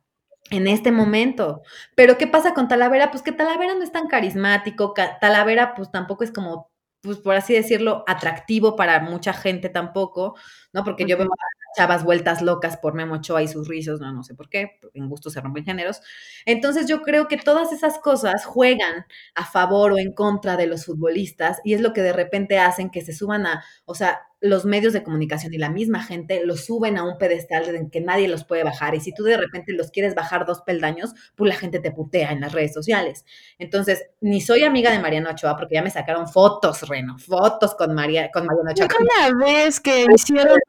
en 0.52 0.68
este 0.68 0.92
momento. 0.92 1.64
Pero 1.96 2.18
¿qué 2.18 2.28
pasa 2.28 2.54
con 2.54 2.68
Talavera? 2.68 3.12
Pues 3.12 3.24
que 3.24 3.32
Talavera 3.32 3.74
no 3.76 3.84
es 3.84 3.92
tan 3.92 4.08
carismático, 4.08 4.94
Talavera 5.20 5.74
pues 5.76 5.92
tampoco 5.92 6.24
es 6.24 6.32
como 6.32 6.72
pues 7.02 7.20
por 7.20 7.36
así 7.36 7.54
decirlo, 7.54 8.04
atractivo 8.08 8.76
para 8.76 9.00
mucha 9.00 9.34
gente 9.34 9.70
tampoco, 9.70 10.36
¿no? 10.74 10.84
Porque 10.84 11.06
yo 11.06 11.18
veo 11.18 11.28
chavas 11.76 12.04
vueltas 12.04 12.42
locas 12.42 12.78
por 12.78 12.94
Memo 12.94 13.16
Ochoa 13.16 13.44
y 13.44 13.48
sus 13.48 13.68
rizos, 13.68 14.00
no, 14.00 14.12
no 14.12 14.24
sé 14.24 14.36
por 14.36 14.50
qué, 14.50 14.80
en 14.94 15.10
gusto 15.10 15.30
se 15.30 15.42
rompen 15.42 15.66
géneros. 15.66 16.02
Entonces 16.46 16.88
yo 16.88 17.02
creo 17.02 17.28
que 17.28 17.38
todas 17.38 17.72
esas 17.72 18.00
cosas 18.00 18.46
juegan 18.46 19.06
a 19.36 19.46
favor 19.46 19.94
o 19.94 19.98
en 19.98 20.14
contra 20.14 20.58
de 20.58 20.68
los 20.68 20.86
futbolistas 20.86 21.60
y 21.64 21.74
es 21.74 21.82
lo 21.82 21.94
que 21.94 22.02
de 22.02 22.14
repente 22.14 22.60
hacen 22.60 22.90
que 22.90 23.02
se 23.02 23.14
suban 23.14 23.46
a, 23.46 23.64
o 23.86 23.96
sea, 23.96 24.22
los 24.46 24.64
medios 24.64 24.94
de 24.94 25.02
comunicación 25.02 25.54
y 25.54 25.58
la 25.58 25.72
misma 25.72 26.04
gente 26.04 26.46
los 26.46 26.66
suben 26.66 26.98
a 26.98 27.04
un 27.04 27.18
pedestal 27.18 27.74
en 27.74 27.90
que 27.90 28.00
nadie 28.00 28.28
los 28.28 28.44
puede 28.44 28.64
bajar. 28.64 28.94
Y 28.94 29.00
si 29.00 29.12
tú 29.12 29.24
de 29.24 29.38
repente 29.38 29.74
los 29.74 29.90
quieres 29.90 30.14
bajar 30.14 30.46
dos 30.46 30.62
peldaños, 30.62 31.14
pues 31.36 31.50
la 31.50 31.56
gente 31.56 31.80
te 31.80 31.92
putea 31.92 32.32
en 32.32 32.42
las 32.42 32.54
redes 32.54 32.74
sociales. 32.74 33.26
Entonces, 33.58 34.06
ni 34.22 34.42
soy 34.42 34.64
amiga 34.64 34.92
de 34.92 35.00
Mariano 35.00 35.32
Ochoa 35.32 35.56
porque 35.58 35.76
ya 35.76 35.82
me 35.82 35.90
sacaron 35.90 36.28
fotos, 36.28 36.88
Reno, 36.88 37.18
fotos 37.18 37.74
con, 37.74 37.96
María, 37.96 38.30
con 38.32 38.46
Mariano 38.46 38.70
Ochoa. 38.72 38.88
Una 39.00 39.46
vez 39.46 39.80
que 39.80 40.06
hicieron 40.14 40.60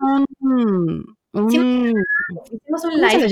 un... 0.40 1.16
hicimos 1.34 2.84
un 2.84 3.00
live. 3.00 3.28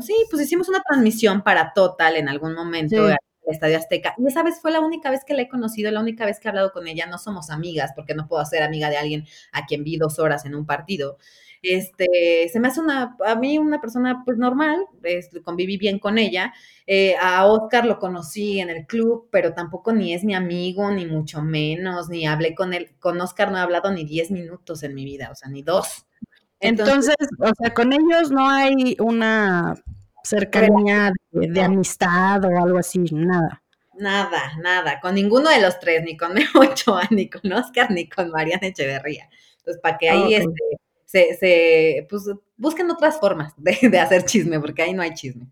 sí, 0.00 0.14
pues 0.30 0.42
hicimos 0.42 0.68
una 0.68 0.82
transmisión 0.82 1.42
para 1.42 1.72
Total 1.72 2.16
en 2.16 2.28
algún 2.28 2.54
momento 2.54 3.08
el 3.46 3.54
Estadio 3.54 3.76
Azteca. 3.76 4.14
Y 4.18 4.26
esa 4.26 4.42
vez 4.42 4.60
fue 4.60 4.70
la 4.70 4.80
única 4.80 5.10
vez 5.10 5.24
que 5.24 5.34
la 5.34 5.42
he 5.42 5.48
conocido, 5.48 5.90
la 5.90 6.00
única 6.00 6.26
vez 6.26 6.40
que 6.40 6.48
he 6.48 6.50
hablado 6.50 6.72
con 6.72 6.86
ella. 6.86 7.06
No 7.06 7.18
somos 7.18 7.50
amigas, 7.50 7.92
porque 7.94 8.14
no 8.14 8.28
puedo 8.28 8.44
ser 8.44 8.62
amiga 8.62 8.90
de 8.90 8.96
alguien 8.96 9.26
a 9.52 9.66
quien 9.66 9.84
vi 9.84 9.96
dos 9.96 10.18
horas 10.18 10.44
en 10.44 10.54
un 10.54 10.66
partido. 10.66 11.18
Este, 11.64 12.50
se 12.52 12.60
me 12.60 12.68
hace 12.68 12.80
una, 12.80 13.16
a 13.24 13.36
mí 13.36 13.56
una 13.56 13.80
persona 13.80 14.22
pues 14.26 14.36
normal, 14.36 14.84
este, 15.02 15.40
conviví 15.40 15.78
bien 15.78 15.98
con 15.98 16.18
ella. 16.18 16.52
Eh, 16.86 17.16
a 17.18 17.46
Oscar 17.46 17.86
lo 17.86 17.98
conocí 17.98 18.60
en 18.60 18.68
el 18.68 18.86
club, 18.86 19.28
pero 19.30 19.54
tampoco 19.54 19.94
ni 19.94 20.12
es 20.12 20.24
mi 20.24 20.34
amigo, 20.34 20.90
ni 20.90 21.06
mucho 21.06 21.40
menos, 21.40 22.10
ni 22.10 22.26
hablé 22.26 22.54
con 22.54 22.74
él. 22.74 22.90
Con 22.98 23.18
Oscar 23.18 23.50
no 23.50 23.56
he 23.56 23.62
hablado 23.62 23.90
ni 23.90 24.04
diez 24.04 24.30
minutos 24.30 24.82
en 24.82 24.94
mi 24.94 25.06
vida, 25.06 25.30
o 25.32 25.34
sea, 25.34 25.48
ni 25.48 25.62
dos. 25.62 26.04
Entonces, 26.60 27.16
o 27.38 27.50
sea, 27.58 27.72
con 27.72 27.94
ellos 27.94 28.30
no 28.30 28.48
hay 28.48 28.96
una 29.00 29.74
cercanía 30.24 31.12
de, 31.30 31.62
amistad 31.62 32.44
o 32.44 32.58
algo 32.58 32.78
así, 32.78 32.98
nada. 33.12 33.62
Nada, 33.96 34.56
nada, 34.60 34.98
con 35.00 35.14
ninguno 35.14 35.50
de 35.50 35.60
los 35.60 35.78
tres, 35.78 36.02
ni 36.02 36.16
con 36.16 36.34
Memo 36.34 36.60
Ochoa, 36.60 37.06
ni 37.10 37.28
con 37.28 37.52
Oscar, 37.52 37.90
ni 37.90 38.08
con 38.08 38.30
Mariana 38.30 38.66
Echeverría. 38.66 39.28
Entonces, 39.58 39.80
para 39.80 39.98
que 39.98 40.10
ahí 40.10 40.34
este, 40.34 40.62
se, 41.04 41.36
se, 41.36 42.06
pues, 42.10 42.24
busquen 42.56 42.90
otras 42.90 43.20
formas 43.20 43.54
de, 43.56 43.88
de 43.88 43.98
hacer 43.98 44.24
chisme, 44.24 44.58
porque 44.58 44.82
ahí 44.82 44.94
no 44.94 45.02
hay 45.02 45.14
chisme. 45.14 45.46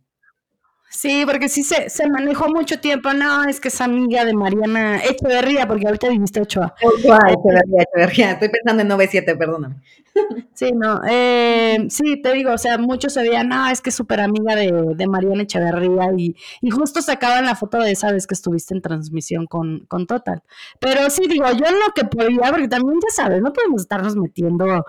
Sí, 0.95 1.25
porque 1.27 1.49
sí 1.49 1.63
se, 1.63 1.89
se 1.89 2.07
manejó 2.09 2.49
mucho 2.49 2.79
tiempo. 2.79 3.13
No, 3.15 3.45
es 3.45 3.61
que 3.61 3.69
es 3.69 3.81
amiga 3.81 4.27
de 4.27 4.35
Mariana 4.35 5.03
Echeverría, 5.03 5.67
porque 5.67 5.87
ahorita 5.87 6.11
dijiste 6.11 6.43
Ochoa. 6.43 6.75
Ochoa, 6.83 7.19
Echeverría, 7.31 7.83
Echeverría. 7.83 8.33
Estoy 8.33 8.49
pensando 8.51 8.83
en 8.83 8.89
9-7, 8.91 9.39
perdóname. 9.39 9.77
Sí, 10.53 10.71
no. 10.73 11.01
Eh, 11.09 11.87
sí, 11.89 12.21
te 12.21 12.35
digo, 12.35 12.53
o 12.53 12.59
sea, 12.59 12.77
muchos 12.77 13.15
se 13.15 13.23
veían, 13.23 13.49
no, 13.49 13.71
es 13.71 13.81
que 13.81 13.89
es 13.89 13.97
súper 13.97 14.21
amiga 14.21 14.55
de, 14.55 14.71
de, 14.95 15.07
Mariana 15.07 15.45
Echeverría 15.45 16.11
y, 16.17 16.37
y 16.61 16.71
justo 16.71 17.01
sacaban 17.01 17.47
la 17.47 17.57
foto 17.57 17.79
de 17.79 17.93
esa 17.93 18.13
vez 18.13 18.27
que 18.27 18.35
estuviste 18.35 18.75
en 18.75 18.83
transmisión 18.83 19.47
con, 19.47 19.87
con 19.87 20.07
Total. 20.07 20.43
Pero 20.79 21.09
sí, 21.09 21.27
digo, 21.27 21.47
yo 21.47 21.65
en 21.65 21.81
lo 21.81 21.93
que 21.95 22.05
podía, 22.05 22.51
porque 22.51 22.69
también 22.69 23.01
ya 23.01 23.11
sabes, 23.11 23.41
no 23.41 23.55
podemos 23.55 23.81
estarnos 23.81 24.15
metiendo 24.15 24.85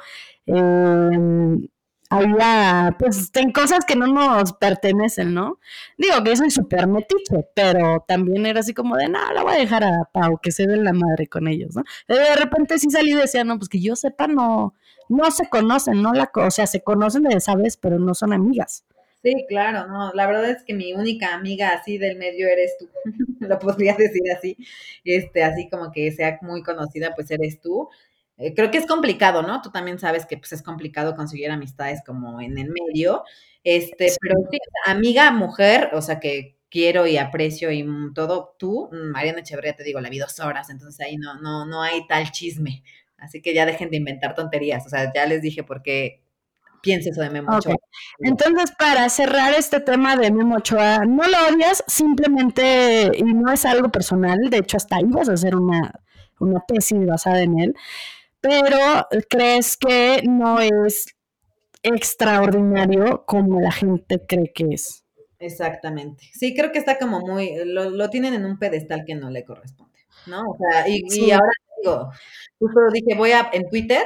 eh, 0.46 1.70
había, 2.14 2.96
pues, 3.00 3.32
en 3.36 3.52
cosas 3.52 3.86
que 3.86 3.96
no 3.96 4.08
nos 4.08 4.54
pertenecen, 4.54 5.34
¿no? 5.34 5.60
Digo 5.98 6.24
que 6.24 6.36
soy 6.36 6.52
súper 6.52 6.88
metiche, 6.88 7.48
pero 7.56 8.04
también 8.08 8.46
era 8.46 8.60
así 8.60 8.74
como 8.74 8.96
de, 8.96 9.08
no, 9.10 9.20
la 9.34 9.44
voy 9.44 9.54
a 9.54 9.58
dejar 9.58 9.84
a 9.84 10.10
Pau, 10.12 10.40
que 10.42 10.52
se 10.52 10.68
den 10.68 10.84
la 10.84 10.94
madre 10.94 11.28
con 11.28 11.48
ellos, 11.48 11.76
¿no? 11.76 11.84
De 12.08 12.36
repente 12.36 12.78
sí 12.80 12.90
salí 12.90 13.12
y 13.12 13.16
decía, 13.16 13.44
no, 13.44 13.58
pues 13.58 13.70
que 13.70 13.80
yo 13.80 13.96
sepa, 13.96 14.28
no, 14.28 14.76
no 15.10 15.32
se 15.32 15.50
conocen, 15.50 16.02
no 16.02 16.14
la, 16.14 16.32
o 16.34 16.52
sea, 16.52 16.68
se 16.68 16.82
conocen 16.82 17.24
de 17.24 17.36
esa 17.36 17.56
vez, 17.56 17.78
pero 17.78 18.00
no 18.00 18.14
son 18.14 18.34
amigas. 18.34 18.86
Sí, 19.24 19.46
claro, 19.48 19.88
no, 19.88 20.12
la 20.14 20.28
verdad 20.28 20.50
es 20.50 20.64
que 20.64 20.74
mi 20.74 20.94
única 20.94 21.34
amiga 21.34 21.70
así 21.70 21.98
del 21.98 22.18
medio 22.18 22.48
eres 22.48 22.76
tú, 22.78 22.90
lo 23.40 23.58
podría 23.58 23.96
decir 23.96 24.22
así, 24.36 24.58
este, 25.06 25.44
así 25.44 25.70
como 25.70 25.94
que 25.94 26.12
sea 26.12 26.40
muy 26.42 26.62
conocida, 26.62 27.16
pues 27.16 27.32
eres 27.32 27.62
tú, 27.62 27.90
eh, 28.44 28.54
creo 28.54 28.72
que 28.72 28.78
es 28.78 28.86
complicado, 28.86 29.42
¿no? 29.42 29.62
Tú 29.62 29.72
también 29.72 30.00
sabes 30.00 30.26
que 30.26 30.38
pues, 30.38 30.52
es 30.52 30.62
complicado 30.62 31.16
conseguir 31.16 31.50
amistades 31.50 32.02
como 32.06 32.42
en 32.42 32.58
el 32.58 32.70
medio. 32.70 33.24
Este, 33.64 34.14
pero 34.20 34.36
sí, 34.52 34.58
amiga, 34.86 35.32
mujer, 35.32 35.92
o 35.94 36.02
sea 36.02 36.20
que 36.20 36.58
quiero 36.70 37.08
y 37.08 37.18
aprecio 37.18 37.72
y 37.72 37.88
todo, 38.14 38.56
tú, 38.60 38.90
Mariana 38.92 39.40
Echeverría, 39.40 39.76
te 39.76 39.84
digo, 39.84 40.02
la 40.02 40.10
vi 40.10 40.18
dos 40.18 40.40
horas, 40.40 40.70
entonces 40.70 41.06
ahí 41.06 41.18
no, 41.18 41.36
no, 41.36 41.66
no 41.66 41.82
hay 41.82 42.06
tal 42.08 42.32
chisme. 42.32 42.84
Así 43.18 43.42
que 43.42 43.54
ya 43.54 43.66
dejen 43.66 43.90
de 43.90 43.98
inventar 43.98 44.36
tonterías. 44.36 44.86
O 44.86 44.90
sea, 44.90 45.10
ya 45.14 45.26
les 45.26 45.42
dije 45.42 45.64
por 45.64 45.82
qué 45.82 46.24
pienso 46.82 47.12
eso 47.12 47.22
de 47.22 47.30
Memo 47.30 47.56
Ochoa. 47.56 47.76
Entonces, 48.20 48.74
para 48.78 49.08
cerrar 49.08 49.54
este 49.54 49.80
tema 49.80 50.18
de 50.18 50.32
Memo 50.32 50.58
Ochoa, 50.58 51.06
no 51.06 51.26
lo 51.30 51.38
odias, 51.48 51.82
simplemente, 51.88 53.12
y 53.16 53.24
no 53.24 53.54
es 53.54 53.66
algo 53.66 53.90
personal, 53.90 54.38
de 54.50 54.58
hecho, 54.58 54.76
hasta 54.76 55.00
ibas 55.00 55.30
a 55.30 55.34
hacer 55.34 55.56
una, 55.56 56.02
una 56.40 56.60
tesis 56.68 57.06
basada 57.06 57.42
en 57.42 57.60
él 57.60 57.76
pero 58.44 59.08
crees 59.30 59.78
que 59.78 60.22
no 60.24 60.60
es 60.60 61.06
extraordinario 61.82 63.24
como 63.26 63.62
la 63.62 63.72
gente 63.72 64.20
cree 64.28 64.52
que 64.54 64.66
es. 64.74 65.06
Exactamente. 65.40 66.26
Sí, 66.34 66.54
creo 66.54 66.74
que 66.74 66.80
está 66.80 67.00
como 67.00 67.22
muy, 67.22 67.56
lo, 67.66 68.10
tienen 68.10 68.34
en 68.34 68.46
un 68.46 68.60
pedestal 68.60 69.06
que 69.06 69.16
no 69.16 69.30
le 69.30 69.46
corresponde, 69.46 70.00
¿no? 70.28 70.42
O 70.42 70.58
sea, 70.58 70.90
y, 70.90 71.04
y 71.10 71.32
ahora 71.32 71.52
digo, 71.82 72.10
justo 72.60 72.80
dije, 72.92 73.16
voy 73.18 73.32
a, 73.32 73.50
en 73.54 73.70
Twitter, 73.70 74.06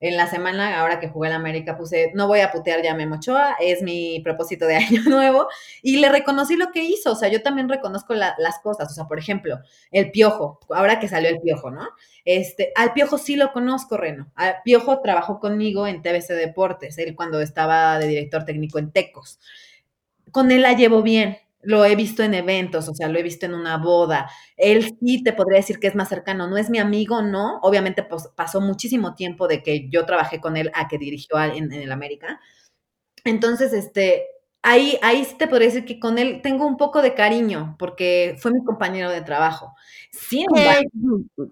en 0.00 0.16
la 0.16 0.28
semana, 0.28 0.80
ahora 0.80 1.00
que 1.00 1.08
jugué 1.08 1.28
en 1.28 1.34
América, 1.34 1.76
puse, 1.76 2.12
no 2.14 2.28
voy 2.28 2.40
a 2.40 2.52
putear 2.52 2.82
ya 2.82 2.92
a 2.92 3.56
es 3.60 3.82
mi 3.82 4.20
propósito 4.20 4.66
de 4.66 4.76
año 4.76 5.02
nuevo, 5.04 5.48
y 5.82 5.96
le 5.96 6.08
reconocí 6.08 6.56
lo 6.56 6.70
que 6.70 6.84
hizo, 6.84 7.12
o 7.12 7.16
sea, 7.16 7.28
yo 7.28 7.42
también 7.42 7.68
reconozco 7.68 8.14
las 8.14 8.58
cosas, 8.62 8.90
o 8.90 8.94
sea, 8.94 9.04
por 9.04 9.18
ejemplo, 9.18 9.58
el 9.90 10.10
Piojo, 10.10 10.60
ahora 10.70 11.00
que 11.00 11.08
salió 11.08 11.30
el 11.30 11.40
Piojo, 11.40 11.70
¿no? 11.70 11.88
Este, 12.24 12.72
al 12.76 12.92
Piojo 12.92 13.18
sí 13.18 13.36
lo 13.36 13.52
conozco, 13.52 13.96
Reno, 13.96 14.30
al 14.34 14.56
Piojo 14.64 15.00
trabajó 15.00 15.40
conmigo 15.40 15.86
en 15.86 16.02
TBC 16.02 16.28
Deportes, 16.28 16.98
él 16.98 17.16
cuando 17.16 17.40
estaba 17.40 17.98
de 17.98 18.06
director 18.06 18.44
técnico 18.44 18.78
en 18.78 18.92
Tecos, 18.92 19.40
con 20.30 20.52
él 20.52 20.62
la 20.62 20.74
llevo 20.74 21.02
bien, 21.02 21.38
lo 21.62 21.84
he 21.84 21.96
visto 21.96 22.22
en 22.22 22.34
eventos, 22.34 22.88
o 22.88 22.94
sea, 22.94 23.08
lo 23.08 23.18
he 23.18 23.22
visto 23.22 23.46
en 23.46 23.54
una 23.54 23.76
boda. 23.78 24.30
Él 24.56 24.94
sí 25.00 25.22
te 25.22 25.32
podría 25.32 25.58
decir 25.58 25.78
que 25.78 25.88
es 25.88 25.94
más 25.94 26.08
cercano, 26.08 26.46
no 26.48 26.56
es 26.56 26.70
mi 26.70 26.78
amigo, 26.78 27.22
no. 27.22 27.58
Obviamente 27.62 28.02
pues, 28.02 28.28
pasó 28.36 28.60
muchísimo 28.60 29.14
tiempo 29.14 29.48
de 29.48 29.62
que 29.62 29.88
yo 29.90 30.06
trabajé 30.06 30.40
con 30.40 30.56
él 30.56 30.70
a 30.74 30.88
que 30.88 30.98
dirigió 30.98 31.40
en, 31.42 31.72
en 31.72 31.82
el 31.82 31.92
América. 31.92 32.40
Entonces, 33.24 33.72
este, 33.72 34.26
ahí, 34.62 34.98
ahí 35.02 35.24
sí 35.24 35.36
te 35.38 35.48
podría 35.48 35.68
decir 35.68 35.84
que 35.84 35.98
con 35.98 36.18
él 36.18 36.40
tengo 36.42 36.66
un 36.66 36.76
poco 36.76 37.02
de 37.02 37.14
cariño, 37.14 37.76
porque 37.78 38.36
fue 38.40 38.52
mi 38.52 38.64
compañero 38.64 39.10
de 39.10 39.22
trabajo. 39.22 39.74
Sí, 40.12 40.44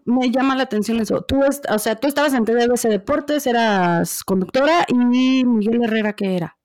me 0.05 0.31
llama 0.31 0.57
la 0.57 0.65
atención 0.65 1.01
eso. 1.01 1.23
Tú, 1.23 1.41
o 1.43 1.79
sea, 1.79 1.97
tú 1.97 2.09
estabas 2.09 2.35
en 2.35 2.45
TDBC 2.45 2.89
Deportes, 2.89 3.47
eras 3.47 4.25
conductora, 4.25 4.85
y 4.89 5.45
Miguel 5.45 5.85
Herrera, 5.85 6.15
¿qué 6.15 6.37
era? 6.37 6.57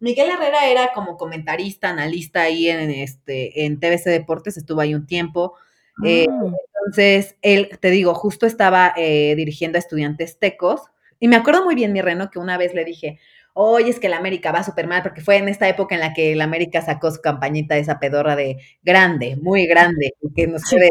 Miguel 0.00 0.30
Herrera 0.30 0.66
era 0.66 0.92
como 0.94 1.16
comentarista, 1.16 1.90
analista 1.90 2.42
ahí 2.42 2.68
en, 2.68 2.90
este, 2.90 3.64
en 3.64 3.80
TBC 3.80 4.04
Deportes, 4.06 4.56
estuvo 4.56 4.80
ahí 4.80 4.94
un 4.94 5.06
tiempo. 5.06 5.54
Eh, 6.04 6.26
ah. 6.30 6.52
entonces, 6.86 7.36
él, 7.42 7.70
te 7.80 7.90
digo, 7.90 8.14
justo 8.14 8.46
estaba 8.46 8.94
eh, 8.96 9.34
dirigiendo 9.36 9.76
a 9.76 9.80
estudiantes 9.80 10.38
tecos. 10.38 10.82
Y 11.20 11.28
me 11.28 11.36
acuerdo 11.36 11.64
muy 11.64 11.74
bien, 11.74 11.92
mi 11.92 12.00
reno, 12.00 12.30
que 12.30 12.38
una 12.38 12.56
vez 12.56 12.74
le 12.74 12.84
dije, 12.84 13.18
oye, 13.54 13.90
es 13.90 13.98
que 13.98 14.08
la 14.08 14.18
América 14.18 14.52
va 14.52 14.62
súper 14.62 14.86
mal, 14.86 15.02
porque 15.02 15.20
fue 15.20 15.36
en 15.36 15.48
esta 15.48 15.68
época 15.68 15.96
en 15.96 16.00
la 16.00 16.14
que 16.14 16.36
la 16.36 16.44
América 16.44 16.80
sacó 16.80 17.10
su 17.10 17.20
campañita 17.20 17.74
de 17.74 17.80
esa 17.80 17.98
pedorra 17.98 18.36
de 18.36 18.58
grande, 18.82 19.36
muy 19.36 19.66
grande, 19.66 20.12
que 20.36 20.46
nos 20.46 20.62
quede 20.64 20.88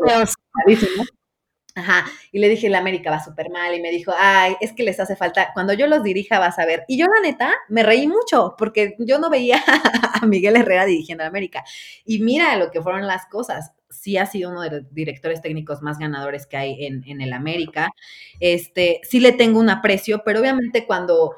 Ajá, 1.78 2.06
y 2.32 2.40
le 2.40 2.50
dije, 2.50 2.70
la 2.70 2.80
América 2.80 3.12
va 3.12 3.24
súper 3.24 3.52
mal, 3.52 3.76
y 3.76 3.80
me 3.80 3.92
dijo, 3.92 4.12
ay, 4.18 4.56
es 4.62 4.74
que 4.74 4.82
les 4.82 5.00
hace 5.00 5.16
falta, 5.16 5.52
cuando 5.54 5.74
yo 5.74 5.86
los 5.86 6.02
dirija 6.02 6.40
vas 6.40 6.58
a 6.58 6.66
ver. 6.66 6.84
Y 6.88 6.98
yo 6.98 7.06
la 7.06 7.22
neta 7.22 7.54
me 7.70 7.84
reí 7.84 8.08
mucho, 8.08 8.56
porque 8.58 8.96
yo 8.98 9.20
no 9.20 9.30
veía 9.30 9.62
a 10.22 10.26
Miguel 10.26 10.56
Herrera 10.56 10.86
dirigiendo 10.86 11.24
a 11.24 11.28
América. 11.28 11.64
Y 12.04 12.20
mira 12.20 12.56
lo 12.58 12.72
que 12.72 12.82
fueron 12.82 13.06
las 13.06 13.28
cosas. 13.28 13.74
Sí 13.92 14.18
ha 14.18 14.26
sido 14.26 14.50
uno 14.50 14.62
de 14.62 14.72
los 14.72 14.94
directores 14.94 15.42
técnicos 15.44 15.84
más 15.84 16.00
ganadores 16.00 16.48
que 16.48 16.58
hay 16.58 16.86
en, 16.86 17.04
en 17.06 17.22
el 17.22 17.32
América. 17.32 17.92
Este, 18.40 19.00
sí 19.04 19.20
le 19.20 19.32
tengo 19.32 19.60
un 19.60 19.70
aprecio, 19.70 20.24
pero 20.26 20.40
obviamente 20.40 20.88
cuando 20.88 21.36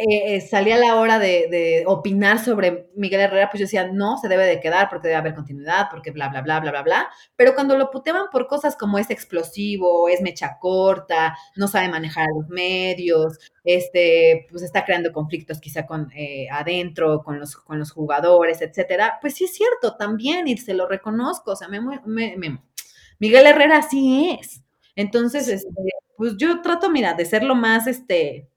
eh, 0.00 0.36
eh, 0.36 0.40
salía 0.40 0.76
la 0.78 0.94
hora 0.94 1.18
de, 1.18 1.82
opinar 1.86 2.38
sobre 2.38 2.88
Miguel 2.94 3.20
Herrera, 3.20 3.50
pues 3.50 3.58
yo 3.58 3.64
decía, 3.64 3.90
no, 3.92 4.16
se 4.16 4.28
debe 4.28 4.46
de 4.46 4.60
quedar 4.60 4.88
porque 4.88 5.08
debe 5.08 5.18
haber 5.18 5.34
continuidad, 5.34 5.88
porque 5.90 6.12
bla, 6.12 6.28
bla, 6.28 6.40
bla, 6.40 6.60
bla, 6.60 6.70
bla, 6.70 6.82
bla. 6.82 7.08
Pero 7.34 7.56
cuando 7.56 7.76
lo 7.76 7.90
puteaban 7.90 8.26
por 8.30 8.46
cosas 8.46 8.76
como 8.76 8.98
es 8.98 9.10
explosivo, 9.10 10.08
es 10.08 10.20
mecha 10.22 10.58
corta, 10.60 11.36
no 11.56 11.66
sabe 11.66 11.88
manejar 11.88 12.26
a 12.28 12.38
los 12.38 12.48
medios, 12.48 13.40
este, 13.64 14.46
pues 14.48 14.62
está 14.62 14.84
creando 14.84 15.12
conflictos 15.12 15.58
quizá 15.60 15.84
con 15.84 16.12
eh, 16.14 16.46
adentro, 16.48 17.24
con 17.24 17.40
los, 17.40 17.56
con 17.56 17.80
los 17.80 17.90
jugadores, 17.90 18.62
etcétera, 18.62 19.18
pues 19.20 19.34
sí 19.34 19.44
es 19.46 19.54
cierto 19.54 19.96
también 19.96 20.46
y 20.46 20.56
se 20.58 20.74
lo 20.74 20.86
reconozco, 20.86 21.52
o 21.52 21.56
sea, 21.56 21.66
me, 21.68 21.80
Miguel 23.18 23.46
Herrera 23.46 23.82
sí 23.82 24.38
es. 24.40 24.62
Entonces, 24.94 25.48
este, 25.48 25.68
pues 26.16 26.36
yo 26.36 26.60
trato, 26.62 26.88
mira, 26.88 27.14
de 27.14 27.24
ser 27.24 27.42
lo 27.42 27.56
más, 27.56 27.88
este, 27.88 28.48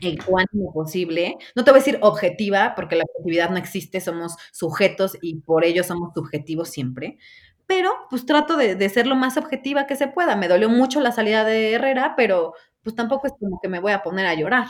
el 0.00 0.22
cuánto 0.24 0.72
posible. 0.72 1.36
No 1.54 1.64
te 1.64 1.70
voy 1.70 1.78
a 1.78 1.82
decir 1.82 1.98
objetiva, 2.02 2.74
porque 2.74 2.96
la 2.96 3.04
objetividad 3.04 3.50
no 3.50 3.56
existe, 3.56 4.00
somos 4.00 4.36
sujetos 4.52 5.16
y 5.22 5.36
por 5.36 5.64
ello 5.64 5.84
somos 5.84 6.12
subjetivos 6.14 6.68
siempre. 6.70 7.18
Pero 7.66 7.90
pues 8.10 8.26
trato 8.26 8.56
de, 8.56 8.74
de, 8.74 8.88
ser 8.90 9.06
lo 9.06 9.16
más 9.16 9.36
objetiva 9.36 9.86
que 9.86 9.96
se 9.96 10.08
pueda. 10.08 10.36
Me 10.36 10.48
dolió 10.48 10.68
mucho 10.68 11.00
la 11.00 11.12
salida 11.12 11.44
de 11.44 11.72
Herrera, 11.72 12.14
pero 12.16 12.54
pues 12.82 12.94
tampoco 12.94 13.26
es 13.26 13.32
como 13.38 13.58
que 13.60 13.68
me 13.68 13.80
voy 13.80 13.92
a 13.92 14.02
poner 14.02 14.26
a 14.26 14.34
llorar. 14.34 14.66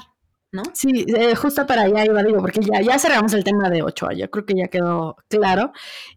¿No? 0.54 0.62
Sí, 0.72 1.04
eh, 1.08 1.34
justo 1.34 1.66
para 1.66 1.82
allá 1.82 2.04
iba, 2.04 2.22
digo, 2.22 2.38
porque 2.40 2.60
ya, 2.60 2.80
ya 2.80 2.96
cerramos 2.96 3.34
el 3.34 3.42
tema 3.42 3.68
de 3.70 3.82
Ochoa, 3.82 4.12
yo 4.14 4.30
creo 4.30 4.46
que 4.46 4.54
ya 4.54 4.68
quedó 4.68 5.16
claro. 5.28 5.72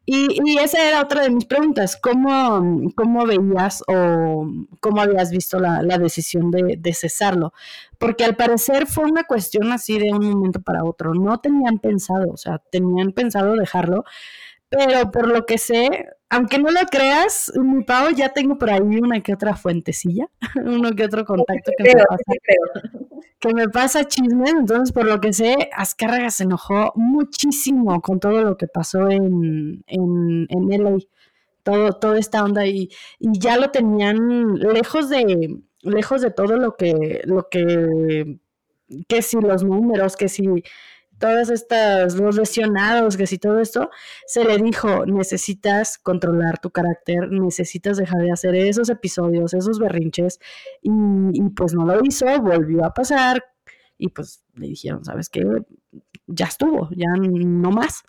Y, 0.05 0.27
y 0.45 0.59
esa 0.59 0.87
era 0.87 1.01
otra 1.01 1.23
de 1.23 1.31
mis 1.31 1.45
preguntas, 1.45 1.97
¿cómo, 1.99 2.91
cómo 2.95 3.25
veías 3.25 3.83
o 3.87 4.47
cómo 4.79 5.01
habías 5.01 5.31
visto 5.31 5.59
la, 5.59 5.81
la 5.81 5.97
decisión 5.97 6.51
de, 6.51 6.75
de, 6.77 6.93
cesarlo? 6.93 7.51
Porque 7.97 8.25
al 8.25 8.35
parecer 8.35 8.85
fue 8.85 9.05
una 9.05 9.23
cuestión 9.23 9.71
así 9.71 9.97
de 9.97 10.11
un 10.13 10.29
momento 10.29 10.61
para 10.61 10.83
otro, 10.83 11.15
no 11.15 11.39
tenían 11.39 11.79
pensado, 11.79 12.31
o 12.31 12.37
sea, 12.37 12.59
tenían 12.71 13.13
pensado 13.13 13.55
dejarlo, 13.55 14.05
pero 14.69 15.09
por 15.11 15.27
lo 15.27 15.47
que 15.47 15.57
sé, 15.57 16.09
aunque 16.29 16.59
no 16.59 16.69
lo 16.69 16.81
creas, 16.91 17.51
mi 17.55 17.83
Pau, 17.83 18.11
ya 18.11 18.29
tengo 18.29 18.57
por 18.59 18.69
ahí 18.69 18.81
una 18.81 19.21
que 19.21 19.33
otra 19.33 19.55
fuentecilla, 19.55 20.27
uno 20.63 20.91
que 20.91 21.05
otro 21.05 21.25
contacto 21.25 21.71
que, 21.75 21.95
me 21.95 22.03
pasa, 22.03 22.33
que 23.39 23.53
me 23.53 23.69
pasa 23.69 24.05
chismes. 24.05 24.53
Entonces, 24.53 24.91
por 24.93 25.05
lo 25.05 25.19
que 25.19 25.33
sé, 25.33 25.69
Azcárraga 25.73 26.29
se 26.31 26.43
enojó 26.43 26.93
muchísimo 26.95 28.01
con 28.01 28.19
todo 28.19 28.41
lo 28.41 28.57
que 28.57 28.67
pasó 28.67 29.09
en, 29.09 29.83
en, 29.87 30.47
en 30.49 30.83
LA, 30.83 30.97
todo, 31.63 31.93
toda 31.93 32.19
esta 32.19 32.43
onda, 32.43 32.65
y, 32.65 32.89
y 33.19 33.39
ya 33.39 33.57
lo 33.57 33.71
tenían 33.71 34.55
lejos 34.55 35.09
de, 35.09 35.59
lejos 35.81 36.21
de 36.21 36.31
todo 36.31 36.57
lo 36.57 36.75
que, 36.75 37.21
lo 37.25 37.49
que, 37.49 38.39
que 39.07 39.21
si 39.21 39.37
los 39.39 39.63
números, 39.63 40.15
que 40.15 40.29
si 40.29 40.47
todas 41.19 41.49
estas, 41.49 42.15
los 42.15 42.35
lesionados, 42.35 43.17
que 43.17 43.27
si 43.27 43.37
todo 43.37 43.59
esto, 43.59 43.89
se 44.25 44.43
le 44.43 44.57
dijo, 44.57 45.05
necesitas 45.05 45.97
controlar 45.97 46.59
tu 46.59 46.69
carácter, 46.71 47.31
necesitas 47.31 47.97
dejar 47.97 48.21
de 48.21 48.31
hacer 48.31 48.55
esos 48.55 48.89
episodios, 48.89 49.53
esos 49.53 49.79
berrinches, 49.79 50.39
y, 50.81 50.91
pues 51.55 51.73
no 51.73 51.85
lo 51.85 52.03
hizo, 52.03 52.25
volvió 52.41 52.85
a 52.85 52.93
pasar, 52.93 53.43
y 53.97 54.09
pues 54.09 54.43
le 54.55 54.67
dijeron, 54.67 55.03
¿sabes 55.03 55.29
qué? 55.29 55.43
Ya 56.27 56.45
estuvo, 56.45 56.89
ya 56.95 57.07
no 57.17 57.71
más. 57.71 58.03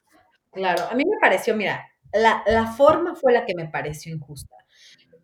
Claro, 0.53 0.85
a 0.91 0.95
mí 0.95 1.05
me 1.05 1.19
pareció, 1.21 1.57
mira, 1.57 1.87
la, 2.13 2.43
la 2.47 2.67
forma 2.73 3.15
fue 3.15 3.33
la 3.33 3.47
que 3.47 3.55
me 3.55 3.67
pareció 3.67 4.15
injusta 4.15 4.58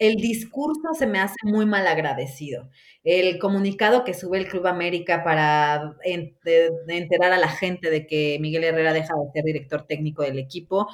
el 0.07 0.17
discurso 0.17 0.95
se 0.99 1.07
me 1.07 1.19
hace 1.21 1.37
muy 1.45 1.67
mal 1.67 1.87
agradecido. 1.87 2.71
El 3.05 3.39
comunicado 3.39 4.05
que 4.05 4.15
sube 4.15 4.39
el 4.39 4.49
Club 4.49 4.67
América 4.67 5.23
para 5.25 5.97
enterar 6.05 7.33
a 7.33 7.39
la 7.39 7.49
gente 7.49 7.91
de 7.91 8.07
que 8.07 8.39
Miguel 8.41 8.65
Herrera 8.65 8.93
deja 8.93 9.15
de 9.15 9.33
ser 9.33 9.45
director 9.45 9.87
técnico 9.87 10.23
del 10.23 10.39
equipo, 10.39 10.89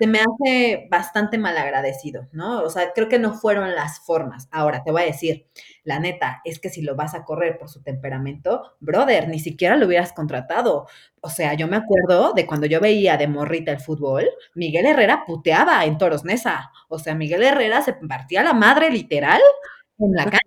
se 0.00 0.06
me 0.06 0.20
hace 0.20 0.88
bastante 0.90 1.36
mal 1.36 1.58
agradecido, 1.58 2.26
¿no? 2.32 2.62
O 2.62 2.70
sea, 2.70 2.92
creo 2.94 3.10
que 3.10 3.18
no 3.18 3.34
fueron 3.34 3.74
las 3.74 4.00
formas. 4.00 4.48
Ahora, 4.50 4.82
te 4.82 4.90
voy 4.90 5.02
a 5.02 5.04
decir, 5.04 5.46
la 5.84 6.00
neta, 6.00 6.40
es 6.46 6.58
que 6.58 6.70
si 6.70 6.80
lo 6.80 6.96
vas 6.96 7.14
a 7.14 7.26
correr 7.26 7.58
por 7.58 7.68
su 7.68 7.82
temperamento, 7.82 8.76
brother, 8.80 9.28
ni 9.28 9.38
siquiera 9.38 9.76
lo 9.76 9.84
hubieras 9.86 10.14
contratado. 10.14 10.86
O 11.20 11.28
sea, 11.28 11.52
yo 11.52 11.68
me 11.68 11.76
acuerdo 11.76 12.32
de 12.32 12.46
cuando 12.46 12.66
yo 12.66 12.80
veía 12.80 13.18
de 13.18 13.28
morrita 13.28 13.72
el 13.72 13.80
fútbol, 13.80 14.26
Miguel 14.54 14.86
Herrera 14.86 15.24
puteaba 15.26 15.84
en 15.84 15.98
Toros 15.98 16.24
Nesa. 16.24 16.70
O 16.88 16.98
sea, 16.98 17.14
Miguel 17.14 17.42
Herrera 17.42 17.82
se 17.82 17.92
partía 17.92 18.42
la 18.42 18.54
madre 18.54 18.90
literal 18.90 19.42
en 19.98 20.12
la 20.12 20.24
cancha. 20.24 20.40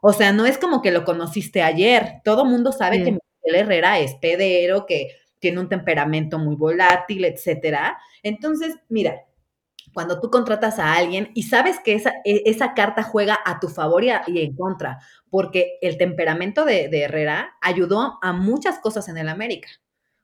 O 0.00 0.14
sea, 0.14 0.32
no 0.32 0.46
es 0.46 0.56
como 0.56 0.80
que 0.80 0.90
lo 0.90 1.04
conociste 1.04 1.62
ayer. 1.62 2.22
Todo 2.24 2.46
mundo 2.46 2.72
sabe 2.72 3.04
que 3.04 3.12
Miguel 3.12 3.60
Herrera 3.60 3.98
es 3.98 4.14
pedero, 4.14 4.86
que 4.86 5.10
tiene 5.38 5.60
un 5.60 5.68
temperamento 5.68 6.38
muy 6.38 6.56
volátil, 6.56 7.24
etcétera. 7.24 7.98
Entonces, 8.22 8.74
mira, 8.88 9.26
cuando 9.92 10.20
tú 10.20 10.30
contratas 10.30 10.78
a 10.78 10.94
alguien 10.94 11.30
y 11.34 11.44
sabes 11.44 11.78
que 11.80 11.94
esa, 11.94 12.12
e, 12.24 12.42
esa 12.46 12.74
carta 12.74 13.02
juega 13.02 13.38
a 13.44 13.60
tu 13.60 13.68
favor 13.68 14.04
y, 14.04 14.10
en 14.10 14.54
contra, 14.54 14.98
porque 15.30 15.78
el 15.80 15.96
temperamento 15.96 16.64
de, 16.64 16.88
de, 16.88 17.02
Herrera 17.02 17.56
ayudó 17.60 18.18
a 18.22 18.32
muchas 18.32 18.78
cosas 18.78 19.08
en 19.08 19.16
el 19.16 19.28
América, 19.28 19.68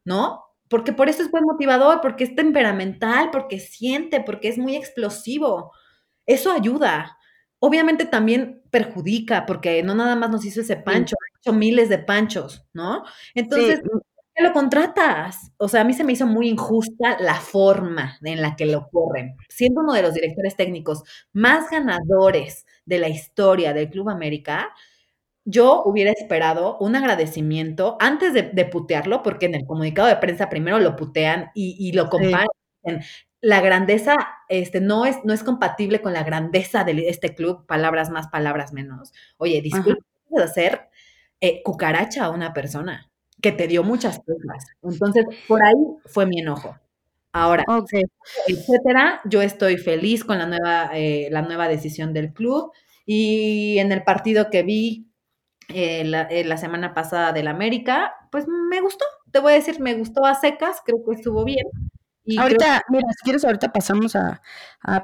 ¿no? 0.04 0.44
Porque 0.68 0.92
por 0.92 1.08
eso 1.08 1.22
es 1.22 1.30
buen 1.30 1.44
motivador, 1.44 2.00
porque 2.00 2.24
es 2.24 2.34
temperamental, 2.34 3.30
porque 3.30 3.60
siente, 3.60 4.20
porque 4.20 4.48
es 4.48 4.58
muy 4.58 4.76
explosivo. 4.76 5.72
Eso 6.26 6.52
ayuda. 6.52 7.18
Obviamente 7.58 8.06
también 8.06 8.62
perjudica, 8.70 9.46
porque 9.46 9.82
no 9.82 9.94
nada 9.94 10.16
más 10.16 10.30
nos 10.30 10.44
hizo 10.44 10.62
ese 10.62 10.76
pancho, 10.76 11.14
ha 11.14 11.38
hecho 11.38 11.52
miles 11.52 11.88
de 11.88 11.98
panchos, 11.98 12.66
¿no? 12.72 13.04
Entonces, 13.34 13.80
sí 13.82 13.90
qué 14.42 14.48
lo 14.48 14.52
contratas? 14.52 15.52
O 15.56 15.68
sea, 15.68 15.82
a 15.82 15.84
mí 15.84 15.92
se 15.92 16.04
me 16.04 16.12
hizo 16.12 16.26
muy 16.26 16.48
injusta 16.48 17.16
la 17.20 17.34
forma 17.34 18.18
en 18.22 18.42
la 18.42 18.56
que 18.56 18.66
lo 18.66 18.88
corren. 18.90 19.36
Siendo 19.48 19.82
uno 19.82 19.92
de 19.92 20.02
los 20.02 20.14
directores 20.14 20.56
técnicos 20.56 21.02
más 21.32 21.70
ganadores 21.70 22.66
de 22.84 22.98
la 22.98 23.08
historia 23.08 23.72
del 23.72 23.90
Club 23.90 24.10
América, 24.10 24.72
yo 25.44 25.82
hubiera 25.84 26.10
esperado 26.12 26.76
un 26.78 26.96
agradecimiento 26.96 27.96
antes 28.00 28.32
de, 28.32 28.64
putearlo, 28.64 29.22
porque 29.22 29.46
en 29.46 29.54
el 29.54 29.66
comunicado 29.66 30.08
de 30.08 30.16
prensa 30.16 30.48
primero 30.48 30.78
lo 30.78 30.96
putean 30.96 31.50
y, 31.54 31.92
lo 31.92 32.08
comparan. 32.08 32.48
La 33.40 33.60
grandeza 33.60 34.16
este, 34.48 34.80
no, 34.80 35.04
es, 35.04 35.18
no 35.24 35.32
es 35.32 35.42
compatible 35.42 36.00
con 36.00 36.12
la 36.12 36.22
grandeza 36.22 36.84
de 36.84 37.08
este 37.08 37.34
club, 37.34 37.66
palabras 37.66 38.10
más, 38.10 38.28
palabras 38.28 38.72
menos. 38.72 39.12
Oye, 39.36 39.60
disculpe 39.62 40.04
de 40.28 40.44
hacer 40.44 40.88
eh, 41.40 41.60
cucaracha 41.64 42.24
a 42.24 42.30
una 42.30 42.52
persona 42.52 43.11
que 43.42 43.52
te 43.52 43.66
dio 43.66 43.82
muchas 43.82 44.20
cosas. 44.20 44.64
Entonces, 44.82 45.26
por 45.46 45.62
ahí 45.62 45.74
fue 46.06 46.24
mi 46.24 46.40
enojo. 46.40 46.76
Ahora, 47.34 47.64
etcétera, 48.46 49.20
yo 49.24 49.42
estoy 49.42 49.78
feliz 49.78 50.22
con 50.22 50.38
la 50.38 50.46
nueva, 50.46 50.90
eh, 50.94 51.28
la 51.30 51.42
nueva 51.42 51.66
decisión 51.66 52.12
del 52.12 52.32
club 52.32 52.72
y 53.06 53.78
en 53.78 53.90
el 53.90 54.04
partido 54.04 54.50
que 54.50 54.62
vi 54.62 55.08
eh, 55.68 56.04
la, 56.04 56.22
eh, 56.22 56.44
la, 56.44 56.58
semana 56.58 56.92
pasada 56.92 57.32
del 57.32 57.48
América, 57.48 58.14
pues 58.30 58.46
me 58.46 58.82
gustó, 58.82 59.06
te 59.30 59.40
voy 59.40 59.52
a 59.52 59.56
decir, 59.56 59.80
me 59.80 59.94
gustó 59.94 60.26
a 60.26 60.34
secas, 60.34 60.82
creo 60.84 60.98
que 61.02 61.14
estuvo 61.14 61.42
bien. 61.44 61.64
ahorita, 62.38 62.82
mira, 62.90 63.08
si 63.16 63.24
quieres, 63.24 63.44
ahorita 63.46 63.72
pasamos 63.72 64.14
a, 64.14 64.42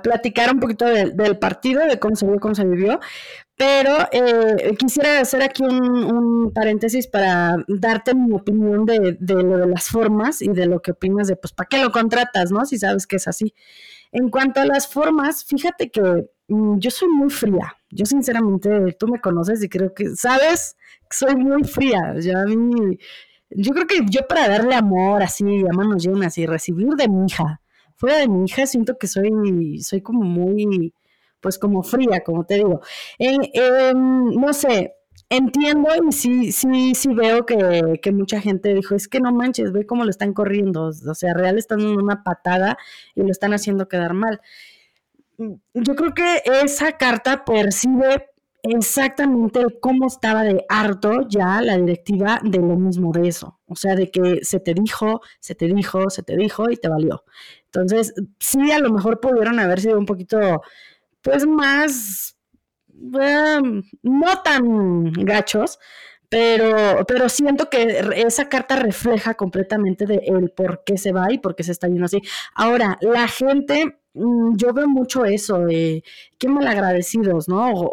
platicar 0.03 0.53
un 0.53 0.61
poquito 0.61 0.85
del 0.85 1.39
partido, 1.39 1.87
de 1.87 1.99
cómo 1.99 2.15
se 2.15 2.27
vio, 2.27 2.39
cómo 2.41 2.55
se 2.55 2.67
vivió, 2.67 3.01
pero 3.59 4.07
eh, 4.13 4.77
quisiera 4.79 5.21
hacer 5.21 5.43
aquí 5.43 5.65
un, 5.65 6.53
paréntesis 6.55 7.09
para 7.09 7.57
darte 7.67 8.15
mi 8.15 8.33
opinión 8.33 8.87
de, 8.87 9.17
de, 9.19 9.35
lo 9.35 9.59
de 9.59 9.67
las 9.67 9.89
formas 9.89 10.41
y 10.41 10.49
de 10.49 10.67
lo 10.67 10.81
que 10.81 10.93
opinas 10.93 11.27
de, 11.27 11.35
pues, 11.35 11.53
¿para 11.53 11.67
qué 11.69 11.83
lo 11.83 11.91
contratas, 11.91 12.53
no? 12.53 12.65
Si 12.65 12.79
sabes 12.79 13.07
que 13.07 13.17
es 13.17 13.27
así. 13.27 13.53
En 14.13 14.31
cuanto 14.31 14.61
a 14.61 14.65
las 14.65 14.87
formas, 14.87 15.45
fíjate 15.45 15.91
que 15.91 16.29
mm, 16.47 16.79
yo 16.79 16.91
soy 16.91 17.09
muy 17.09 17.31
fría. 17.31 17.77
Yo 17.91 18.07
sinceramente, 18.07 18.93
tú 18.99 19.09
me 19.09 19.21
conoces 19.21 19.63
y 19.63 19.69
creo 19.69 19.93
que, 19.93 20.15
¿sabes? 20.15 20.77
Soy 21.11 21.35
muy 21.35 21.65
fría. 21.65 22.15
Yo 22.21 22.39
a 22.39 22.45
mí, 22.45 22.97
yo 23.51 23.73
creo 23.73 23.87
que 23.89 24.07
yo 24.09 24.21
para 24.29 24.49
darle 24.49 24.77
amor 24.77 25.23
así, 25.23 25.45
a 25.45 25.75
manos 25.75 26.05
llenas 26.05 26.39
y 26.39 26.47
recibir 26.47 26.91
de 26.91 27.09
mi 27.09 27.27
hija, 27.27 27.61
fuera 27.97 28.19
de 28.19 28.29
mi 28.29 28.45
hija, 28.45 28.67
siento 28.67 28.97
que 28.99 29.09
soy, 29.09 29.81
soy 29.83 30.01
como 30.01 30.23
muy, 30.23 30.95
pues 31.41 31.59
como 31.59 31.83
fría, 31.83 32.23
como 32.25 32.45
te 32.45 32.57
digo. 32.57 32.81
no 33.95 34.53
sé, 34.53 34.95
entiendo 35.31 35.89
y 36.09 36.13
sí, 36.13 36.53
sí, 36.53 36.95
sí 36.95 37.15
veo 37.15 37.45
que, 37.47 38.01
que, 38.03 38.13
mucha 38.13 38.41
gente 38.41 38.75
dijo, 38.75 38.95
es 38.95 39.09
que 39.09 39.21
no 39.21 39.33
manches, 39.33 39.73
ve 39.73 39.87
cómo 39.87 40.05
lo 40.05 40.11
están 40.11 40.33
corriendo, 40.33 40.85
o 40.87 41.15
sea, 41.15 41.35
real 41.35 41.59
están 41.59 41.81
en 41.81 41.97
una 41.97 42.23
patada 42.23 42.79
y 43.15 43.23
lo 43.23 43.31
están 43.31 43.53
haciendo 43.53 43.89
quedar 43.89 44.15
mal. 44.15 44.41
Yo 45.75 45.95
creo 45.95 46.15
que 46.15 46.43
esa 46.65 46.93
carta 46.93 47.45
percibe 47.45 48.27
exactamente 48.63 49.65
cómo 49.81 50.07
estaba 50.07 50.43
de 50.43 50.65
harto 50.69 51.29
ya 51.29 51.61
la 51.63 51.77
directiva 51.77 52.41
de 52.43 52.59
lo 52.59 52.77
mismo 52.77 53.13
de 53.13 53.29
eso, 53.29 53.59
o 53.67 53.77
sea, 53.77 53.95
de 53.95 54.11
que 54.11 54.41
se 54.43 54.61
te 54.61 54.75
dijo, 54.75 55.21
se 55.41 55.55
te 55.55 55.67
dijo, 55.67 56.11
se 56.11 56.23
te 56.23 56.37
dijo 56.37 56.71
y 56.71 56.77
te 56.77 56.89
valió. 56.89 57.25
Entonces, 57.67 58.15
sí, 58.41 58.73
a 58.73 58.79
lo 58.79 58.91
mejor 58.91 59.21
pudieron 59.21 59.61
haber 59.61 59.81
sido 59.81 59.99
un 59.99 60.07
poquito, 60.07 60.63
pues 61.29 61.47
más 61.47 62.37
no 64.03 64.43
tan 64.43 65.13
gachos, 65.13 65.79
pero, 66.29 67.05
pero 67.07 67.29
siento 67.29 67.71
que 67.71 68.01
esa 68.17 68.49
carta 68.49 68.77
refleja 68.77 69.35
completamente 69.35 70.07
de 70.07 70.23
el 70.27 70.51
por 70.51 70.83
qué 70.85 70.99
se 70.99 71.13
va 71.13 71.33
y 71.33 71.39
por 71.39 71.55
qué 71.55 71.63
se 71.65 71.73
está 71.73 71.87
yendo 71.89 72.07
así. 72.07 72.21
Ahora, 72.55 72.99
la 73.01 73.29
gente, 73.29 73.99
mm, 74.15 74.57
yo 74.57 74.73
veo 74.73 74.89
mucho 74.89 75.25
eso 75.25 75.61
de 75.61 76.03
qué 76.39 76.49
malagradecidos, 76.49 77.49
¿no? 77.49 77.73
O, 77.73 77.91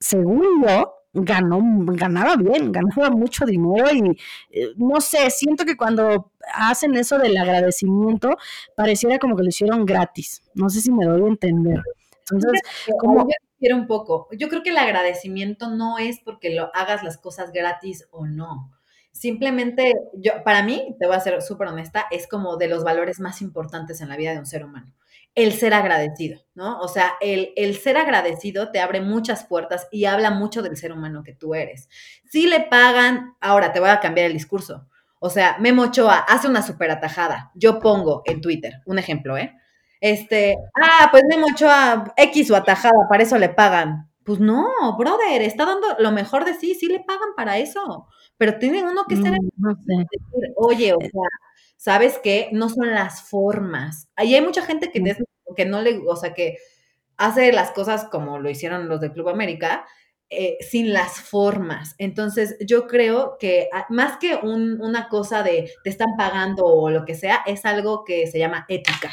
según 0.00 0.62
yo, 0.62 0.94
ganó, 1.14 1.60
ganaba 1.94 2.36
bien, 2.36 2.72
ganaba 2.72 3.10
mucho 3.10 3.46
dinero 3.46 3.90
y 3.92 4.18
eh, 4.50 4.72
no 4.76 5.00
sé, 5.00 5.30
siento 5.30 5.64
que 5.64 5.76
cuando 5.76 6.32
hacen 6.52 6.94
eso 6.96 7.18
del 7.18 7.36
agradecimiento, 7.36 8.36
pareciera 8.76 9.18
como 9.18 9.36
que 9.36 9.42
lo 9.44 9.48
hicieron 9.48 9.86
gratis. 9.86 10.42
No 10.54 10.68
sé 10.68 10.80
si 10.80 10.92
me 10.92 11.06
doy 11.06 11.22
a 11.22 11.28
entender. 11.28 11.82
Entonces, 12.30 12.60
como 12.98 13.26
un 13.74 13.86
poco. 13.86 14.28
Yo 14.38 14.48
creo 14.48 14.62
que 14.62 14.70
el 14.70 14.78
agradecimiento 14.78 15.70
no 15.70 15.98
es 15.98 16.20
porque 16.24 16.54
lo 16.54 16.70
hagas 16.74 17.02
las 17.02 17.18
cosas 17.18 17.52
gratis 17.52 18.06
o 18.10 18.26
no. 18.26 18.72
Simplemente, 19.12 19.94
yo, 20.14 20.44
para 20.44 20.62
mí, 20.62 20.94
te 21.00 21.06
voy 21.06 21.16
a 21.16 21.20
ser 21.20 21.40
súper 21.40 21.68
honesta, 21.68 22.04
es 22.10 22.28
como 22.28 22.58
de 22.58 22.68
los 22.68 22.84
valores 22.84 23.18
más 23.18 23.40
importantes 23.40 24.00
en 24.00 24.10
la 24.10 24.16
vida 24.16 24.32
de 24.32 24.38
un 24.38 24.46
ser 24.46 24.64
humano. 24.64 24.92
El 25.34 25.52
ser 25.52 25.74
agradecido, 25.74 26.42
¿no? 26.54 26.78
O 26.80 26.88
sea, 26.88 27.12
el, 27.20 27.52
el 27.56 27.76
ser 27.76 27.96
agradecido 27.96 28.70
te 28.70 28.80
abre 28.80 29.00
muchas 29.00 29.44
puertas 29.44 29.86
y 29.90 30.04
habla 30.04 30.30
mucho 30.30 30.62
del 30.62 30.76
ser 30.76 30.92
humano 30.92 31.22
que 31.24 31.34
tú 31.34 31.54
eres. 31.54 31.88
Si 32.30 32.46
le 32.46 32.60
pagan, 32.60 33.34
ahora 33.40 33.72
te 33.72 33.80
voy 33.80 33.90
a 33.90 34.00
cambiar 34.00 34.26
el 34.26 34.32
discurso. 34.34 34.86
O 35.18 35.30
sea, 35.30 35.56
Memo 35.58 35.82
Ochoa 35.82 36.18
hace 36.18 36.48
una 36.48 36.62
súper 36.62 36.90
atajada. 36.90 37.50
Yo 37.54 37.80
pongo 37.80 38.22
en 38.26 38.40
Twitter, 38.40 38.74
un 38.84 38.98
ejemplo, 38.98 39.36
¿eh? 39.38 39.54
Este, 40.00 40.56
ah, 40.80 41.08
pues 41.10 41.22
Memo 41.28 41.46
Ochoa, 41.52 42.12
X 42.16 42.50
o 42.50 42.56
atajada, 42.56 43.08
para 43.08 43.22
eso 43.22 43.38
le 43.38 43.48
pagan. 43.48 44.10
Pues 44.24 44.40
no, 44.40 44.66
brother, 44.98 45.42
está 45.42 45.64
dando 45.64 45.86
lo 45.98 46.10
mejor 46.10 46.44
de 46.44 46.54
sí, 46.54 46.74
sí 46.74 46.86
le 46.86 47.00
pagan 47.00 47.30
para 47.36 47.58
eso. 47.58 48.08
Pero 48.36 48.58
tiene 48.58 48.82
uno 48.82 49.04
que 49.08 49.16
ser, 49.16 49.32
mm, 49.32 49.50
no 49.56 49.74
decir, 49.74 50.52
oye, 50.56 50.92
o 50.92 51.00
sea, 51.00 51.28
¿sabes 51.76 52.18
qué? 52.22 52.48
No 52.52 52.68
son 52.68 52.92
las 52.92 53.22
formas. 53.22 54.08
Ahí 54.16 54.34
hay 54.34 54.40
mucha 54.42 54.62
gente 54.62 54.90
que, 54.90 55.16
que 55.56 55.64
no 55.64 55.80
le, 55.80 56.02
o 56.06 56.16
sea, 56.16 56.34
que 56.34 56.58
hace 57.16 57.52
las 57.52 57.70
cosas 57.70 58.04
como 58.10 58.38
lo 58.38 58.50
hicieron 58.50 58.88
los 58.88 59.00
del 59.00 59.12
Club 59.12 59.28
América, 59.28 59.86
eh, 60.28 60.58
sin 60.60 60.92
las 60.92 61.20
formas. 61.20 61.94
Entonces, 61.98 62.56
yo 62.66 62.88
creo 62.88 63.36
que 63.38 63.68
ah, 63.72 63.86
más 63.90 64.18
que 64.18 64.34
una 64.42 65.08
cosa 65.08 65.42
de 65.44 65.70
te 65.84 65.90
están 65.90 66.16
pagando 66.18 66.64
o 66.66 66.90
lo 66.90 67.04
que 67.04 67.14
sea, 67.14 67.42
es 67.46 67.64
algo 67.64 68.04
que 68.04 68.26
se 68.26 68.40
llama 68.40 68.66
ética. 68.68 69.12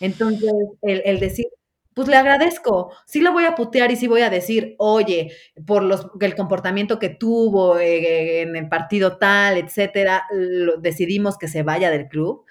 Entonces, 0.00 0.52
el, 0.82 1.20
decir, 1.20 1.46
pues 1.94 2.08
le 2.08 2.16
agradezco, 2.16 2.92
sí 3.06 3.20
lo 3.20 3.32
voy 3.32 3.44
a 3.44 3.54
putear 3.54 3.90
y 3.90 3.96
sí 3.96 4.06
voy 4.06 4.22
a 4.22 4.30
decir, 4.30 4.74
oye, 4.78 5.32
por 5.66 5.82
los, 5.82 6.08
el 6.20 6.34
comportamiento 6.34 6.98
que 6.98 7.10
tuvo 7.10 7.78
eh, 7.78 8.42
en 8.42 8.56
el 8.56 8.68
partido 8.68 9.18
tal, 9.18 9.58
etcétera, 9.58 10.26
decidimos 10.80 11.38
que 11.38 11.48
se 11.48 11.62
vaya 11.62 11.90
del 11.90 12.08
club. 12.08 12.44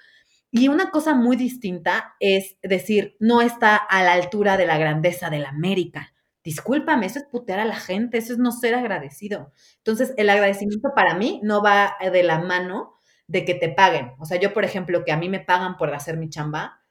Y 0.50 0.68
una 0.68 0.90
cosa 0.90 1.14
muy 1.14 1.36
distinta 1.36 2.14
es 2.20 2.56
decir, 2.62 3.16
no 3.18 3.40
está 3.40 3.76
a 3.76 4.02
la 4.02 4.12
altura 4.12 4.58
de 4.58 4.66
la 4.66 4.76
grandeza 4.76 5.30
de 5.30 5.38
la 5.38 5.48
América. 5.48 6.12
Discúlpame, 6.44 7.06
eso 7.06 7.20
es 7.20 7.24
putear 7.24 7.60
a 7.60 7.64
la 7.64 7.76
gente, 7.76 8.18
eso 8.18 8.34
es 8.34 8.38
no 8.38 8.52
ser 8.52 8.74
agradecido. 8.74 9.52
Entonces, 9.78 10.12
el 10.16 10.28
agradecimiento 10.28 10.90
para 10.94 11.14
mí 11.14 11.40
no 11.42 11.62
va 11.62 11.96
de 12.00 12.22
la 12.22 12.40
mano 12.40 12.98
de 13.28 13.44
que 13.44 13.54
te 13.54 13.70
paguen. 13.70 14.12
O 14.18 14.26
sea, 14.26 14.38
yo, 14.38 14.52
por 14.52 14.64
ejemplo, 14.64 15.04
que 15.04 15.12
a 15.12 15.16
mí 15.16 15.28
me 15.28 15.40
pagan 15.40 15.76
por 15.78 15.94
hacer 15.94 16.18
mi 16.18 16.28
chamba, 16.28 16.81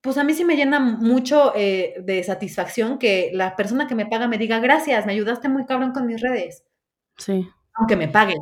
pues 0.00 0.16
a 0.16 0.24
mí 0.24 0.34
sí 0.34 0.44
me 0.44 0.56
llena 0.56 0.78
mucho 0.78 1.52
eh, 1.56 1.96
de 2.02 2.22
satisfacción 2.22 2.98
que 2.98 3.30
la 3.34 3.56
persona 3.56 3.86
que 3.86 3.94
me 3.94 4.06
paga 4.06 4.28
me 4.28 4.38
diga, 4.38 4.60
gracias, 4.60 5.06
me 5.06 5.12
ayudaste 5.12 5.48
muy 5.48 5.66
cabrón 5.66 5.92
con 5.92 6.06
mis 6.06 6.20
redes. 6.20 6.62
Sí. 7.16 7.48
Aunque 7.74 7.96
me 7.96 8.08
paguen. 8.08 8.38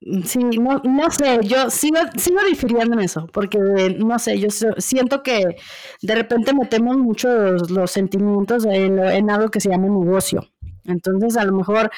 Mm, 0.00 0.22
sí, 0.22 0.38
no, 0.38 0.80
no 0.84 1.10
sé, 1.10 1.40
yo 1.42 1.70
sigo, 1.70 1.98
sigo 2.16 2.40
difiriendo 2.44 2.94
en 2.94 3.00
eso, 3.00 3.26
porque 3.32 3.58
no 3.98 4.18
sé, 4.18 4.38
yo 4.38 4.48
siento 4.78 5.22
que 5.22 5.56
de 6.02 6.14
repente 6.14 6.54
metemos 6.54 6.96
mucho 6.96 7.28
los, 7.52 7.90
sentimientos 7.90 8.66
en, 8.66 8.98
en, 8.98 9.30
algo 9.30 9.50
que 9.50 9.60
se 9.60 9.70
llama 9.70 9.88
negocio. 9.88 10.46
Entonces, 10.84 11.36
a 11.36 11.44
lo 11.44 11.52
mejor, 11.52 11.90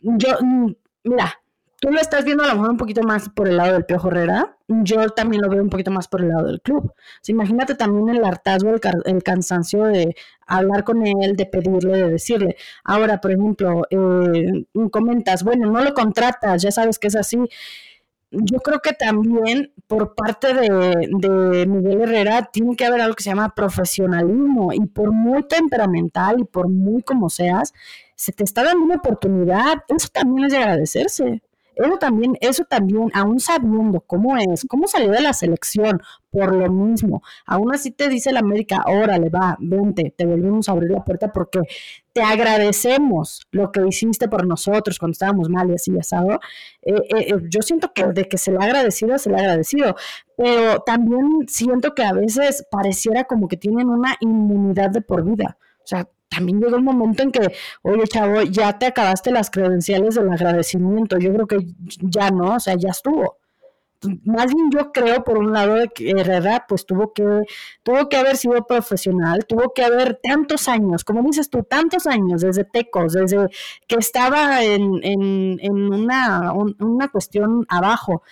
yo, 0.00 0.38
mm, 0.40 0.72
mira, 1.04 1.40
tú 1.80 1.90
lo 1.90 2.00
estás 2.00 2.24
viendo 2.24 2.42
a 2.44 2.48
lo 2.48 2.54
mejor 2.54 2.70
un 2.70 2.76
poquito 2.76 3.02
más 3.02 3.28
por 3.28 3.48
el 3.48 3.56
lado 3.56 3.74
del 3.74 3.84
Piojo 3.84 4.08
Herrera, 4.08 4.56
yo 4.68 5.08
también 5.10 5.42
lo 5.42 5.48
veo 5.50 5.62
un 5.62 5.70
poquito 5.70 5.90
más 5.90 6.08
por 6.08 6.22
el 6.22 6.28
lado 6.28 6.46
del 6.46 6.60
club. 6.60 6.92
imagínate 7.26 7.74
también 7.74 8.16
el 8.16 8.24
hartazgo, 8.24 8.74
el, 9.04 9.22
cansancio 9.22 9.84
de 9.84 10.16
hablar 10.46 10.84
con 10.84 11.06
él, 11.06 11.36
de 11.36 11.46
pedirle, 11.46 11.98
de 11.98 12.10
decirle. 12.12 12.56
Ahora, 12.84 13.20
por 13.20 13.32
ejemplo, 13.32 13.82
eh, 13.90 14.64
comentas, 14.90 15.44
bueno, 15.44 15.70
no 15.70 15.82
lo 15.82 15.94
contratas, 15.94 16.62
ya 16.62 16.70
sabes 16.72 16.98
que 16.98 17.08
es 17.08 17.16
así. 17.16 17.38
Yo 18.30 18.58
creo 18.58 18.80
que 18.80 18.92
también 18.92 19.72
por 19.86 20.14
parte 20.14 20.52
de, 20.52 20.68
de 21.10 21.66
Miguel 21.66 22.02
Herrera 22.02 22.50
tiene 22.52 22.74
que 22.76 22.84
haber 22.84 23.00
algo 23.00 23.14
que 23.14 23.22
se 23.22 23.30
llama 23.30 23.54
profesionalismo 23.54 24.72
y 24.72 24.84
por 24.86 25.12
muy 25.12 25.44
temperamental 25.44 26.40
y 26.40 26.44
por 26.44 26.68
muy 26.68 27.02
como 27.02 27.30
seas, 27.30 27.72
se 28.16 28.32
te 28.32 28.44
está 28.44 28.64
dando 28.64 28.84
una 28.84 28.96
oportunidad, 28.96 29.84
eso 29.88 30.08
también 30.12 30.46
es 30.46 30.52
de 30.52 30.58
agradecerse. 30.58 31.42
Eso 31.76 31.98
también, 31.98 32.38
eso 32.40 32.64
también, 32.64 33.10
aún 33.12 33.38
sabiendo 33.38 34.00
cómo 34.00 34.36
es, 34.38 34.66
cómo 34.66 34.86
salió 34.88 35.10
de 35.10 35.20
la 35.20 35.34
selección, 35.34 36.00
por 36.30 36.54
lo 36.54 36.70
mismo, 36.70 37.22
aún 37.46 37.74
así 37.74 37.90
te 37.90 38.08
dice 38.08 38.32
la 38.32 38.40
América, 38.40 38.84
órale, 38.86 39.28
va, 39.28 39.56
vente, 39.60 40.14
te 40.16 40.24
volvemos 40.24 40.68
a 40.68 40.72
abrir 40.72 40.90
la 40.90 41.04
puerta 41.04 41.32
porque 41.32 41.60
te 42.14 42.22
agradecemos 42.22 43.46
lo 43.50 43.72
que 43.72 43.86
hiciste 43.86 44.26
por 44.26 44.46
nosotros 44.46 44.98
cuando 44.98 45.12
estábamos 45.12 45.50
mal 45.50 45.70
y 45.70 45.74
así, 45.74 45.96
asado. 45.98 46.40
Eh, 46.82 46.94
eh, 46.94 47.26
eh, 47.28 47.34
yo 47.50 47.60
siento 47.60 47.92
que 47.92 48.06
de 48.06 48.26
que 48.26 48.38
se 48.38 48.52
le 48.52 48.58
ha 48.58 48.64
agradecido, 48.64 49.18
se 49.18 49.28
le 49.28 49.36
ha 49.36 49.40
agradecido, 49.40 49.96
pero 50.36 50.80
también 50.80 51.46
siento 51.46 51.94
que 51.94 52.04
a 52.04 52.12
veces 52.14 52.66
pareciera 52.70 53.24
como 53.24 53.48
que 53.48 53.58
tienen 53.58 53.88
una 53.88 54.16
inmunidad 54.20 54.90
de 54.90 55.02
por 55.02 55.24
vida. 55.24 55.58
O 55.84 55.86
sea, 55.86 56.08
también 56.28 56.60
llega 56.60 56.76
un 56.76 56.84
momento 56.84 57.22
en 57.22 57.32
que, 57.32 57.52
oye, 57.82 58.06
chavo, 58.08 58.42
ya 58.42 58.78
te 58.78 58.86
acabaste 58.86 59.30
las 59.30 59.50
credenciales 59.50 60.14
del 60.16 60.30
agradecimiento. 60.30 61.18
Yo 61.18 61.32
creo 61.32 61.46
que 61.46 61.58
ya 62.00 62.30
no, 62.30 62.56
o 62.56 62.60
sea, 62.60 62.74
ya 62.76 62.90
estuvo. 62.90 63.38
Más 64.24 64.52
bien 64.54 64.70
yo 64.70 64.92
creo, 64.92 65.24
por 65.24 65.38
un 65.38 65.52
lado, 65.52 65.76
que 65.94 66.10
Herrera, 66.10 66.66
pues 66.68 66.84
tuvo 66.86 67.12
que, 67.14 67.24
tuvo 67.82 68.08
que 68.08 68.16
haber 68.16 68.36
sido 68.36 68.66
profesional, 68.66 69.46
tuvo 69.46 69.72
que 69.74 69.84
haber 69.84 70.20
tantos 70.22 70.68
años, 70.68 71.02
como 71.02 71.22
dices 71.22 71.48
tú, 71.50 71.62
tantos 71.64 72.06
años, 72.06 72.42
desde 72.42 72.64
Tecos, 72.64 73.14
desde 73.14 73.48
que 73.88 73.96
estaba 73.96 74.62
en, 74.62 75.00
en, 75.02 75.58
en 75.60 75.92
una, 75.92 76.52
una 76.52 77.08
cuestión 77.08 77.64
abajo, 77.68 78.22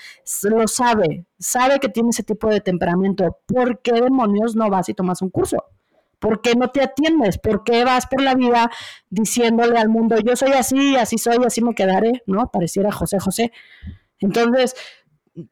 lo 0.42 0.68
sabe, 0.68 1.24
sabe 1.38 1.80
que 1.80 1.88
tiene 1.88 2.10
ese 2.10 2.22
tipo 2.22 2.48
de 2.50 2.60
temperamento. 2.60 3.38
¿Por 3.46 3.80
qué 3.80 3.92
demonios 3.92 4.54
no 4.54 4.68
vas 4.70 4.88
y 4.90 4.94
tomas 4.94 5.22
un 5.22 5.30
curso? 5.30 5.64
¿Por 6.24 6.40
qué 6.40 6.54
no 6.54 6.70
te 6.70 6.80
atiendes? 6.80 7.36
¿Por 7.36 7.64
qué 7.64 7.84
vas 7.84 8.06
por 8.06 8.22
la 8.22 8.34
vida 8.34 8.70
diciéndole 9.10 9.78
al 9.78 9.90
mundo, 9.90 10.16
yo 10.24 10.34
soy 10.36 10.52
así, 10.52 10.96
así 10.96 11.18
soy, 11.18 11.36
así 11.44 11.62
me 11.62 11.74
quedaré? 11.74 12.22
¿No? 12.26 12.50
Pareciera 12.50 12.90
José 12.90 13.20
José. 13.20 13.52
Entonces, 14.20 14.74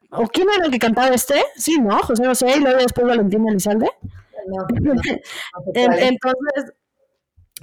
¿O 0.09 0.25
quién 0.27 0.47
era 0.49 0.65
el 0.65 0.71
que 0.71 0.79
cantaba 0.79 1.09
este? 1.09 1.43
Sí, 1.57 1.79
¿no? 1.79 1.99
José 1.99 2.25
José 2.25 2.57
y 2.57 2.59
luego 2.59 2.79
después 2.79 3.05
Valentín 3.05 3.47
Elizalde. 3.47 3.87
Entonces, 5.75 6.73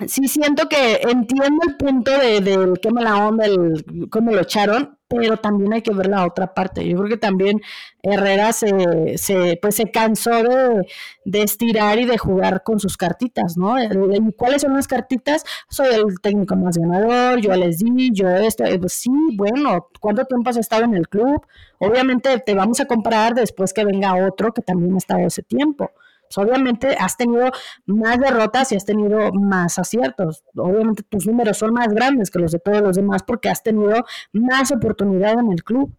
sí 0.06 0.28
siento 0.28 0.68
que 0.68 1.00
entiendo 1.02 1.64
el 1.66 1.76
punto 1.78 2.12
de, 2.16 2.40
del 2.40 2.78
qué 2.80 2.92
mala 2.92 3.26
onda, 3.26 3.46
el 3.46 4.08
cómo 4.08 4.30
lo 4.30 4.42
echaron, 4.42 4.99
pero 5.11 5.36
también 5.38 5.72
hay 5.72 5.82
que 5.82 5.92
ver 5.92 6.06
la 6.06 6.24
otra 6.24 6.54
parte. 6.54 6.88
Yo 6.88 6.96
creo 6.98 7.08
que 7.08 7.16
también 7.16 7.61
Herrera 8.00 8.52
se, 8.52 9.18
se, 9.18 9.58
pues 9.61 9.74
se 9.74 9.90
cansó 9.90 10.30
de, 10.30 10.86
de 11.24 11.42
estirar 11.42 11.98
y 11.98 12.04
de 12.04 12.16
jugar 12.16 12.62
con 12.62 12.78
sus 12.78 12.96
cartitas, 12.96 13.56
¿no? 13.56 13.74
¿Y 13.82 14.32
cuáles 14.34 14.62
son 14.62 14.74
las 14.74 14.86
cartitas? 14.86 15.44
Soy 15.68 15.88
el 15.94 16.20
técnico 16.22 16.54
más 16.54 16.78
ganador, 16.78 17.40
yo 17.40 17.52
les 17.56 17.80
di, 17.80 18.11
yo 18.12 18.28
esto, 18.28 18.64
eh, 18.64 18.78
pues 18.78 18.92
sí, 18.92 19.11
bueno, 19.34 19.88
¿cuánto 19.98 20.24
tiempo 20.26 20.48
has 20.48 20.56
estado 20.58 20.84
en 20.84 20.94
el 20.94 21.08
club? 21.08 21.44
Obviamente 21.80 22.38
te 22.38 22.54
vamos 22.54 22.78
a 22.78 22.86
comprar 22.86 23.34
después 23.34 23.72
que 23.72 23.84
venga 23.84 24.14
otro 24.14 24.52
que 24.54 24.62
también 24.62 24.94
ha 24.94 24.98
estado 24.98 25.26
ese 25.26 25.42
tiempo. 25.42 25.90
Pues, 26.33 26.47
obviamente 26.47 26.97
has 26.99 27.16
tenido 27.16 27.51
más 27.87 28.20
derrotas 28.20 28.70
y 28.70 28.76
has 28.76 28.85
tenido 28.85 29.33
más 29.33 29.78
aciertos. 29.78 30.45
Obviamente 30.57 31.03
tus 31.03 31.26
números 31.26 31.59
son 31.59 31.72
más 31.72 31.89
grandes 31.89 32.31
que 32.31 32.39
los 32.39 32.53
de 32.53 32.61
todos 32.61 32.81
los 32.81 32.97
demás 32.97 33.22
porque 33.24 33.49
has 33.49 33.62
tenido 33.62 34.05
más 34.33 34.70
oportunidad 34.70 35.39
en 35.39 35.53
el 35.53 35.64
club. 35.64 35.93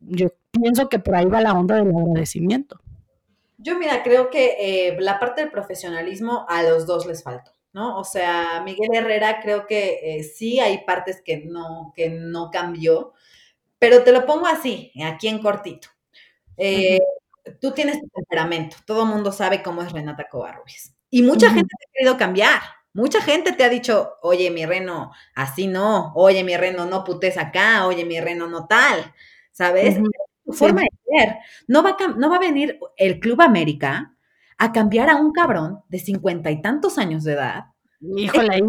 Yo 0.00 0.28
pienso 0.50 0.88
que 0.88 0.98
por 0.98 1.14
ahí 1.14 1.26
va 1.26 1.40
la 1.40 1.52
onda 1.52 1.76
del 1.76 1.94
agradecimiento. 1.94 2.80
Yo, 3.58 3.78
mira, 3.78 4.02
creo 4.02 4.30
que 4.30 4.56
eh, 4.58 4.96
la 5.00 5.20
parte 5.20 5.42
del 5.42 5.50
profesionalismo 5.50 6.46
a 6.48 6.62
los 6.62 6.86
dos 6.86 7.06
les 7.06 7.22
faltó, 7.22 7.52
¿no? 7.72 7.98
O 7.98 8.04
sea, 8.04 8.62
Miguel 8.64 8.94
Herrera 8.94 9.40
creo 9.40 9.66
que 9.66 10.00
eh, 10.02 10.22
sí 10.24 10.58
hay 10.60 10.78
partes 10.84 11.22
que 11.22 11.44
no, 11.44 11.92
que 11.94 12.08
no 12.08 12.50
cambió, 12.50 13.12
pero 13.78 14.02
te 14.02 14.12
lo 14.12 14.24
pongo 14.24 14.46
así, 14.46 14.92
aquí 15.04 15.28
en 15.28 15.40
cortito. 15.40 15.88
Eh, 16.56 16.98
tú 17.60 17.72
tienes 17.72 18.00
tu 18.00 18.08
temperamento, 18.08 18.76
todo 18.84 19.02
el 19.02 19.08
mundo 19.08 19.32
sabe 19.32 19.62
cómo 19.62 19.82
es 19.82 19.92
Renata 19.92 20.28
Covarrubias. 20.28 20.94
Y 21.10 21.22
mucha 21.22 21.48
gente 21.50 21.68
te 21.68 21.86
ha 21.86 21.92
querido 21.92 22.16
cambiar. 22.18 22.60
Mucha 22.92 23.20
gente 23.20 23.52
te 23.52 23.62
ha 23.62 23.68
dicho, 23.68 24.14
oye, 24.20 24.50
mi 24.50 24.66
reno, 24.66 25.12
así 25.34 25.68
no, 25.68 26.12
oye, 26.14 26.42
mi 26.42 26.56
reno, 26.56 26.86
no 26.86 27.04
putes 27.04 27.38
acá, 27.38 27.86
oye, 27.86 28.04
mi 28.04 28.20
reno, 28.20 28.48
no 28.48 28.66
tal, 28.66 29.14
¿sabes? 29.52 29.96
Tu 30.44 30.52
forma 30.52 30.82
de 30.82 30.88
ser. 31.06 31.36
No 31.68 31.84
va, 31.84 31.90
a, 31.90 32.08
no 32.08 32.30
va 32.30 32.36
a 32.36 32.40
venir 32.40 32.80
el 32.96 33.20
Club 33.20 33.42
América 33.42 34.16
a 34.58 34.72
cambiar 34.72 35.08
a 35.08 35.16
un 35.16 35.32
cabrón 35.32 35.82
de 35.88 36.00
cincuenta 36.00 36.50
y 36.50 36.60
tantos 36.60 36.98
años 36.98 37.22
de 37.22 37.34
edad. 37.34 37.66
Híjole, 38.00 38.60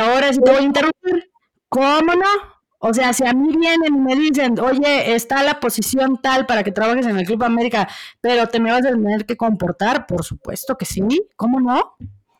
ahora 0.00 0.32
sí 0.32 0.40
te 0.40 0.50
voy 0.50 0.60
a 0.60 0.64
interrumpir. 0.64 1.30
¿Cómo 1.68 2.14
no? 2.14 2.57
O 2.80 2.94
sea, 2.94 3.12
si 3.12 3.26
a 3.26 3.32
mí 3.32 3.56
vienen 3.56 3.96
y 3.96 4.00
me 4.00 4.14
dicen, 4.14 4.58
oye, 4.60 5.14
está 5.14 5.42
la 5.42 5.58
posición 5.58 6.20
tal 6.22 6.46
para 6.46 6.62
que 6.62 6.70
trabajes 6.70 7.06
en 7.06 7.18
el 7.18 7.26
Club 7.26 7.42
América, 7.42 7.88
pero 8.20 8.46
te 8.46 8.60
me 8.60 8.70
vas 8.70 8.86
a 8.86 8.90
tener 8.90 9.26
que 9.26 9.36
comportar, 9.36 10.06
por 10.06 10.24
supuesto 10.24 10.76
que 10.76 10.84
sí, 10.84 11.02
¿cómo 11.34 11.60
no? 11.60 11.96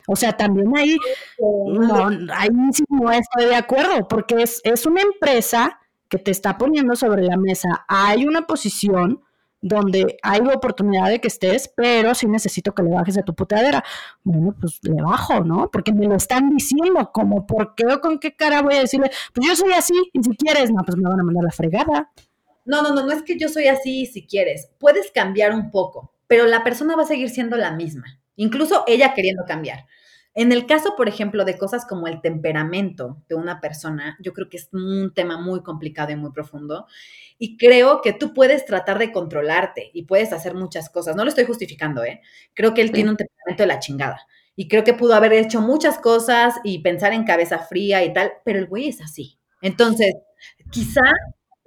O 0.07 0.16
sea, 0.16 0.32
también 0.32 0.74
ahí, 0.76 0.97
no, 1.39 2.09
ahí 2.32 2.49
sí 2.72 2.84
no 2.89 3.11
estoy 3.11 3.47
de 3.47 3.57
acuerdo, 3.57 4.07
porque 4.07 4.43
es, 4.43 4.61
es 4.64 4.86
una 4.86 5.03
empresa 5.03 5.80
que 6.09 6.18
te 6.18 6.30
está 6.30 6.57
poniendo 6.57 6.97
sobre 6.97 7.22
la 7.22 7.36
mesa, 7.36 7.84
hay 7.89 8.24
una 8.24 8.47
posición 8.47 9.20
donde 9.61 10.18
hay 10.22 10.40
oportunidad 10.40 11.09
de 11.09 11.20
que 11.20 11.28
estés, 11.28 11.72
pero 11.76 12.14
sí 12.14 12.26
necesito 12.26 12.74
que 12.74 12.82
le 12.82 12.90
bajes 12.90 13.18
a 13.18 13.22
tu 13.22 13.34
putadera. 13.34 13.84
Bueno, 14.22 14.54
pues 14.61 14.78
le 14.82 15.02
bajo, 15.02 15.40
¿no? 15.40 15.70
Porque 15.70 15.92
me 15.92 16.06
lo 16.06 16.14
están 16.14 16.50
diciendo, 16.50 17.11
como, 17.12 17.46
¿por 17.46 17.74
qué 17.74 17.86
o 17.86 18.00
con 18.00 18.18
qué 18.18 18.34
cara 18.34 18.62
voy 18.62 18.74
a 18.74 18.80
decirle? 18.80 19.11
Pues 19.34 19.46
yo 19.46 19.56
soy 19.56 19.72
así, 19.72 19.94
y 20.12 20.22
si 20.22 20.36
quieres, 20.36 20.70
no, 20.70 20.82
pues 20.84 20.96
me 20.96 21.09
van 21.09 21.20
a 21.20 21.24
mandar 21.24 21.44
la 21.44 21.50
fregada. 21.50 22.11
No, 22.64 22.82
no, 22.82 22.94
no, 22.94 23.06
no 23.06 23.12
es 23.12 23.22
que 23.22 23.38
yo 23.38 23.48
soy 23.48 23.66
así, 23.66 24.06
si 24.06 24.26
quieres. 24.26 24.70
Puedes 24.78 25.11
cambiar 25.11 25.52
un 25.54 25.70
poco, 25.70 26.12
pero 26.26 26.46
la 26.46 26.62
persona 26.62 26.96
va 26.96 27.02
a 27.02 27.06
seguir 27.06 27.30
siendo 27.30 27.56
la 27.56 27.72
misma, 27.72 28.04
incluso 28.36 28.84
ella 28.86 29.14
queriendo 29.14 29.44
cambiar. 29.46 29.86
En 30.41 30.53
el 30.53 30.66
caso, 30.66 30.95
por 30.97 31.09
ejemplo, 31.09 31.45
de 31.45 31.59
cosas 31.59 31.84
como 31.84 32.07
el 32.07 32.20
temperamento 32.20 33.20
de 33.28 33.34
una 33.34 33.61
persona, 33.61 34.16
yo 34.20 34.32
creo 34.32 34.49
que 34.49 34.59
es 34.59 34.68
un 34.72 35.12
tema 35.12 35.36
muy 35.36 35.64
complicado 35.64 36.12
y 36.12 36.16
muy 36.16 36.30
profundo. 36.30 36.86
Y 37.39 37.57
creo 37.57 38.03
que 38.03 38.12
tú 38.12 38.34
puedes 38.34 38.64
tratar 38.64 39.01
de 39.01 39.11
controlarte 39.11 39.91
y 39.93 40.05
puedes 40.05 40.32
hacer 40.32 40.55
muchas 40.55 40.91
cosas. 40.91 41.16
No 41.16 41.24
lo 41.24 41.30
estoy 41.30 41.45
justificando, 41.45 42.05
¿eh? 42.05 42.20
Creo 42.55 42.72
que 42.72 42.82
él 42.82 42.93
tiene 42.93 43.11
un 43.11 43.16
temperamento 43.16 43.64
de 43.64 43.66
la 43.66 43.80
chingada. 43.80 44.28
Y 44.55 44.68
creo 44.68 44.84
que 44.84 44.95
pudo 44.95 45.14
haber 45.14 45.32
hecho 45.32 45.61
muchas 45.61 45.99
cosas 45.99 46.55
y 46.62 46.78
pensar 46.82 47.12
en 47.12 47.24
cabeza 47.24 47.59
fría 47.59 48.05
y 48.05 48.12
tal, 48.12 48.30
pero 48.45 48.61
el 48.61 48.68
güey 48.68 48.91
es 48.91 49.01
así. 49.01 49.41
Entonces, 49.61 50.14
quizá 50.70 51.01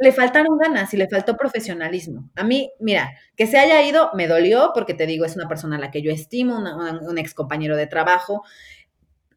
le 0.01 0.11
faltaron 0.11 0.57
ganas 0.57 0.91
y 0.95 0.97
le 0.97 1.07
faltó 1.07 1.37
profesionalismo. 1.37 2.27
A 2.35 2.43
mí, 2.43 2.71
mira, 2.79 3.11
que 3.37 3.45
se 3.45 3.59
haya 3.59 3.83
ido 3.83 4.09
me 4.15 4.27
dolió 4.27 4.71
porque 4.73 4.95
te 4.95 5.05
digo, 5.05 5.25
es 5.25 5.35
una 5.35 5.47
persona 5.47 5.75
a 5.75 5.79
la 5.79 5.91
que 5.91 6.01
yo 6.01 6.11
estimo, 6.11 6.57
un 6.57 7.17
ex 7.19 7.35
compañero 7.35 7.77
de 7.77 7.85
trabajo. 7.85 8.43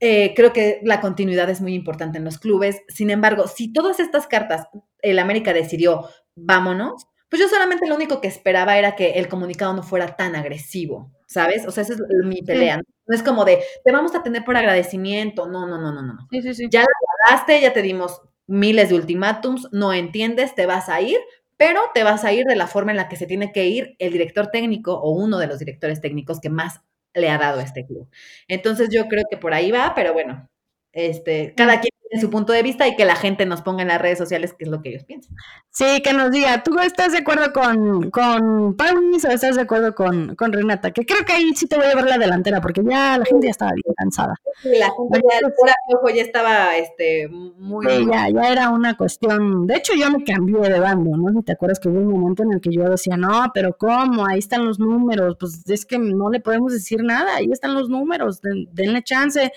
Eh, 0.00 0.32
creo 0.34 0.54
que 0.54 0.80
la 0.82 1.02
continuidad 1.02 1.50
es 1.50 1.60
muy 1.60 1.74
importante 1.74 2.16
en 2.16 2.24
los 2.24 2.38
clubes. 2.38 2.80
Sin 2.88 3.10
embargo, 3.10 3.46
si 3.46 3.74
todas 3.74 4.00
estas 4.00 4.26
cartas 4.26 4.66
el 5.02 5.18
América 5.18 5.52
decidió 5.52 6.08
vámonos, 6.34 7.08
pues 7.28 7.42
yo 7.42 7.48
solamente 7.48 7.86
lo 7.86 7.96
único 7.96 8.22
que 8.22 8.28
esperaba 8.28 8.78
era 8.78 8.96
que 8.96 9.12
el 9.12 9.28
comunicado 9.28 9.74
no 9.74 9.82
fuera 9.82 10.16
tan 10.16 10.34
agresivo, 10.34 11.10
¿sabes? 11.26 11.66
O 11.68 11.72
sea, 11.72 11.82
esa 11.82 11.92
es 11.92 12.00
mi 12.24 12.40
pelea. 12.40 12.80
No 13.06 13.14
es 13.14 13.22
como 13.22 13.44
de, 13.44 13.58
te 13.84 13.92
vamos 13.92 14.14
a 14.14 14.22
tener 14.22 14.46
por 14.46 14.56
agradecimiento. 14.56 15.46
No, 15.46 15.66
no, 15.66 15.76
no, 15.76 15.92
no, 15.92 16.00
no. 16.00 16.26
Sí, 16.30 16.40
sí, 16.40 16.54
sí. 16.54 16.68
Ya 16.70 16.80
la 16.80 16.86
pagaste, 17.28 17.60
ya 17.60 17.74
te 17.74 17.82
dimos 17.82 18.22
miles 18.46 18.88
de 18.88 18.94
ultimátums, 18.96 19.68
no 19.72 19.92
entiendes, 19.92 20.54
te 20.54 20.66
vas 20.66 20.88
a 20.88 21.00
ir, 21.00 21.18
pero 21.56 21.80
te 21.94 22.02
vas 22.02 22.24
a 22.24 22.32
ir 22.32 22.44
de 22.44 22.56
la 22.56 22.66
forma 22.66 22.90
en 22.90 22.96
la 22.96 23.08
que 23.08 23.16
se 23.16 23.26
tiene 23.26 23.52
que 23.52 23.66
ir 23.66 23.96
el 23.98 24.12
director 24.12 24.48
técnico 24.48 24.94
o 25.00 25.10
uno 25.10 25.38
de 25.38 25.46
los 25.46 25.58
directores 25.58 26.00
técnicos 26.00 26.40
que 26.40 26.50
más 26.50 26.80
le 27.14 27.30
ha 27.30 27.38
dado 27.38 27.60
a 27.60 27.62
este 27.62 27.86
club. 27.86 28.08
Entonces 28.48 28.88
yo 28.92 29.06
creo 29.08 29.24
que 29.30 29.36
por 29.36 29.54
ahí 29.54 29.70
va, 29.70 29.92
pero 29.94 30.12
bueno, 30.12 30.48
este, 30.92 31.54
cada 31.56 31.80
quien 31.80 31.93
tiene 32.08 32.20
su 32.20 32.30
punto 32.30 32.52
de 32.52 32.62
vista 32.62 32.86
y 32.86 32.96
que 32.96 33.04
la 33.04 33.16
gente 33.16 33.46
nos 33.46 33.62
ponga 33.62 33.82
en 33.82 33.88
las 33.88 34.00
redes 34.00 34.18
sociales 34.18 34.54
qué 34.56 34.64
es 34.64 34.70
lo 34.70 34.82
que 34.82 34.90
ellos 34.90 35.04
piensan. 35.04 35.34
Sí, 35.70 36.00
que 36.02 36.12
nos 36.12 36.30
diga, 36.30 36.62
¿tú 36.62 36.78
estás 36.78 37.12
de 37.12 37.18
acuerdo 37.18 37.52
con, 37.52 38.10
con 38.10 38.76
Paulis 38.76 39.24
o 39.24 39.28
estás 39.28 39.56
de 39.56 39.62
acuerdo 39.62 39.94
con, 39.94 40.36
con, 40.36 40.52
Renata? 40.52 40.92
Que 40.92 41.04
creo 41.04 41.24
que 41.24 41.32
ahí 41.32 41.52
sí 41.54 41.66
te 41.66 41.76
voy 41.76 41.86
a 41.86 41.94
ver 41.94 42.04
la 42.04 42.18
delantera, 42.18 42.60
porque 42.60 42.82
ya 42.84 43.18
la 43.18 43.24
gente 43.24 43.46
ya 43.46 43.50
estaba 43.50 43.72
bien 43.72 43.94
cansada. 43.96 44.34
Sí, 44.62 44.70
la 44.78 44.86
gente 44.86 45.20
ya, 45.20 45.48
ojo 45.96 46.08
ya 46.10 46.22
estaba 46.22 46.76
este, 46.76 47.28
muy... 47.28 47.86
Sí, 47.86 48.06
ya, 48.10 48.28
ya 48.28 48.52
era 48.52 48.70
una 48.70 48.96
cuestión... 48.96 49.66
De 49.66 49.76
hecho, 49.76 49.94
yo 49.94 50.10
me 50.10 50.22
cambié 50.22 50.60
de 50.60 50.78
bando, 50.78 51.16
¿no? 51.16 51.32
Si 51.32 51.44
te 51.44 51.52
acuerdas 51.52 51.80
que 51.80 51.88
hubo 51.88 51.98
un 51.98 52.20
momento 52.20 52.42
en 52.42 52.52
el 52.52 52.60
que 52.60 52.70
yo 52.70 52.88
decía, 52.88 53.16
no, 53.16 53.50
pero 53.52 53.76
¿cómo? 53.76 54.26
Ahí 54.26 54.38
están 54.38 54.64
los 54.64 54.78
números. 54.78 55.36
Pues 55.38 55.68
es 55.68 55.84
que 55.84 55.98
no 55.98 56.30
le 56.30 56.40
podemos 56.40 56.72
decir 56.72 57.02
nada, 57.02 57.36
ahí 57.36 57.48
están 57.50 57.74
los 57.74 57.88
números, 57.88 58.40
denle 58.42 59.02
chance. 59.02 59.52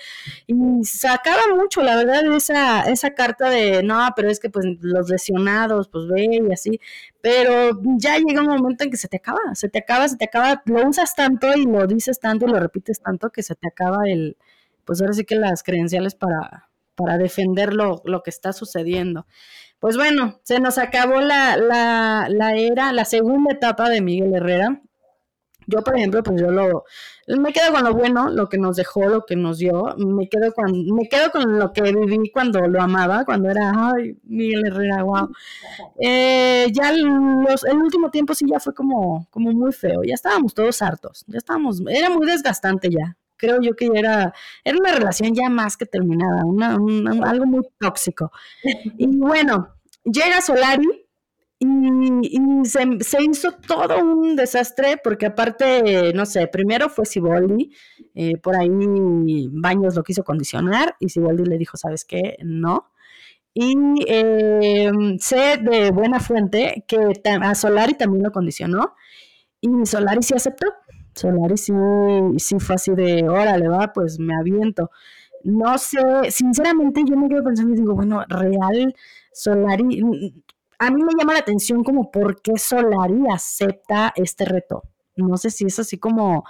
Y 0.46 0.54
sacaba 0.84 1.42
mucho, 1.54 1.82
la 1.82 1.96
verdad, 1.96 2.24
esa, 2.38 2.82
esa 2.90 3.14
carta 3.14 3.50
de, 3.50 3.82
no, 3.82 4.08
pero 4.16 4.30
es 4.30 4.40
que 4.40 4.50
pues 4.50 4.66
los 4.80 5.10
lesionados, 5.10 5.88
pues 5.88 6.06
ve 6.08 6.28
y 6.30 6.52
así, 6.52 6.80
pero 7.20 7.70
ya 7.98 8.18
llega 8.18 8.40
un 8.40 8.48
momento 8.48 8.84
en 8.84 8.90
que 8.90 8.96
se 8.96 9.08
te 9.08 9.18
acaba, 9.18 9.40
se 9.54 9.68
te 9.68 9.78
acaba, 9.80 10.08
se 10.08 10.16
te 10.16 10.24
acaba, 10.24 10.62
lo 10.64 10.88
usas 10.88 11.14
tanto 11.14 11.54
y 11.54 11.66
lo 11.66 11.86
dices 11.86 12.20
tanto 12.20 12.46
y 12.46 12.50
lo 12.50 12.58
repites 12.58 13.00
tanto 13.00 13.30
que 13.30 13.42
se 13.42 13.54
te 13.54 13.68
acaba 13.68 14.08
el, 14.08 14.36
pues 14.84 15.00
ahora 15.00 15.12
sí 15.12 15.24
que 15.24 15.36
las 15.36 15.62
credenciales 15.62 16.14
para, 16.14 16.70
para 16.94 17.18
defender 17.18 17.74
lo, 17.74 18.02
que 18.24 18.30
está 18.30 18.52
sucediendo. 18.52 19.26
Pues 19.80 19.96
bueno, 19.96 20.40
se 20.42 20.60
nos 20.60 20.78
acabó 20.78 21.20
la, 21.20 21.56
la, 21.56 22.26
la 22.30 22.56
era, 22.56 22.92
la 22.92 23.04
segunda 23.04 23.52
etapa 23.52 23.88
de 23.88 24.00
Miguel 24.00 24.34
Herrera. 24.34 24.82
Yo, 25.70 25.82
por 25.82 25.98
ejemplo, 25.98 26.22
pues 26.22 26.40
yo 26.40 26.50
lo, 26.50 26.84
me 27.26 27.52
quedo 27.52 27.74
con 27.74 27.84
lo 27.84 27.92
bueno, 27.92 28.30
lo 28.30 28.48
que 28.48 28.56
nos 28.56 28.76
dejó, 28.76 29.06
lo 29.06 29.26
que 29.26 29.36
nos 29.36 29.58
dio, 29.58 29.94
me 29.98 30.26
quedo 30.30 30.50
con, 30.54 30.72
me 30.94 31.10
quedo 31.10 31.30
con 31.30 31.58
lo 31.58 31.74
que 31.74 31.82
viví 31.82 32.30
cuando 32.30 32.66
lo 32.66 32.80
amaba, 32.80 33.26
cuando 33.26 33.50
era, 33.50 33.70
ay, 33.74 34.16
Miguel 34.22 34.66
Herrera, 34.66 35.02
wow. 35.02 35.30
Eh, 36.00 36.68
ya 36.72 36.90
los, 36.92 37.64
el 37.64 37.76
último 37.76 38.10
tiempo 38.10 38.32
sí 38.32 38.46
ya 38.50 38.58
fue 38.58 38.72
como, 38.72 39.26
como 39.30 39.52
muy 39.52 39.72
feo, 39.72 40.02
ya 40.04 40.14
estábamos 40.14 40.54
todos 40.54 40.80
hartos, 40.80 41.26
ya 41.26 41.36
estábamos, 41.36 41.82
era 41.86 42.08
muy 42.08 42.26
desgastante 42.26 42.88
ya, 42.88 43.18
creo 43.36 43.60
yo 43.60 43.76
que 43.76 43.90
era, 43.94 44.32
era 44.64 44.78
una 44.78 44.92
relación 44.92 45.34
ya 45.34 45.50
más 45.50 45.76
que 45.76 45.84
terminada, 45.84 46.46
una, 46.46 46.78
algo 47.28 47.44
muy 47.44 47.68
tóxico. 47.78 48.32
Y 48.96 49.06
bueno, 49.18 49.74
llega 50.02 50.40
Solari, 50.40 51.07
y, 51.60 52.64
se, 52.64 53.22
hizo 53.22 53.52
todo 53.66 53.98
un 53.98 54.36
desastre 54.36 55.00
porque 55.02 55.26
aparte, 55.26 56.12
no 56.14 56.24
sé, 56.24 56.46
primero 56.46 56.88
fue 56.88 57.04
Siboldi, 57.04 57.72
eh, 58.14 58.36
por 58.36 58.54
ahí 58.56 58.68
Baños 59.50 59.96
lo 59.96 60.04
quiso 60.04 60.22
condicionar 60.22 60.94
y 61.00 61.08
Siboldi 61.08 61.44
le 61.44 61.58
dijo, 61.58 61.76
¿sabes 61.76 62.04
qué? 62.04 62.36
No. 62.44 62.90
Y 63.54 63.74
eh, 64.06 64.90
sé 65.18 65.56
de 65.58 65.90
buena 65.90 66.20
fuente 66.20 66.84
que 66.86 66.98
a 67.40 67.54
Solari 67.54 67.94
también 67.94 68.22
lo 68.22 68.30
condicionó 68.30 68.94
y 69.60 69.68
Solari 69.84 70.22
sí 70.22 70.34
aceptó. 70.34 70.66
Solari 71.14 71.56
sí, 71.56 71.72
sí 72.36 72.60
fue 72.60 72.76
así 72.76 72.92
de, 72.94 73.28
órale, 73.28 73.68
va, 73.68 73.92
pues 73.92 74.18
me 74.20 74.36
aviento. 74.38 74.90
No 75.42 75.76
sé, 75.78 75.98
sinceramente 76.30 77.02
yo 77.08 77.16
me 77.16 77.28
quedo 77.28 77.42
pensando 77.42 77.74
y 77.74 77.78
digo, 77.78 77.94
bueno, 77.94 78.24
real, 78.28 78.94
Solari, 79.32 80.02
a 80.78 80.90
mí 80.90 81.02
me 81.02 81.12
llama 81.18 81.32
la 81.32 81.40
atención 81.40 81.82
como 81.82 82.10
por 82.10 82.40
qué 82.40 82.56
Solari 82.56 83.24
acepta 83.32 84.12
este 84.16 84.44
reto. 84.44 84.82
No 85.16 85.36
sé 85.36 85.50
si 85.50 85.66
es 85.66 85.78
así 85.78 85.98
como, 85.98 86.44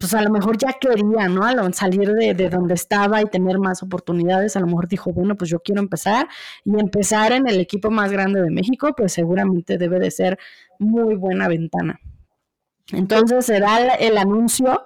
pues 0.00 0.14
a 0.14 0.22
lo 0.22 0.30
mejor 0.30 0.56
ya 0.56 0.72
quería, 0.80 1.28
¿no? 1.28 1.44
Al 1.44 1.74
salir 1.74 2.12
de, 2.12 2.34
de, 2.34 2.48
donde 2.48 2.74
estaba 2.74 3.20
y 3.20 3.26
tener 3.26 3.58
más 3.58 3.82
oportunidades, 3.82 4.56
a 4.56 4.60
lo 4.60 4.66
mejor 4.66 4.88
dijo, 4.88 5.12
bueno, 5.12 5.36
pues 5.36 5.50
yo 5.50 5.60
quiero 5.60 5.80
empezar 5.80 6.28
y 6.64 6.80
empezar 6.80 7.32
en 7.32 7.46
el 7.48 7.60
equipo 7.60 7.90
más 7.90 8.10
grande 8.10 8.40
de 8.40 8.50
México, 8.50 8.94
pues 8.96 9.12
seguramente 9.12 9.76
debe 9.76 9.98
de 9.98 10.10
ser 10.10 10.38
muy 10.78 11.14
buena 11.14 11.48
ventana. 11.48 12.00
Entonces 12.92 13.44
se 13.44 13.60
da 13.60 13.94
el 13.96 14.16
anuncio, 14.16 14.84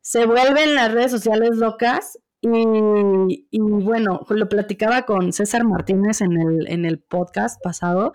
se 0.00 0.26
vuelven 0.26 0.74
las 0.74 0.92
redes 0.92 1.10
sociales 1.12 1.56
locas 1.56 2.18
y, 2.40 3.58
bueno, 3.60 4.20
lo 4.28 4.48
platicaba 4.48 5.02
con 5.02 5.32
César 5.32 5.64
Martínez 5.64 6.20
en 6.20 6.40
el, 6.40 6.68
en 6.68 6.84
el 6.84 6.98
podcast 6.98 7.62
pasado, 7.62 8.12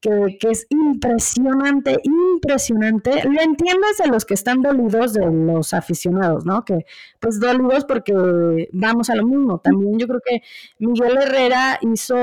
que, 0.00 0.36
que, 0.40 0.50
es 0.50 0.66
impresionante, 0.68 2.00
impresionante. 2.02 3.22
Lo 3.24 3.40
entiendes 3.40 3.98
de 4.02 4.08
los 4.08 4.24
que 4.24 4.34
están 4.34 4.60
dolidos 4.60 5.12
de 5.14 5.24
los 5.30 5.72
aficionados, 5.72 6.44
¿no? 6.44 6.64
Que 6.64 6.84
pues 7.20 7.38
dolidos 7.38 7.84
porque 7.84 8.68
vamos 8.72 9.10
a 9.10 9.14
lo 9.14 9.24
mismo. 9.24 9.60
También 9.60 9.98
yo 9.98 10.08
creo 10.08 10.20
que 10.24 10.42
Miguel 10.78 11.18
Herrera 11.18 11.78
hizo, 11.82 12.16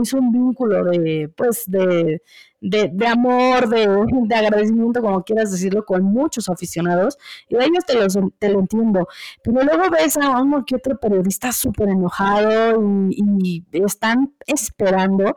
hizo 0.00 0.18
un 0.18 0.30
vínculo 0.30 0.84
de, 0.84 1.28
pues, 1.36 1.64
de, 1.66 2.22
de, 2.60 2.90
de 2.92 3.06
amor, 3.06 3.68
de, 3.68 3.86
de, 3.86 4.34
agradecimiento, 4.34 5.00
como 5.00 5.22
quieras 5.22 5.52
decirlo, 5.52 5.84
con 5.84 6.02
muchos 6.02 6.48
aficionados, 6.48 7.18
y 7.48 7.56
a 7.56 7.64
ellos 7.64 7.84
te, 7.86 7.94
los, 7.94 8.18
te 8.38 8.48
lo 8.48 8.60
entiendo. 8.60 9.08
Pero 9.42 9.62
luego 9.62 9.90
ves 9.90 10.16
a 10.16 10.40
uno 10.40 10.64
que 10.64 10.76
otro 10.76 10.98
periodista 10.98 11.52
súper 11.52 11.88
enojado 11.90 12.80
y, 13.10 13.64
y, 13.72 13.84
están 13.84 14.34
esperando 14.46 15.36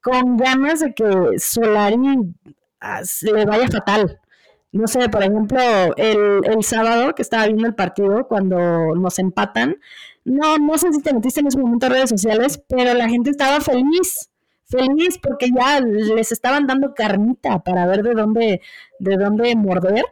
con 0.00 0.36
ganas 0.36 0.80
de 0.80 0.94
que 0.94 1.38
Solari 1.38 1.96
ah, 2.80 3.02
le 3.22 3.44
vaya 3.44 3.68
fatal. 3.68 4.18
No 4.72 4.86
sé, 4.86 5.06
por 5.10 5.22
ejemplo, 5.22 5.60
el, 5.96 6.40
el 6.44 6.64
sábado 6.64 7.14
que 7.14 7.20
estaba 7.20 7.44
viendo 7.44 7.66
el 7.66 7.74
partido, 7.74 8.26
cuando 8.26 8.94
nos 8.94 9.18
empatan, 9.18 9.76
no, 10.24 10.56
no 10.56 10.78
sé 10.78 10.92
si 10.92 11.02
te 11.02 11.12
metiste 11.12 11.40
en 11.40 11.48
ese 11.48 11.58
momento 11.58 11.86
en 11.86 11.92
redes 11.92 12.10
sociales, 12.10 12.62
pero 12.68 12.94
la 12.94 13.08
gente 13.08 13.30
estaba 13.30 13.60
feliz 13.60 14.31
feliz 14.72 15.18
porque 15.18 15.50
ya 15.54 15.80
les 15.80 16.32
estaban 16.32 16.66
dando 16.66 16.94
carnita 16.94 17.60
para 17.60 17.86
ver 17.86 18.02
de 18.02 18.14
dónde, 18.14 18.60
de 18.98 19.16
dónde 19.16 19.54
morder. 19.54 20.04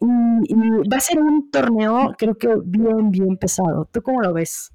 Y, 0.00 0.54
va 0.88 0.96
a 0.96 1.00
ser 1.00 1.18
un 1.18 1.50
torneo, 1.50 2.14
creo 2.18 2.36
que 2.36 2.48
bien, 2.64 3.10
bien 3.10 3.36
pesado. 3.36 3.88
¿Tú 3.90 4.02
cómo 4.02 4.20
lo 4.20 4.32
ves? 4.32 4.72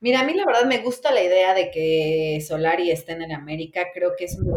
Mira, 0.00 0.20
a 0.20 0.24
mí 0.24 0.32
la 0.34 0.46
verdad 0.46 0.66
me 0.66 0.78
gusta 0.78 1.12
la 1.12 1.22
idea 1.22 1.54
de 1.54 1.70
que 1.70 2.38
Solari 2.46 2.90
esté 2.90 3.12
en 3.12 3.32
América. 3.32 3.86
Creo 3.92 4.12
que 4.16 4.26
es 4.26 4.38
un 4.38 4.54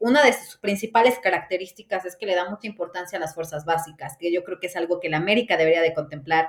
una 0.00 0.24
de 0.24 0.32
sus 0.32 0.56
principales 0.56 1.18
características 1.18 2.04
es 2.04 2.16
que 2.16 2.26
le 2.26 2.34
da 2.34 2.48
mucha 2.48 2.66
importancia 2.66 3.18
a 3.18 3.20
las 3.20 3.34
fuerzas 3.34 3.64
básicas, 3.64 4.16
que 4.18 4.32
yo 4.32 4.44
creo 4.44 4.58
que 4.60 4.66
es 4.66 4.76
algo 4.76 5.00
que 5.00 5.08
la 5.08 5.18
América 5.18 5.56
debería 5.56 5.82
de 5.82 5.94
contemplar 5.94 6.48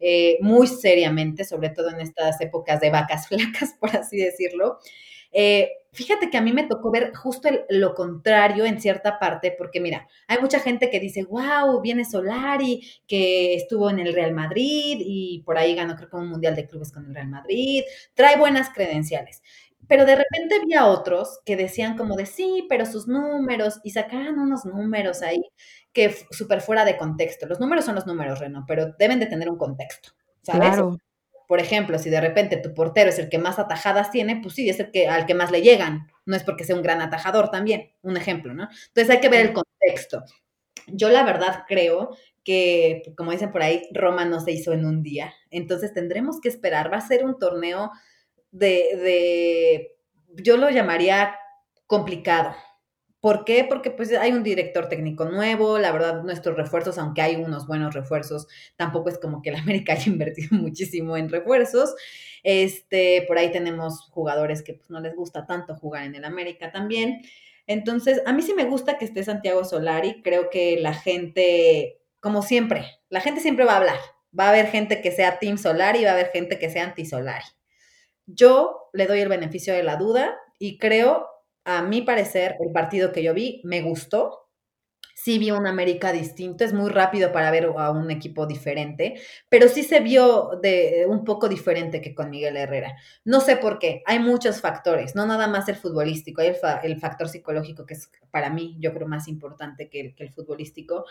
eh, 0.00 0.38
muy 0.40 0.66
seriamente, 0.66 1.44
sobre 1.44 1.70
todo 1.70 1.90
en 1.90 2.00
estas 2.00 2.40
épocas 2.40 2.80
de 2.80 2.90
vacas 2.90 3.28
flacas, 3.28 3.74
por 3.80 3.96
así 3.96 4.16
decirlo. 4.18 4.78
Eh, 5.32 5.70
fíjate 5.92 6.30
que 6.30 6.38
a 6.38 6.40
mí 6.40 6.52
me 6.52 6.66
tocó 6.66 6.90
ver 6.90 7.14
justo 7.14 7.48
lo 7.68 7.94
contrario 7.94 8.64
en 8.64 8.80
cierta 8.80 9.18
parte, 9.18 9.54
porque 9.56 9.80
mira, 9.80 10.08
hay 10.26 10.38
mucha 10.40 10.60
gente 10.60 10.90
que 10.90 11.00
dice, 11.00 11.24
wow, 11.24 11.80
viene 11.82 12.04
Solari, 12.04 12.82
que 13.06 13.54
estuvo 13.54 13.90
en 13.90 13.98
el 13.98 14.14
Real 14.14 14.32
Madrid 14.32 14.98
y 15.00 15.42
por 15.44 15.58
ahí 15.58 15.74
ganó 15.74 15.96
creo 15.96 16.08
que 16.08 16.16
un 16.16 16.28
Mundial 16.28 16.56
de 16.56 16.66
Clubes 16.66 16.92
con 16.92 17.06
el 17.06 17.14
Real 17.14 17.28
Madrid, 17.28 17.82
trae 18.14 18.36
buenas 18.38 18.70
credenciales. 18.70 19.42
Pero 19.86 20.04
de 20.04 20.16
repente 20.16 20.56
había 20.56 20.86
otros 20.86 21.40
que 21.46 21.56
decían 21.56 21.96
como 21.96 22.16
de 22.16 22.26
sí, 22.26 22.66
pero 22.68 22.84
sus 22.84 23.08
números, 23.08 23.80
y 23.84 23.90
sacaban 23.90 24.38
unos 24.38 24.66
números 24.66 25.22
ahí 25.22 25.40
que 25.92 26.14
súper 26.30 26.60
fuera 26.60 26.84
de 26.84 26.96
contexto. 26.96 27.46
Los 27.46 27.60
números 27.60 27.84
son 27.84 27.94
los 27.94 28.06
números, 28.06 28.38
Reno, 28.38 28.64
pero 28.66 28.94
deben 28.98 29.20
de 29.20 29.26
tener 29.26 29.48
un 29.48 29.58
contexto, 29.58 30.10
¿sabes? 30.42 30.68
Claro. 30.68 30.98
Por 31.46 31.60
ejemplo, 31.60 31.98
si 31.98 32.10
de 32.10 32.20
repente 32.20 32.58
tu 32.58 32.74
portero 32.74 33.08
es 33.08 33.18
el 33.18 33.30
que 33.30 33.38
más 33.38 33.58
atajadas 33.58 34.10
tiene, 34.10 34.40
pues 34.42 34.54
sí, 34.54 34.68
es 34.68 34.80
el 34.80 34.90
que 34.90 35.08
al 35.08 35.24
que 35.24 35.34
más 35.34 35.50
le 35.50 35.62
llegan. 35.62 36.06
No 36.26 36.36
es 36.36 36.44
porque 36.44 36.64
sea 36.64 36.76
un 36.76 36.82
gran 36.82 37.00
atajador 37.00 37.50
también, 37.50 37.92
un 38.02 38.18
ejemplo, 38.18 38.52
¿no? 38.52 38.68
Entonces 38.88 39.10
hay 39.10 39.20
que 39.20 39.30
ver 39.30 39.46
el 39.46 39.52
contexto. 39.54 40.24
Yo 40.88 41.08
la 41.08 41.22
verdad 41.22 41.64
creo 41.66 42.10
que, 42.44 43.02
como 43.16 43.32
dicen 43.32 43.50
por 43.50 43.62
ahí, 43.62 43.88
Roma 43.92 44.26
no 44.26 44.40
se 44.40 44.52
hizo 44.52 44.72
en 44.72 44.84
un 44.84 45.02
día. 45.02 45.32
Entonces 45.50 45.94
tendremos 45.94 46.38
que 46.40 46.48
esperar. 46.48 46.92
Va 46.92 46.98
a 46.98 47.08
ser 47.08 47.24
un 47.24 47.38
torneo 47.38 47.92
de, 48.50 48.68
de 48.96 49.96
yo 50.42 50.58
lo 50.58 50.68
llamaría 50.70 51.34
complicado, 51.86 52.54
¿Por 53.20 53.44
qué? 53.44 53.64
Porque 53.68 53.90
pues 53.90 54.12
hay 54.12 54.32
un 54.32 54.44
director 54.44 54.88
técnico 54.88 55.24
nuevo, 55.24 55.78
la 55.78 55.90
verdad 55.90 56.22
nuestros 56.22 56.56
refuerzos, 56.56 56.98
aunque 56.98 57.20
hay 57.20 57.36
unos 57.36 57.66
buenos 57.66 57.92
refuerzos, 57.92 58.46
tampoco 58.76 59.08
es 59.08 59.18
como 59.18 59.42
que 59.42 59.50
la 59.50 59.58
América 59.62 59.94
haya 59.94 60.10
invertido 60.10 60.56
muchísimo 60.56 61.16
en 61.16 61.28
refuerzos. 61.28 61.94
Este, 62.44 63.24
por 63.26 63.38
ahí 63.38 63.50
tenemos 63.50 64.08
jugadores 64.10 64.62
que 64.62 64.74
pues, 64.74 64.88
no 64.90 65.00
les 65.00 65.16
gusta 65.16 65.46
tanto 65.46 65.74
jugar 65.74 66.04
en 66.04 66.14
el 66.14 66.24
América 66.24 66.70
también. 66.70 67.22
Entonces, 67.66 68.22
a 68.24 68.32
mí 68.32 68.42
sí 68.42 68.54
me 68.54 68.64
gusta 68.64 68.98
que 68.98 69.04
esté 69.04 69.24
Santiago 69.24 69.64
Solari, 69.64 70.22
creo 70.22 70.48
que 70.48 70.78
la 70.80 70.94
gente, 70.94 72.00
como 72.20 72.42
siempre, 72.42 72.86
la 73.10 73.20
gente 73.20 73.40
siempre 73.40 73.64
va 73.64 73.74
a 73.74 73.76
hablar. 73.78 73.98
Va 74.38 74.46
a 74.46 74.48
haber 74.50 74.68
gente 74.68 75.00
que 75.02 75.10
sea 75.10 75.38
Team 75.38 75.58
Solari 75.58 76.00
y 76.00 76.04
va 76.04 76.10
a 76.10 76.14
haber 76.14 76.30
gente 76.30 76.58
que 76.58 76.70
sea 76.70 76.84
anti 76.84 77.04
Solari. 77.04 77.44
Yo 78.26 78.90
le 78.92 79.06
doy 79.06 79.20
el 79.20 79.28
beneficio 79.28 79.74
de 79.74 79.82
la 79.82 79.96
duda 79.96 80.38
y 80.58 80.78
creo 80.78 81.26
a 81.68 81.82
mi 81.82 82.00
parecer, 82.00 82.56
el 82.60 82.72
partido 82.72 83.12
que 83.12 83.22
yo 83.22 83.34
vi 83.34 83.60
me 83.62 83.82
gustó. 83.82 84.46
Sí 85.14 85.38
vi 85.38 85.50
un 85.50 85.66
América 85.66 86.12
distinto, 86.12 86.64
es 86.64 86.72
muy 86.72 86.90
rápido 86.90 87.32
para 87.32 87.50
ver 87.50 87.72
a 87.76 87.90
un 87.90 88.10
equipo 88.10 88.46
diferente, 88.46 89.20
pero 89.48 89.68
sí 89.68 89.82
se 89.82 89.98
vio 89.98 90.50
de 90.62 91.04
un 91.08 91.24
poco 91.24 91.48
diferente 91.48 92.00
que 92.00 92.14
con 92.14 92.30
Miguel 92.30 92.56
Herrera. 92.56 92.96
No 93.24 93.40
sé 93.40 93.56
por 93.56 93.80
qué, 93.80 94.02
hay 94.06 94.20
muchos 94.20 94.60
factores, 94.60 95.16
no 95.16 95.26
nada 95.26 95.48
más 95.48 95.68
el 95.68 95.74
futbolístico, 95.74 96.40
hay 96.40 96.48
el, 96.48 96.54
fa 96.54 96.76
el 96.78 96.98
factor 97.00 97.28
psicológico 97.28 97.84
que 97.84 97.94
es 97.94 98.10
para 98.30 98.48
mí, 98.48 98.76
yo 98.78 98.94
creo, 98.94 99.08
más 99.08 99.26
importante 99.26 99.90
que 99.90 100.14
el 100.16 100.32
futbolístico 100.32 101.04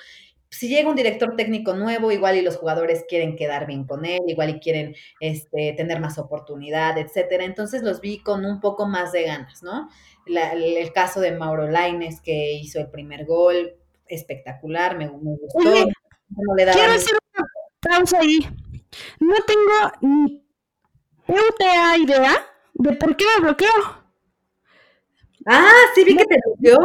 si 0.49 0.69
llega 0.69 0.89
un 0.89 0.95
director 0.95 1.35
técnico 1.35 1.73
nuevo, 1.73 2.11
igual 2.11 2.37
y 2.37 2.41
los 2.41 2.57
jugadores 2.57 3.05
quieren 3.07 3.35
quedar 3.35 3.67
bien 3.67 3.85
con 3.85 4.05
él, 4.05 4.21
igual 4.27 4.49
y 4.51 4.59
quieren 4.59 4.95
este, 5.19 5.73
tener 5.73 5.99
más 5.99 6.17
oportunidad, 6.17 6.97
etcétera. 6.97 7.43
Entonces 7.43 7.83
los 7.83 8.01
vi 8.01 8.19
con 8.19 8.45
un 8.45 8.59
poco 8.59 8.87
más 8.87 9.11
de 9.11 9.23
ganas, 9.23 9.63
¿no? 9.63 9.89
La, 10.25 10.53
el 10.53 10.91
caso 10.93 11.19
de 11.19 11.31
Mauro 11.31 11.67
Laines, 11.67 12.21
que 12.21 12.53
hizo 12.53 12.79
el 12.79 12.89
primer 12.89 13.25
gol, 13.25 13.75
espectacular, 14.07 14.97
me, 14.97 15.05
me 15.05 15.35
gustó. 15.35 15.59
Oye, 15.59 15.85
no 16.29 16.55
le 16.55 16.65
quiero 16.71 16.93
hacer 16.93 17.17
una 17.37 17.47
pausa 17.81 18.19
ahí. 18.19 18.39
No 19.19 19.35
tengo 19.45 19.91
ni 20.01 20.43
puta 21.25 21.97
idea 21.97 22.33
de 22.73 22.93
por 22.93 23.15
qué 23.15 23.25
me 23.35 23.43
bloqueó. 23.43 23.69
Ah, 25.45 25.71
sí, 25.95 26.03
vi 26.03 26.15
que 26.15 26.25
te 26.25 26.35
bloqueó. 26.45 26.77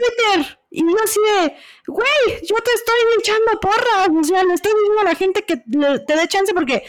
Twitter. 0.00 0.58
Y 0.70 0.82
yo 0.82 0.96
así 1.02 1.20
de, 1.20 1.54
güey, 1.86 2.40
yo 2.42 2.56
te 2.56 2.70
estoy 2.72 2.96
echando 3.18 3.60
porras, 3.60 4.08
o 4.16 4.24
sea, 4.24 4.44
le 4.44 4.54
estoy 4.54 4.72
diciendo 4.72 5.00
a 5.00 5.04
la 5.04 5.14
gente 5.14 5.44
que 5.44 5.56
te 5.56 6.16
dé 6.16 6.28
chance 6.28 6.54
porque 6.54 6.84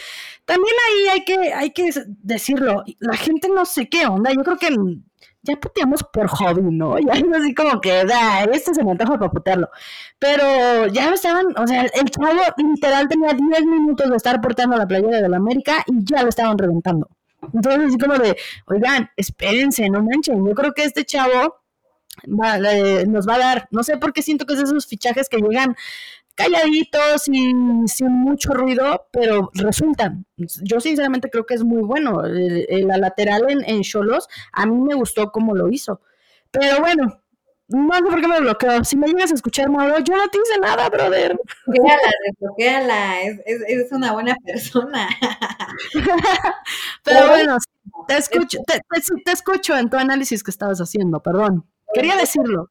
también 0.46 0.76
ahí 0.88 1.08
hay 1.10 1.26
que, 1.26 1.54
hay 1.54 1.72
que 1.72 1.90
decirlo, 2.06 2.84
la 3.00 3.18
gente 3.18 3.50
no 3.50 3.66
sé 3.66 3.90
qué 3.90 4.06
onda, 4.06 4.32
yo 4.32 4.44
creo 4.44 4.58
que 4.58 4.70
ya 5.44 5.56
puteamos 5.56 6.04
por 6.04 6.28
hobby, 6.28 6.62
¿no? 6.62 6.98
Ya 7.06 7.14
es 7.14 7.24
así 7.34 7.54
como 7.56 7.82
que, 7.82 8.06
da, 8.06 8.44
este 8.44 8.74
se 8.74 8.84
me 8.84 8.92
antoja 8.92 9.18
para 9.18 9.32
putearlo. 9.32 9.70
Pero 10.20 10.88
ya 10.88 11.14
estaban, 11.14 11.48
o 11.58 11.68
sea, 11.68 11.84
el 11.84 12.10
chavo 12.12 12.42
literal 12.58 13.08
tenía 13.08 13.34
10 13.34 13.66
minutos 13.66 14.10
de 14.10 14.18
estar 14.18 14.40
portando 14.42 14.78
la 14.78 14.88
playera 14.88 15.22
de 15.22 15.30
la 15.30 15.38
América 15.38 15.84
y 15.88 16.04
ya 16.04 16.22
lo 16.24 16.30
estaban 16.30 16.58
reventando. 16.58 17.10
Entonces, 17.54 17.88
así 17.88 17.98
como 17.98 18.18
de, 18.20 18.38
oigan, 18.68 19.10
espérense, 19.18 19.90
no 19.90 20.04
manchen, 20.04 20.46
yo 20.46 20.54
creo 20.54 20.74
que 20.74 20.84
este 20.84 21.06
chavo 21.06 21.61
va, 22.28 22.58
eh, 22.58 23.06
nos 23.06 23.28
va 23.28 23.36
a 23.36 23.40
dar, 23.40 23.68
no 23.72 23.84
sé 23.84 23.98
por 23.98 24.14
qué 24.14 24.22
siento 24.22 24.46
que 24.46 24.54
es 24.54 24.62
esos 24.62 24.88
fichajes 24.88 25.30
que 25.30 25.38
llegan 25.38 25.76
calladitos, 26.36 27.24
sin, 27.24 27.88
sin 27.88 28.10
mucho 28.10 28.54
ruido, 28.54 29.08
pero 29.12 29.52
resultan. 29.54 30.26
Yo 30.38 30.80
sinceramente 30.80 31.30
creo 31.30 31.46
que 31.46 31.54
es 31.54 31.64
muy 31.64 31.84
bueno. 31.84 32.24
la 32.24 32.98
lateral 32.98 33.46
en 33.50 33.82
Cholos, 33.82 34.28
a 34.52 34.66
mí 34.66 34.80
me 34.80 34.96
gustó 34.96 35.32
cómo 35.32 35.56
lo 35.56 35.70
hizo. 35.70 36.02
Pero 36.52 36.80
bueno, 36.80 37.22
no 37.72 37.94
sé 37.94 38.02
por 38.04 38.22
qué 38.22 38.28
me 38.28 38.40
bloqueo. 38.42 38.84
Si 38.84 38.98
me 38.98 39.08
llegas 39.08 39.32
a 39.32 39.36
escuchar, 39.36 39.70
Mauro, 39.70 40.00
yo 40.00 40.16
no 40.16 40.28
te 40.28 40.38
hice 40.38 40.60
nada, 40.60 40.90
brother. 40.90 41.38
Desbloquéala, 41.66 42.12
desbloquéala. 42.26 43.22
Es, 43.22 43.40
es, 43.46 43.62
es 43.68 43.92
una 43.92 44.12
buena 44.12 44.36
persona. 44.46 45.08
Pero 47.04 47.28
bueno, 47.30 47.58
te 48.08 48.18
escucho, 48.18 48.60
te, 48.68 48.74
te, 48.74 49.02
te 49.24 49.32
escucho 49.32 49.78
en 49.78 49.90
tu 49.90 49.98
análisis 49.98 50.44
que 50.44 50.52
estabas 50.52 50.80
haciendo, 50.80 51.22
perdón. 51.22 51.66
Quería 51.94 52.16
decirlo. 52.16 52.70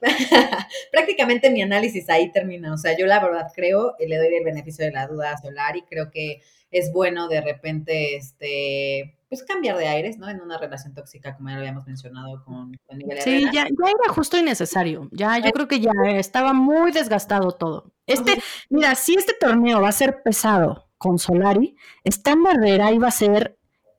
Prácticamente 0.92 1.50
mi 1.50 1.62
análisis 1.62 2.08
ahí 2.10 2.30
termina. 2.30 2.72
O 2.72 2.76
sea, 2.76 2.96
yo 2.96 3.06
la 3.06 3.20
verdad 3.20 3.50
creo, 3.54 3.94
y 3.98 4.06
le 4.06 4.18
doy 4.18 4.34
el 4.34 4.44
beneficio 4.44 4.84
de 4.84 4.92
la 4.92 5.06
duda 5.06 5.32
a 5.32 5.38
Solari, 5.38 5.82
creo 5.82 6.10
que 6.10 6.42
es 6.70 6.92
bueno 6.92 7.28
de 7.28 7.40
repente, 7.40 8.16
este, 8.16 9.16
pues 9.28 9.44
cambiar 9.44 9.76
de 9.76 9.86
aires, 9.86 10.18
¿no? 10.18 10.28
En 10.28 10.40
una 10.40 10.58
relación 10.58 10.92
tóxica, 10.92 11.36
como 11.36 11.48
ya 11.48 11.54
lo 11.54 11.60
habíamos 11.60 11.86
mencionado 11.86 12.44
con, 12.44 12.72
Miguel 12.92 13.20
Sí, 13.22 13.44
ya, 13.52 13.64
ya, 13.64 13.90
era 14.04 14.12
justo 14.12 14.36
y 14.36 14.42
necesario. 14.42 15.08
Ya, 15.12 15.38
yo 15.38 15.52
creo 15.52 15.68
que 15.68 15.80
ya 15.80 15.92
estaba 16.06 16.52
muy 16.52 16.90
desgastado 16.90 17.52
todo. 17.52 17.92
Este, 18.06 18.42
mira, 18.70 18.94
si 18.96 19.14
este 19.14 19.34
torneo 19.38 19.80
va 19.80 19.88
a 19.88 19.92
ser 19.92 20.22
pesado 20.22 20.88
con 20.98 21.18
Solari, 21.18 21.76
esta 22.02 22.34
barrera 22.34 22.92
iba 22.92 23.08
a 23.08 23.12
ser 23.12 23.56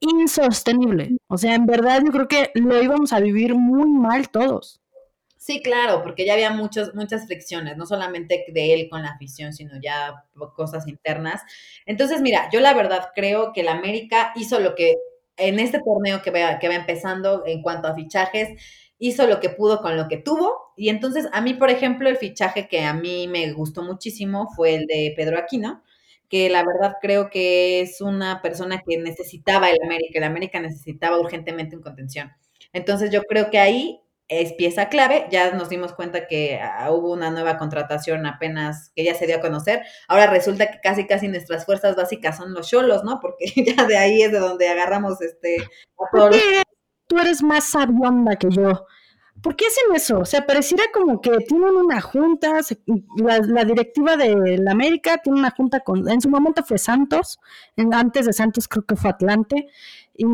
insostenible. 0.10 1.18
O 1.28 1.38
sea, 1.38 1.56
en 1.56 1.66
verdad 1.66 2.02
yo 2.06 2.12
creo 2.12 2.28
que 2.28 2.52
lo 2.56 2.82
íbamos 2.82 3.14
a 3.14 3.20
vivir 3.20 3.56
muy 3.56 3.90
mal 3.90 4.30
todos. 4.30 4.82
Sí, 5.38 5.62
claro, 5.62 6.02
porque 6.02 6.26
ya 6.26 6.34
había 6.34 6.50
muchos, 6.50 6.96
muchas 6.96 7.28
fricciones, 7.28 7.78
no 7.78 7.86
solamente 7.86 8.46
de 8.48 8.74
él 8.74 8.88
con 8.90 9.04
la 9.04 9.10
afición, 9.10 9.54
sino 9.54 9.74
ya 9.80 10.26
cosas 10.56 10.88
internas. 10.88 11.44
Entonces, 11.86 12.22
mira, 12.22 12.50
yo 12.52 12.62
la 12.62 12.74
verdad 12.74 13.10
creo 13.14 13.54
que 13.54 13.62
el 13.62 13.68
América 13.68 14.34
hizo 14.36 14.60
lo 14.60 14.74
que 14.74 14.96
en 15.38 15.60
este 15.60 15.80
torneo 15.84 16.24
que 16.24 16.32
va, 16.32 16.58
que 16.58 16.68
va 16.68 16.76
empezando 16.76 17.44
en 17.46 17.62
cuanto 17.62 17.88
a 17.88 17.94
fichajes, 17.94 18.60
hizo 18.98 19.28
lo 19.28 19.40
que 19.40 19.50
pudo 19.50 19.82
con 19.82 19.98
lo 19.98 20.08
que 20.08 20.18
tuvo. 20.18 20.74
Y 20.76 20.90
entonces, 20.90 21.28
a 21.32 21.42
mí, 21.42 21.54
por 21.54 21.70
ejemplo, 21.70 22.10
el 22.10 22.18
fichaje 22.18 22.68
que 22.68 22.84
a 22.84 22.94
mí 22.94 23.28
me 23.28 23.52
gustó 23.54 23.84
muchísimo 23.84 24.50
fue 24.56 24.76
el 24.76 24.88
de 24.88 25.14
Pedro 25.16 25.38
Aquino, 25.38 25.84
que 26.30 26.50
la 26.50 26.64
verdad 26.64 26.98
creo 27.02 27.30
que 27.30 27.82
es 27.82 28.02
una 28.02 28.42
persona 28.42 28.82
que 28.86 28.98
necesitaba 28.98 29.70
el 29.70 29.78
América, 29.84 30.20
el 30.20 30.24
América 30.24 30.60
necesitaba 30.60 31.20
urgentemente 31.20 31.76
un 31.76 31.82
contención. 31.82 32.32
Entonces, 32.74 33.12
yo 33.12 33.24
creo 33.24 33.50
que 33.50 33.60
ahí 33.60 34.02
es 34.28 34.54
pieza 34.54 34.90
clave. 34.90 35.28
Ya 35.32 35.52
nos 35.54 35.70
dimos 35.70 35.94
cuenta 35.94 36.28
que 36.28 36.60
ah, 36.60 36.92
hubo 36.92 37.12
una 37.12 37.30
nueva 37.30 37.58
contratación 37.58 38.26
apenas 38.26 38.92
que 38.96 39.04
ya 39.04 39.16
se 39.16 39.28
dio 39.28 39.38
a 39.38 39.42
conocer. 39.42 39.84
Ahora 40.08 40.28
resulta 40.28 40.72
que 40.72 40.80
casi 40.82 41.06
casi 41.06 41.28
nuestras 41.28 41.66
fuerzas 41.66 41.96
básicas 41.96 42.38
son 42.38 42.54
los 42.54 42.68
cholos, 42.68 43.04
¿no? 43.04 43.20
Porque 43.20 43.46
ya 43.76 43.86
de 43.86 43.98
ahí 43.98 44.22
es 44.22 44.32
de 44.32 44.40
donde 44.40 44.68
agarramos 44.68 45.22
este 45.22 45.58
Tú 47.08 47.20
eres 47.20 47.44
más 47.44 47.66
sabionda 47.66 48.36
que 48.36 48.50
yo. 48.50 48.86
¿Por 49.46 49.56
qué 49.56 49.68
hacen 49.68 49.96
eso? 49.96 50.22
O 50.22 50.26
sea, 50.26 50.44
pareciera 50.48 50.86
como 50.92 51.22
que 51.22 51.30
tienen 51.48 51.76
una 51.76 52.02
junta, 52.02 52.62
la, 53.18 53.64
directiva 53.64 54.18
de 54.18 54.58
la 54.58 54.72
América 54.72 55.20
tiene 55.20 55.38
una 55.38 55.52
junta 55.52 55.82
con, 55.82 56.10
en 56.10 56.20
su 56.20 56.30
momento 56.30 56.64
fue 56.64 56.80
Santos, 56.80 57.38
antes 57.92 58.26
de 58.26 58.34
Santos 58.34 58.68
creo 58.68 58.88
que 58.88 58.96
fue 58.96 59.12
Atlante, 59.12 59.68
y, 60.16 60.26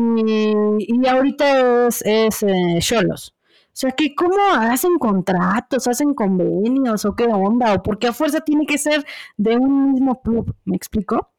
y 0.78 1.06
ahorita 1.06 1.88
es 1.88 2.42
Cholos. 2.78 3.34
O 3.36 3.70
sea, 3.74 3.90
que 3.90 4.14
¿cómo 4.14 4.38
hacen 4.50 4.96
contratos, 4.98 5.86
hacen 5.86 6.14
convenios 6.14 7.04
o 7.04 7.14
qué 7.14 7.24
onda? 7.24 7.74
¿O 7.74 7.82
por 7.82 7.98
qué 7.98 8.06
a 8.06 8.14
fuerza 8.14 8.40
tiene 8.40 8.64
que 8.64 8.78
ser 8.78 9.04
de 9.36 9.58
un 9.58 9.92
mismo 9.92 10.22
club? 10.22 10.56
¿Me 10.64 10.74
explico? 10.74 11.30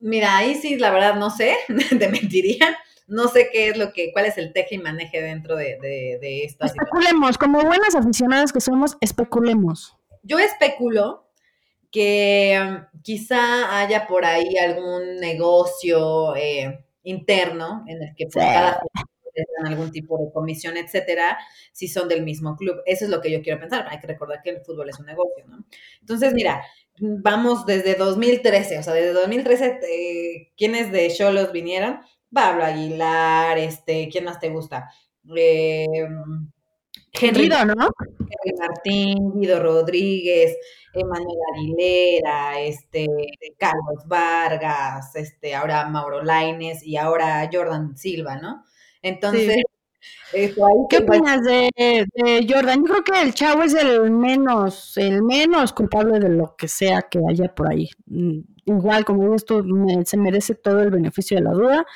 Mira, 0.00 0.36
ahí 0.36 0.56
sí, 0.56 0.78
la 0.78 0.90
verdad, 0.90 1.14
no 1.14 1.30
sé, 1.30 1.54
te 1.96 2.08
mentiría. 2.08 2.76
No 3.10 3.28
sé 3.28 3.50
qué 3.52 3.68
es 3.68 3.76
lo 3.76 3.92
que, 3.92 4.12
cuál 4.12 4.26
es 4.26 4.38
el 4.38 4.52
teje 4.52 4.76
y 4.76 4.78
maneje 4.78 5.20
dentro 5.20 5.56
de, 5.56 5.78
de, 5.80 6.18
de 6.20 6.44
esto. 6.44 6.64
Especulemos, 6.64 7.36
como 7.36 7.60
buenas 7.62 7.94
aficionadas 7.94 8.52
que 8.52 8.60
somos, 8.60 8.96
especulemos. 9.00 9.96
Yo 10.22 10.38
especulo 10.38 11.26
que 11.90 12.58
um, 12.62 13.00
quizá 13.02 13.80
haya 13.80 14.06
por 14.06 14.24
ahí 14.24 14.56
algún 14.58 15.16
negocio 15.16 16.36
eh, 16.36 16.84
interno 17.02 17.84
en 17.88 18.02
el 18.02 18.14
que 18.14 18.26
por 18.26 18.42
cada 18.42 18.80
algún 19.64 19.90
tipo 19.90 20.18
de 20.18 20.32
comisión, 20.32 20.76
etcétera, 20.76 21.38
si 21.72 21.88
son 21.88 22.08
del 22.08 22.22
mismo 22.22 22.56
club. 22.56 22.82
Eso 22.86 23.04
es 23.04 23.10
lo 23.10 23.20
que 23.20 23.30
yo 23.30 23.42
quiero 23.42 23.60
pensar. 23.60 23.86
Hay 23.88 23.98
que 23.98 24.06
recordar 24.06 24.42
que 24.42 24.50
el 24.50 24.60
fútbol 24.60 24.88
es 24.88 24.98
un 24.98 25.06
negocio, 25.06 25.46
¿no? 25.46 25.64
Entonces, 26.00 26.32
mira, 26.34 26.62
vamos 26.98 27.66
desde 27.66 27.94
2013, 27.94 28.78
o 28.78 28.82
sea, 28.82 28.92
desde 28.94 29.12
2013, 29.12 29.80
eh, 29.82 30.52
¿quiénes 30.56 30.92
de 30.92 31.10
Cholos 31.10 31.52
vinieron? 31.52 32.00
Pablo 32.32 32.64
Aguilar, 32.64 33.58
este, 33.58 34.08
¿quién 34.10 34.24
más 34.24 34.38
te 34.38 34.50
gusta? 34.50 34.90
Eh, 35.36 35.86
Henry, 37.12 37.48
¿no? 37.48 37.56
Henry 37.64 38.58
Martín, 38.58 39.40
Guido 39.40 39.60
Rodríguez, 39.60 40.56
Emanuel 40.94 41.38
Aguilera, 41.54 42.60
este, 42.60 43.06
Carlos 43.58 44.06
Vargas, 44.06 45.14
este, 45.16 45.54
ahora 45.54 45.86
Mauro 45.88 46.22
Laines 46.22 46.82
y 46.84 46.96
ahora 46.96 47.48
Jordan 47.52 47.96
Silva, 47.96 48.36
¿no? 48.36 48.64
Entonces, 49.02 49.62
¿qué 50.32 50.98
opinas 50.98 51.42
de, 51.42 52.46
Jordan? 52.48 52.80
Yo 52.80 52.92
creo 52.92 53.04
que 53.04 53.22
el 53.22 53.34
chavo 53.34 53.62
es 53.62 53.74
el 53.74 54.10
menos, 54.10 54.96
el 54.96 55.22
menos 55.22 55.72
culpable 55.72 56.18
de 56.18 56.28
lo 56.28 56.56
que 56.56 56.68
sea 56.68 57.02
que 57.02 57.20
haya 57.28 57.54
por 57.54 57.70
ahí. 57.70 57.88
Mm, 58.06 58.40
igual, 58.66 59.04
como 59.04 59.34
esto 59.34 59.62
se 60.04 60.16
merece 60.16 60.54
todo 60.54 60.80
el 60.80 60.90
beneficio 60.90 61.36
de 61.36 61.44
la 61.44 61.52
duda. 61.52 61.86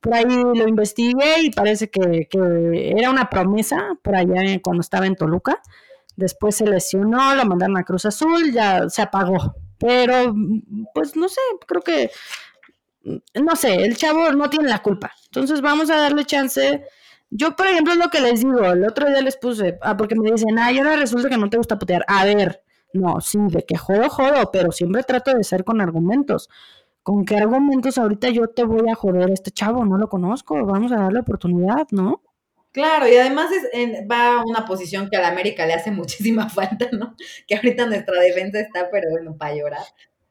Por 0.00 0.14
ahí 0.14 0.24
lo 0.26 0.68
investigué 0.68 1.42
y 1.42 1.50
parece 1.50 1.90
que, 1.90 2.28
era 2.96 3.10
una 3.10 3.30
promesa 3.30 3.98
por 4.02 4.16
allá 4.16 4.42
cuando 4.62 4.80
estaba 4.80 5.06
en 5.06 5.16
Toluca. 5.16 5.60
Después 6.16 6.56
se 6.56 6.66
lesionó, 6.66 7.34
lo 7.34 7.44
mandaron 7.44 7.76
a 7.76 7.84
Cruz 7.84 8.06
Azul, 8.06 8.52
ya 8.52 8.88
se 8.88 9.02
apagó. 9.02 9.54
Pero, 9.78 10.34
pues 10.94 11.16
no 11.16 11.28
sé, 11.28 11.40
creo 11.66 11.82
que 11.82 12.10
no 13.34 13.56
sé, 13.56 13.74
el 13.74 13.96
chavo 13.96 14.32
no 14.32 14.48
tiene 14.48 14.68
la 14.68 14.82
culpa. 14.82 15.12
Entonces 15.26 15.60
vamos 15.60 15.90
a 15.90 15.96
darle 15.96 16.24
chance. 16.24 16.84
Yo, 17.36 17.56
por 17.56 17.66
ejemplo, 17.66 17.92
es 17.92 17.98
lo 17.98 18.10
que 18.10 18.20
les 18.20 18.40
digo. 18.40 18.64
El 18.64 18.84
otro 18.84 19.08
día 19.08 19.20
les 19.20 19.36
puse, 19.36 19.76
ah, 19.82 19.96
porque 19.96 20.14
me 20.14 20.30
dicen, 20.30 20.56
ah, 20.56 20.70
y 20.70 20.78
ahora 20.78 20.94
resulta 20.94 21.28
que 21.28 21.36
no 21.36 21.50
te 21.50 21.56
gusta 21.56 21.80
putear. 21.80 22.04
A 22.06 22.24
ver, 22.24 22.62
no, 22.92 23.20
sí, 23.20 23.38
de 23.48 23.64
que 23.64 23.76
jodo, 23.76 24.08
jodo, 24.08 24.52
pero 24.52 24.70
siempre 24.70 25.02
trato 25.02 25.32
de 25.36 25.42
ser 25.42 25.64
con 25.64 25.80
argumentos. 25.80 26.48
¿Con 27.02 27.24
qué 27.24 27.36
argumentos 27.36 27.98
ahorita 27.98 28.28
yo 28.30 28.46
te 28.46 28.62
voy 28.62 28.88
a 28.88 28.94
joder 28.94 29.30
a 29.30 29.34
este 29.34 29.50
chavo? 29.50 29.84
No 29.84 29.98
lo 29.98 30.08
conozco, 30.08 30.64
vamos 30.64 30.92
a 30.92 30.96
darle 30.96 31.18
oportunidad, 31.18 31.88
¿no? 31.90 32.22
Claro, 32.70 33.08
y 33.08 33.16
además 33.16 33.50
es 33.72 34.08
va 34.08 34.38
a 34.38 34.42
una 34.44 34.64
posición 34.64 35.10
que 35.10 35.16
a 35.16 35.20
la 35.20 35.28
América 35.28 35.66
le 35.66 35.74
hace 35.74 35.90
muchísima 35.90 36.48
falta, 36.48 36.88
¿no? 36.92 37.16
Que 37.48 37.56
ahorita 37.56 37.86
nuestra 37.86 38.20
defensa 38.20 38.60
está, 38.60 38.90
pero 38.92 39.10
bueno, 39.10 39.36
para 39.36 39.56
llorar. 39.56 39.84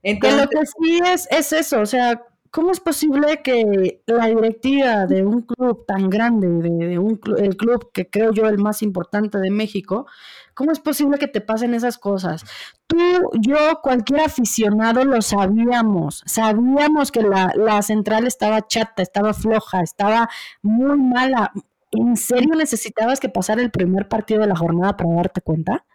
Entonces, 0.03 0.39
lo 0.39 0.47
que 0.47 0.65
sí 0.65 0.99
es, 1.05 1.27
es 1.31 1.51
eso, 1.51 1.81
o 1.81 1.85
sea, 1.85 2.21
¿cómo 2.53 2.71
es 2.71 2.79
posible 2.79 3.41
que 3.41 4.03
la 4.05 4.27
directiva 4.27 5.07
de 5.07 5.25
un 5.25 5.41
club 5.41 5.85
tan 5.87 6.07
grande, 6.07 6.47
de, 6.47 6.99
un 6.99 7.19
el 7.39 7.57
club 7.57 7.91
que 7.91 8.11
creo 8.11 8.31
yo 8.31 8.47
el 8.47 8.59
más 8.59 8.83
importante 8.83 9.39
de 9.39 9.49
México, 9.49 10.05
cómo 10.53 10.71
es 10.71 10.79
posible 10.79 11.17
que 11.17 11.27
te 11.27 11.41
pasen 11.41 11.73
esas 11.73 11.97
cosas? 11.97 12.45
Tú, 12.85 12.99
yo, 13.41 13.57
cualquier 13.81 14.21
aficionado 14.21 15.03
lo 15.03 15.23
sabíamos, 15.23 16.21
sabíamos 16.27 17.11
que 17.11 17.23
la, 17.23 17.51
la 17.55 17.81
central 17.81 18.27
estaba 18.27 18.67
chata, 18.67 19.01
estaba 19.01 19.33
floja, 19.33 19.81
estaba 19.81 20.29
muy 20.61 20.95
mala. 20.99 21.51
¿En 21.89 22.15
serio 22.15 22.53
necesitabas 22.55 23.19
que 23.19 23.29
pasara 23.29 23.63
el 23.63 23.71
primer 23.71 24.07
partido 24.07 24.41
de 24.41 24.47
la 24.47 24.55
jornada 24.55 24.95
para 24.95 25.15
darte 25.15 25.41
cuenta? 25.41 25.85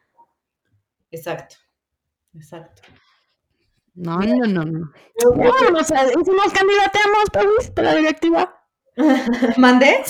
Exacto, 1.13 1.55
exacto. 2.35 2.83
No, 3.99 4.19
no, 4.21 4.47
no, 4.47 4.65
no. 4.65 4.93
o 5.25 5.85
sea, 5.85 6.05
¿y 6.07 6.25
si 6.25 6.31
nos 6.31 6.53
candidateamos, 6.53 7.31
Pablis, 7.33 7.71
para 7.73 7.93
la 7.93 7.99
directiva? 7.99 8.65
¿Mandé? 9.57 10.05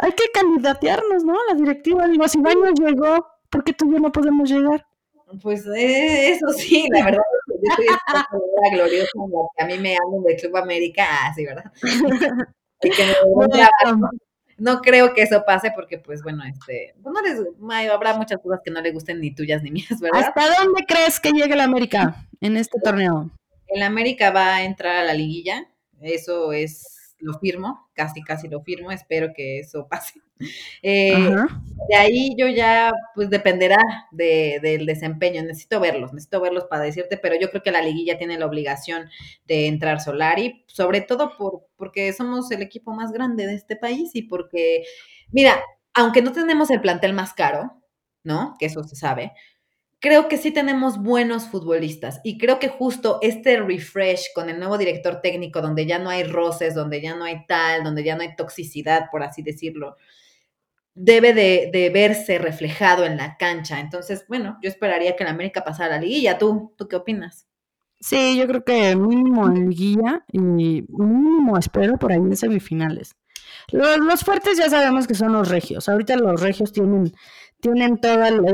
Hay 0.00 0.12
que 0.12 0.24
candidatearnos, 0.32 1.24
¿no? 1.24 1.36
La 1.48 1.54
directiva. 1.54 2.08
Digo, 2.08 2.26
si 2.26 2.40
Baños 2.40 2.72
llegó, 2.80 3.26
¿por 3.50 3.64
qué 3.64 3.74
tú 3.74 3.88
y 3.88 3.92
yo 3.92 3.98
no 3.98 4.12
podemos 4.12 4.50
llegar? 4.50 4.86
Pues 5.42 5.66
eh, 5.66 6.30
eso 6.30 6.48
sí, 6.56 6.86
la 6.90 7.04
verdad 7.04 7.22
yo 7.62 7.74
soy 7.76 7.86
esta 7.86 8.26
gloriosa 8.72 9.10
que 9.56 9.62
a 9.62 9.66
mí 9.66 9.78
me 9.78 9.96
hablan 9.96 10.22
del 10.22 10.36
Club 10.36 10.56
América, 10.56 11.04
ah, 11.06 11.32
sí, 11.34 11.44
¿verdad? 11.44 11.70
y 12.82 12.90
que 12.90 13.04
me 13.04 13.12
no 14.58 14.80
creo 14.80 15.14
que 15.14 15.22
eso 15.22 15.44
pase 15.46 15.72
porque, 15.74 15.98
pues 15.98 16.22
bueno, 16.22 16.44
este, 16.44 16.94
pues, 17.02 17.14
no 17.14 17.22
les, 17.22 17.90
habrá 17.90 18.14
muchas 18.14 18.40
cosas 18.40 18.60
que 18.64 18.70
no 18.70 18.80
le 18.80 18.92
gusten 18.92 19.20
ni 19.20 19.34
tuyas 19.34 19.62
ni 19.62 19.70
mías, 19.72 20.00
¿verdad? 20.00 20.24
¿Hasta 20.24 20.62
dónde 20.62 20.84
crees 20.86 21.20
que 21.20 21.30
llegue 21.30 21.56
la 21.56 21.64
América 21.64 22.26
en 22.40 22.56
este 22.56 22.78
torneo? 22.82 23.30
El 23.68 23.82
América 23.82 24.30
va 24.30 24.56
a 24.56 24.64
entrar 24.64 24.96
a 24.96 25.04
la 25.04 25.14
liguilla, 25.14 25.68
eso 26.00 26.52
es 26.52 26.97
lo 27.20 27.38
firmo, 27.38 27.88
casi 27.94 28.22
casi 28.22 28.48
lo 28.48 28.62
firmo, 28.62 28.90
espero 28.90 29.32
que 29.34 29.60
eso 29.60 29.86
pase. 29.88 30.20
Eh, 30.84 31.34
de 31.88 31.96
ahí 31.96 32.36
yo 32.38 32.46
ya, 32.46 32.92
pues 33.16 33.28
dependerá 33.28 33.76
de, 34.12 34.60
del 34.62 34.86
desempeño, 34.86 35.42
necesito 35.42 35.80
verlos, 35.80 36.12
necesito 36.12 36.40
verlos 36.40 36.66
para 36.70 36.84
decirte, 36.84 37.16
pero 37.16 37.34
yo 37.34 37.50
creo 37.50 37.64
que 37.64 37.72
la 37.72 37.82
liguilla 37.82 38.18
tiene 38.18 38.38
la 38.38 38.46
obligación 38.46 39.08
de 39.46 39.66
entrar 39.66 40.00
Solari, 40.00 40.64
sobre 40.68 41.00
todo 41.00 41.36
por, 41.36 41.66
porque 41.76 42.12
somos 42.12 42.52
el 42.52 42.62
equipo 42.62 42.92
más 42.92 43.10
grande 43.10 43.48
de 43.48 43.54
este 43.54 43.74
país 43.74 44.14
y 44.14 44.22
porque, 44.22 44.84
mira, 45.32 45.60
aunque 45.92 46.22
no 46.22 46.30
tenemos 46.30 46.70
el 46.70 46.80
plantel 46.80 47.14
más 47.14 47.34
caro, 47.34 47.72
¿no? 48.22 48.54
Que 48.60 48.66
eso 48.66 48.84
se 48.84 48.94
sabe, 48.94 49.32
creo 50.00 50.28
que 50.28 50.36
sí 50.36 50.50
tenemos 50.50 50.98
buenos 51.02 51.48
futbolistas 51.48 52.20
y 52.24 52.38
creo 52.38 52.58
que 52.58 52.68
justo 52.68 53.18
este 53.22 53.58
refresh 53.60 54.32
con 54.34 54.48
el 54.48 54.58
nuevo 54.58 54.78
director 54.78 55.20
técnico, 55.20 55.60
donde 55.60 55.86
ya 55.86 55.98
no 55.98 56.10
hay 56.10 56.24
roces, 56.24 56.74
donde 56.74 57.00
ya 57.00 57.16
no 57.16 57.24
hay 57.24 57.44
tal, 57.46 57.84
donde 57.84 58.04
ya 58.04 58.16
no 58.16 58.22
hay 58.22 58.36
toxicidad, 58.36 59.06
por 59.10 59.22
así 59.22 59.42
decirlo, 59.42 59.96
debe 60.94 61.32
de, 61.32 61.90
verse 61.92 62.38
reflejado 62.38 63.04
en 63.04 63.16
la 63.16 63.36
cancha. 63.36 63.80
Entonces, 63.80 64.24
bueno, 64.28 64.58
yo 64.62 64.68
esperaría 64.68 65.16
que 65.16 65.24
la 65.24 65.30
América 65.30 65.64
pasara 65.64 65.96
la 65.96 66.00
liguilla. 66.00 66.38
¿Tú, 66.38 66.74
¿Tú 66.76 66.88
qué 66.88 66.96
opinas? 66.96 67.46
Sí, 68.00 68.36
yo 68.36 68.46
creo 68.46 68.64
que 68.64 68.94
mínimo 68.94 69.48
liguilla 69.48 70.24
y 70.30 70.38
mínimo 70.38 71.58
espero 71.58 71.96
por 71.98 72.12
ahí 72.12 72.18
en 72.18 72.36
semifinales. 72.36 73.16
Los 73.70 74.24
fuertes 74.24 74.56
ya 74.56 74.70
sabemos 74.70 75.06
que 75.06 75.14
son 75.14 75.32
los 75.32 75.48
regios. 75.48 75.88
Ahorita 75.88 76.16
los 76.16 76.40
regios 76.40 76.72
tienen 76.72 77.12
tienen 77.60 77.98
todo 77.98 78.24
el, 78.24 78.46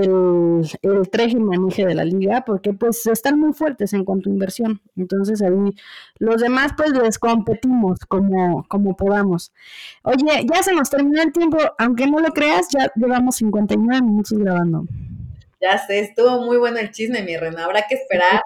el, 0.83 1.31
y 1.31 1.37
manije 1.37 1.87
de 1.87 1.95
la 1.95 2.05
liga 2.05 2.43
porque 2.45 2.73
pues 2.73 3.07
están 3.07 3.39
muy 3.39 3.53
fuertes 3.53 3.93
en 3.93 4.05
cuanto 4.05 4.31
a 4.31 4.33
inversión. 4.33 4.81
Entonces 4.97 5.43
ahí 5.43 5.75
los 6.19 6.41
demás 6.41 6.73
pues 6.77 6.91
les 6.91 7.19
competimos 7.19 7.99
como, 8.09 8.67
como 8.69 8.97
podamos. 8.97 9.53
Oye, 10.03 10.47
ya 10.51 10.63
se 10.63 10.75
nos 10.75 10.89
terminó 10.91 11.23
el 11.23 11.33
tiempo, 11.33 11.59
aunque 11.79 12.07
no 12.07 12.21
lo 12.21 12.33
creas, 12.33 12.69
ya 12.71 12.91
llevamos 12.97 13.37
59 13.37 14.03
minutos 14.03 14.39
grabando. 14.39 14.85
Ya 15.61 15.79
sé, 15.79 16.01
estuvo 16.01 16.43
muy 16.43 16.57
bueno 16.57 16.79
el 16.79 16.91
chisme, 16.91 17.23
mi 17.23 17.37
reina. 17.37 17.65
Habrá 17.65 17.87
que 17.87 17.95
esperar 17.97 18.41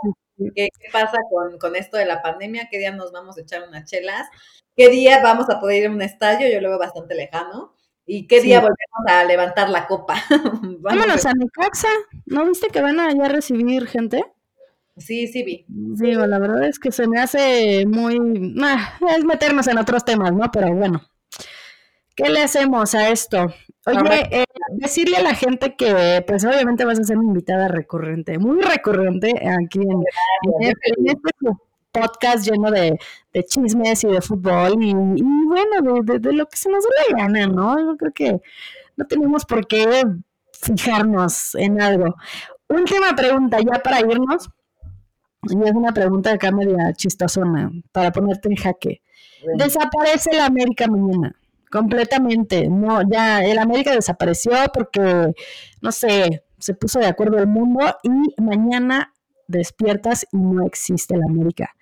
qué, 0.55 0.69
pasa 0.93 1.17
con, 1.31 1.59
con, 1.59 1.77
esto 1.77 1.97
de 1.97 2.05
la 2.05 2.23
pandemia, 2.23 2.69
qué 2.71 2.79
día 2.79 2.93
nos 2.93 3.13
vamos 3.13 3.39
a 3.39 3.43
echar 3.43 3.67
unas 3.69 3.89
chelas, 3.89 4.29
qué 4.77 4.89
día 4.89 5.21
vamos 5.23 5.51
a 5.51 5.61
poder 5.61 5.83
ir 5.83 5.89
a 5.89 5.91
un 5.91 6.03
estadio, 6.03 6.49
yo 6.49 6.61
lo 6.61 6.71
veo 6.71 6.79
bastante 6.79 7.15
lejano. 7.15 7.75
¿Y 8.11 8.27
qué 8.27 8.41
día 8.41 8.61
volvemos 8.61 9.07
a 9.07 9.23
levantar 9.25 9.69
la 9.69 9.87
copa? 9.87 10.15
Vámonos 10.81 11.27
a 11.27 11.33
Necaxa. 11.35 11.89
¿No 12.25 12.47
viste 12.47 12.69
que 12.69 12.81
van 12.81 12.99
a 12.99 13.13
ya 13.13 13.29
recibir 13.29 13.87
gente? 13.87 14.25
Sí, 14.97 15.29
sí 15.29 15.43
vi. 15.43 15.67
Digo, 15.69 16.27
la 16.27 16.39
verdad 16.39 16.65
es 16.65 16.79
que 16.79 16.91
se 16.91 17.07
me 17.07 17.21
hace 17.21 17.85
muy... 17.87 18.19
Ah, 18.63 18.99
es 19.15 19.25
meternos 19.25 19.69
en 19.69 19.77
otros 19.77 20.07
temas, 20.07 20.33
¿no? 20.33 20.51
Pero 20.51 20.75
bueno. 20.75 21.03
¿Qué 22.17 22.31
le 22.31 22.41
hacemos 22.41 22.95
a 22.95 23.11
esto? 23.11 23.53
Oye, 23.85 24.29
eh, 24.31 24.45
decirle 24.73 25.19
a 25.19 25.23
la 25.23 25.35
gente 25.35 25.77
que, 25.77 26.25
pues 26.27 26.47
obviamente 26.47 26.87
vas 26.87 26.99
a 26.99 27.05
ser 27.05 27.19
una 27.19 27.29
invitada 27.29 27.69
recurrente, 27.69 28.39
muy 28.39 28.63
recurrente 28.63 29.31
aquí 29.63 29.81
en, 29.81 30.03
este, 30.61 30.93
en 30.97 31.09
este 31.09 31.31
podcast 31.93 32.47
lleno 32.47 32.71
de, 32.71 32.99
chismes 33.49 34.05
y 34.05 34.09
de 34.09 34.21
fútbol 34.21 34.83
y, 34.83 34.93
bueno, 34.93 36.03
de, 36.03 36.33
lo 36.33 36.47
que 36.47 36.57
se 36.57 36.71
nos 36.71 36.85
dé 36.85 36.91
la 37.13 37.19
gana, 37.19 37.47
¿no? 37.47 37.79
Yo 37.79 37.97
creo 37.97 38.13
que 38.13 38.41
no 38.97 39.07
tenemos 39.07 39.45
por 39.45 39.67
qué 39.67 40.05
fijarnos 40.53 41.55
en 41.55 41.81
algo. 41.81 42.17
Última 42.69 43.15
pregunta, 43.15 43.59
ya 43.61 43.81
para 43.83 44.01
irnos. 44.01 44.49
Y 45.45 45.63
es 45.63 45.73
una 45.73 45.93
pregunta 45.93 46.33
acá 46.33 46.51
media 46.51 46.93
chistosona, 46.95 47.71
para 47.93 48.11
ponerte 48.11 48.49
en 48.49 48.57
jaque. 48.57 49.03
Desaparece 49.57 50.35
la 50.35 50.47
América 50.47 50.89
mañana, 50.89 51.37
completamente. 51.71 52.69
No, 52.69 53.01
ya 53.09 53.45
el 53.45 53.59
América 53.59 53.93
desapareció 53.93 54.53
porque, 54.75 55.33
no 55.81 55.93
sé, 55.93 56.43
se 56.59 56.75
puso 56.75 56.99
de 56.99 57.07
acuerdo 57.07 57.39
el 57.39 57.47
mundo 57.47 57.81
y 58.03 58.43
mañana 58.43 59.15
despiertas 59.49 60.27
y 60.33 60.37
no 60.37 60.65
existe 60.67 61.17
la 61.17 61.27
América. 61.27 61.75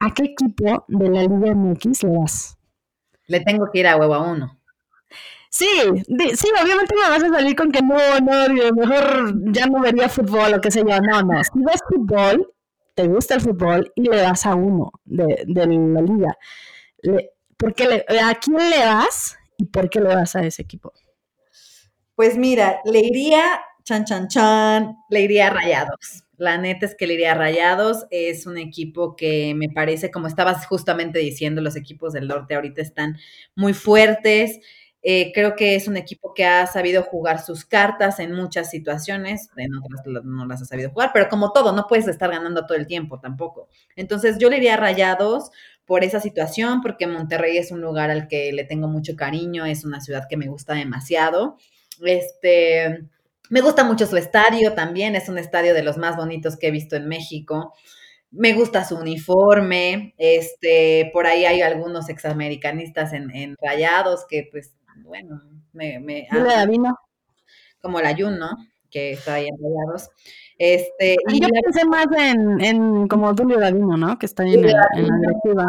¿A 0.00 0.14
qué 0.14 0.24
equipo 0.24 0.84
de 0.88 1.10
la 1.10 1.22
Liga 1.22 1.54
MX 1.54 2.04
le 2.04 2.18
vas? 2.18 2.58
Le 3.26 3.40
tengo 3.40 3.66
que 3.70 3.80
ir 3.80 3.86
a 3.86 3.96
huevo 3.96 4.14
a 4.14 4.32
uno. 4.32 4.58
Sí, 5.50 5.66
sí, 6.34 6.48
obviamente 6.62 6.94
me 6.94 7.08
vas 7.08 7.22
a 7.22 7.28
salir 7.28 7.56
con 7.56 7.72
que 7.72 7.80
no, 7.80 7.96
no, 8.20 8.74
mejor 8.74 9.34
ya 9.52 9.66
no 9.66 9.80
vería 9.80 10.08
fútbol 10.08 10.54
o 10.54 10.60
qué 10.60 10.70
sé 10.70 10.80
yo. 10.80 11.00
No, 11.00 11.22
no. 11.22 11.42
Si 11.42 11.50
ves 11.54 11.80
fútbol, 11.88 12.52
te 12.94 13.08
gusta 13.08 13.34
el 13.34 13.40
fútbol 13.40 13.92
y 13.94 14.02
le 14.02 14.18
das 14.18 14.44
a 14.46 14.54
uno 14.54 14.92
de, 15.04 15.44
de 15.46 15.66
la 15.66 16.02
liga. 16.02 16.36
Le, 17.02 17.32
le, 17.60 18.20
¿A 18.20 18.34
quién 18.34 18.70
le 18.70 18.78
vas 18.78 19.36
y 19.56 19.64
por 19.64 19.88
qué 19.88 20.00
le 20.00 20.14
vas 20.14 20.36
a 20.36 20.42
ese 20.42 20.62
equipo? 20.62 20.92
Pues 22.14 22.36
mira, 22.36 22.80
le 22.84 23.00
iría, 23.00 23.60
chan, 23.84 24.04
chan, 24.04 24.28
chan, 24.28 24.96
le 25.08 25.20
iría 25.22 25.46
a 25.46 25.50
Rayados. 25.50 26.24
La 26.38 26.56
neta 26.56 26.86
es 26.86 26.94
que 26.94 27.06
le 27.06 27.14
iría 27.14 27.32
a 27.32 27.34
Rayados. 27.34 28.06
Es 28.10 28.46
un 28.46 28.56
equipo 28.56 29.16
que 29.16 29.54
me 29.54 29.68
parece, 29.68 30.10
como 30.10 30.28
estabas 30.28 30.66
justamente 30.66 31.18
diciendo, 31.18 31.60
los 31.60 31.76
equipos 31.76 32.14
del 32.14 32.28
norte 32.28 32.54
ahorita 32.54 32.80
están 32.80 33.18
muy 33.54 33.74
fuertes. 33.74 34.60
Eh, 35.02 35.32
creo 35.32 35.54
que 35.54 35.74
es 35.74 35.86
un 35.86 35.96
equipo 35.96 36.34
que 36.34 36.44
ha 36.44 36.66
sabido 36.66 37.02
jugar 37.02 37.40
sus 37.40 37.64
cartas 37.64 38.18
en 38.18 38.34
muchas 38.34 38.70
situaciones, 38.70 39.48
en 39.56 39.70
otras 39.76 40.24
no 40.24 40.44
las 40.44 40.60
ha 40.62 40.64
sabido 40.64 40.90
jugar, 40.90 41.10
pero 41.14 41.28
como 41.28 41.52
todo, 41.52 41.72
no 41.72 41.86
puedes 41.88 42.08
estar 42.08 42.30
ganando 42.30 42.66
todo 42.66 42.76
el 42.76 42.86
tiempo 42.88 43.20
tampoco. 43.20 43.68
Entonces 43.94 44.38
yo 44.38 44.50
le 44.50 44.56
iría 44.56 44.74
a 44.74 44.76
Rayados 44.76 45.50
por 45.86 46.04
esa 46.04 46.20
situación, 46.20 46.82
porque 46.82 47.06
Monterrey 47.06 47.56
es 47.58 47.70
un 47.70 47.80
lugar 47.80 48.10
al 48.10 48.28
que 48.28 48.52
le 48.52 48.64
tengo 48.64 48.88
mucho 48.88 49.16
cariño, 49.16 49.64
es 49.64 49.84
una 49.84 50.00
ciudad 50.00 50.26
que 50.28 50.36
me 50.36 50.48
gusta 50.48 50.74
demasiado. 50.74 51.56
Este, 52.04 53.04
me 53.50 53.60
gusta 53.60 53.84
mucho 53.84 54.06
su 54.06 54.16
estadio 54.16 54.74
también, 54.74 55.14
es 55.14 55.28
un 55.28 55.38
estadio 55.38 55.74
de 55.74 55.82
los 55.82 55.96
más 55.96 56.16
bonitos 56.16 56.56
que 56.56 56.68
he 56.68 56.70
visto 56.70 56.96
en 56.96 57.08
México. 57.08 57.74
Me 58.30 58.52
gusta 58.52 58.84
su 58.84 58.96
uniforme, 58.96 60.14
este, 60.18 61.10
por 61.12 61.26
ahí 61.26 61.46
hay 61.46 61.62
algunos 61.62 62.08
examericanistas 62.10 63.12
en, 63.12 63.34
en 63.34 63.56
rayados 63.60 64.26
que, 64.28 64.48
pues, 64.50 64.74
bueno, 65.02 65.42
me... 65.72 65.98
me 65.98 66.28
como 67.80 68.00
la 68.00 68.14
Jun, 68.14 68.38
¿no? 68.38 68.50
Que 68.90 69.12
está 69.12 69.34
ahí 69.34 69.46
en 69.46 69.56
rayados. 69.56 70.10
Este, 70.58 71.16
y 71.28 71.40
yo 71.40 71.48
pensé 71.62 71.84
más 71.84 72.06
en, 72.16 72.60
en 72.60 73.08
como 73.08 73.34
Tulio 73.34 73.60
Davino, 73.60 73.96
¿no? 73.96 74.18
Que 74.18 74.26
está 74.26 74.42
ahí 74.42 74.54
en, 74.54 74.62
la 74.62 74.88
directiva. 74.92 75.64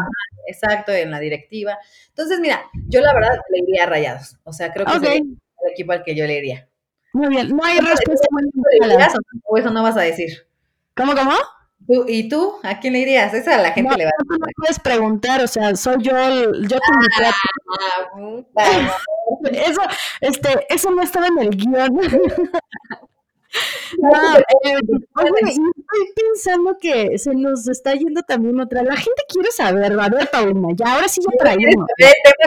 Exacto, 0.46 0.92
en 0.92 1.10
la 1.10 1.20
directiva. 1.20 1.78
Entonces, 2.08 2.40
mira, 2.40 2.62
yo 2.88 3.00
la 3.00 3.14
verdad 3.14 3.38
le 3.50 3.58
iría 3.60 3.84
a 3.84 3.86
Rayados. 3.86 4.36
O 4.44 4.52
sea, 4.52 4.72
creo 4.72 4.86
que 4.86 4.92
es 4.96 5.20
el 5.20 5.72
equipo 5.72 5.92
al 5.92 6.02
que 6.02 6.16
yo 6.16 6.26
le 6.26 6.38
iría. 6.38 6.69
Muy 7.12 7.28
bien, 7.28 7.56
no 7.56 7.64
hay 7.64 7.78
respuesta 7.78 8.28
¿O 9.44 9.56
eso 9.56 9.70
no 9.70 9.82
vas 9.82 9.96
a 9.96 10.02
decir? 10.02 10.46
¿Cómo, 10.94 11.14
cómo? 11.14 11.32
¿Y 12.06 12.28
tú? 12.28 12.54
¿A 12.62 12.78
quién 12.78 12.92
le 12.92 13.00
irías? 13.00 13.34
Esa 13.34 13.56
a 13.56 13.62
la 13.62 13.72
gente 13.72 13.96
le 13.96 14.04
va 14.04 14.10
a 14.10 14.22
decir. 14.22 14.38
No 14.38 14.46
puedes 14.56 14.78
preguntar, 14.78 15.42
o 15.42 15.48
sea, 15.48 15.74
soy 15.74 15.96
yo, 16.02 16.12
yo 16.12 16.78
te 16.78 16.92
invité 16.94 17.26
ah, 18.56 18.96
Eso, 19.66 19.80
este, 20.20 20.66
eso 20.68 20.90
no 20.90 21.02
estaba 21.02 21.26
en 21.28 21.38
el 21.38 21.50
guion. 21.50 21.98
No, 23.98 24.38
eh, 24.38 24.44
estoy 24.64 26.12
pensando 26.14 26.78
que 26.80 27.18
se 27.18 27.34
nos 27.34 27.66
está 27.68 27.94
yendo 27.94 28.22
también 28.22 28.60
otra. 28.60 28.82
La 28.82 28.96
gente 28.96 29.22
quiere 29.28 29.50
saber, 29.50 29.98
a 29.98 30.08
ver, 30.08 30.30
Paulina, 30.30 30.68
ya 30.74 30.94
ahora 30.94 31.08
sí 31.08 31.20
ya 31.20 31.36
para 31.36 31.54
irnos. 31.54 31.88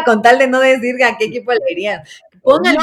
con 0.06 0.22
tal 0.22 0.40
de 0.40 0.48
no 0.48 0.60
decir 0.60 1.04
a 1.04 1.18
qué 1.18 1.26
equipo 1.26 1.52
le 1.52 1.60
irían. 1.70 2.02
Pónganle. 2.42 2.80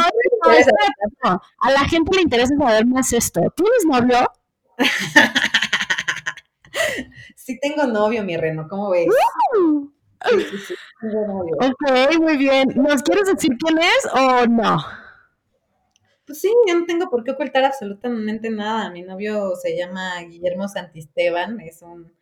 A 1.60 1.70
la 1.70 1.88
gente 1.88 2.16
le 2.16 2.22
interesa 2.22 2.54
saber 2.58 2.86
más 2.86 3.12
esto. 3.12 3.40
¿Tienes 3.54 3.84
novio? 3.86 4.30
sí 7.36 7.58
tengo 7.60 7.86
novio, 7.86 8.24
mi 8.24 8.36
Reno, 8.36 8.66
¿cómo 8.68 8.90
ves? 8.90 9.06
Uh. 9.56 9.88
Ok, 11.60 12.18
muy 12.18 12.36
bien. 12.36 12.68
¿Nos 12.76 13.02
quieres 13.02 13.26
decir 13.26 13.56
quién 13.58 13.78
es 13.78 14.06
o 14.12 14.46
no? 14.46 14.78
Pues 16.30 16.42
sí, 16.42 16.52
yo 16.68 16.78
no 16.78 16.86
tengo 16.86 17.10
por 17.10 17.24
qué 17.24 17.32
ocultar 17.32 17.64
absolutamente 17.64 18.50
nada. 18.50 18.88
Mi 18.92 19.02
novio 19.02 19.56
se 19.60 19.76
llama 19.76 20.20
Guillermo 20.22 20.68
Santisteban, 20.68 21.58
es 21.58 21.82
un 21.82 22.12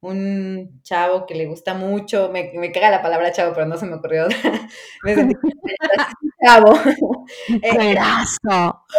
un 0.00 0.80
chavo 0.82 1.26
que 1.26 1.34
le 1.34 1.44
gusta 1.44 1.74
mucho, 1.74 2.30
me, 2.32 2.52
me 2.54 2.72
caga 2.72 2.90
la 2.90 3.02
palabra 3.02 3.32
chavo, 3.32 3.52
pero 3.52 3.66
no 3.66 3.76
se 3.76 3.84
me 3.84 3.96
ocurrió. 3.96 4.28
me 5.04 5.14
sentí 5.14 5.34
chavo. 6.46 6.72
Eh, 7.50 7.92
es, 7.92 8.38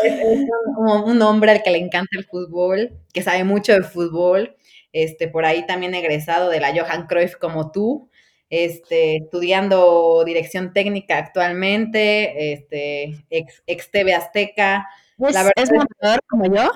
es 0.04 0.46
un, 0.78 1.10
un, 1.10 1.22
hombre 1.24 1.52
al 1.52 1.64
que 1.64 1.72
le 1.72 1.80
encanta 1.80 2.12
el 2.18 2.26
fútbol, 2.26 3.00
que 3.14 3.24
sabe 3.24 3.44
mucho 3.44 3.74
de 3.74 3.82
fútbol. 3.82 4.56
Este, 4.94 5.28
por 5.28 5.44
ahí 5.44 5.66
también 5.66 5.96
egresado 5.96 6.50
de 6.50 6.60
la 6.60 6.72
Johan 6.72 7.08
Cruyff 7.08 7.36
como 7.38 7.72
tú, 7.72 8.11
este, 8.52 9.16
estudiando 9.16 10.24
dirección 10.26 10.74
técnica 10.74 11.18
actualmente, 11.18 12.54
este, 12.54 13.26
ex, 13.32 13.64
ex 13.66 13.90
TV 13.90 14.14
Azteca. 14.14 14.88
¿Es, 15.18 15.34
la 15.34 15.44
verdad 15.44 16.16
¿es 16.16 16.20
como 16.30 16.46
yo? 16.54 16.70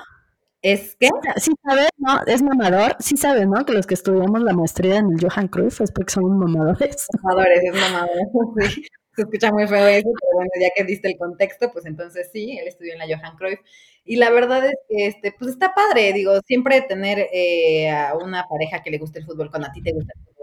¿Es 0.62 0.96
que? 0.96 1.08
Sí, 1.36 1.52
sabes, 1.62 1.90
¿no? 1.98 2.20
Es 2.26 2.42
mamador. 2.42 2.96
Sí 2.98 3.16
sabes, 3.16 3.46
¿no? 3.46 3.64
Que 3.64 3.74
los 3.74 3.86
que 3.86 3.94
estudiamos 3.94 4.42
la 4.42 4.54
maestría 4.54 4.96
en 4.96 5.12
el 5.12 5.20
Johan 5.20 5.48
Cruyff 5.48 5.80
es 5.80 5.92
porque 5.92 6.12
somos 6.12 6.32
mamadores. 6.32 7.06
Mamadores, 7.22 7.62
es 7.62 7.74
mamador. 7.74 8.16
Sí. 8.74 8.86
Se 9.14 9.22
escucha 9.22 9.50
muy 9.50 9.66
feo 9.66 9.86
eso, 9.86 10.10
pero 10.20 10.32
bueno, 10.34 10.50
ya 10.60 10.68
que 10.76 10.84
diste 10.84 11.08
el 11.08 11.16
contexto, 11.16 11.72
pues 11.72 11.86
entonces 11.86 12.28
sí, 12.34 12.58
él 12.58 12.68
estudió 12.68 12.92
en 12.92 12.98
la 12.98 13.06
Johan 13.06 13.34
Cruyff. 13.38 13.60
Y 14.04 14.16
la 14.16 14.30
verdad 14.30 14.66
es 14.66 14.74
que, 14.88 15.06
este, 15.06 15.32
pues 15.38 15.52
está 15.52 15.74
padre, 15.74 16.12
digo, 16.12 16.38
siempre 16.46 16.82
tener 16.82 17.26
eh, 17.32 17.88
a 17.90 18.14
una 18.14 18.46
pareja 18.46 18.82
que 18.82 18.90
le 18.90 18.98
guste 18.98 19.20
el 19.20 19.24
fútbol 19.24 19.48
cuando 19.50 19.68
a 19.68 19.72
ti 19.72 19.82
te 19.82 19.92
gusta 19.92 20.12
el 20.14 20.24
fútbol, 20.26 20.35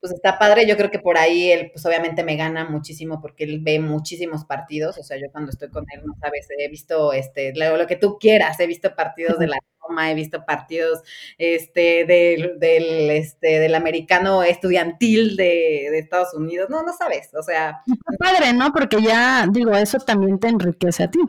pues 0.00 0.12
está 0.12 0.38
padre. 0.38 0.66
Yo 0.66 0.76
creo 0.76 0.90
que 0.90 0.98
por 0.98 1.18
ahí 1.18 1.50
él, 1.50 1.70
pues 1.72 1.84
obviamente 1.86 2.22
me 2.24 2.36
gana 2.36 2.68
muchísimo 2.68 3.20
porque 3.20 3.44
él 3.44 3.60
ve 3.62 3.78
muchísimos 3.80 4.44
partidos. 4.44 4.98
O 4.98 5.02
sea, 5.02 5.16
yo 5.16 5.30
cuando 5.32 5.50
estoy 5.50 5.70
con 5.70 5.84
él, 5.94 6.02
no 6.04 6.14
sabes, 6.20 6.48
he 6.56 6.68
visto 6.68 7.12
este, 7.12 7.52
lo, 7.54 7.76
lo 7.76 7.86
que 7.86 7.96
tú 7.96 8.18
quieras, 8.18 8.58
he 8.60 8.66
visto 8.66 8.94
partidos 8.94 9.38
de 9.38 9.48
la 9.48 9.58
Roma, 9.80 10.10
he 10.10 10.14
visto 10.14 10.44
partidos 10.44 11.02
este, 11.38 12.04
del, 12.04 12.58
del, 12.58 13.10
este, 13.10 13.58
del 13.58 13.74
americano 13.74 14.42
estudiantil 14.42 15.36
de, 15.36 15.88
de, 15.90 15.98
Estados 15.98 16.34
Unidos. 16.34 16.68
No, 16.70 16.82
no 16.82 16.92
sabes. 16.92 17.30
O 17.34 17.42
sea. 17.42 17.82
Está 17.86 18.16
padre, 18.18 18.52
¿no? 18.52 18.72
Porque 18.72 19.02
ya, 19.02 19.46
digo, 19.50 19.72
eso 19.72 19.98
también 19.98 20.38
te 20.38 20.48
enriquece 20.48 21.04
a 21.04 21.10
ti. 21.10 21.20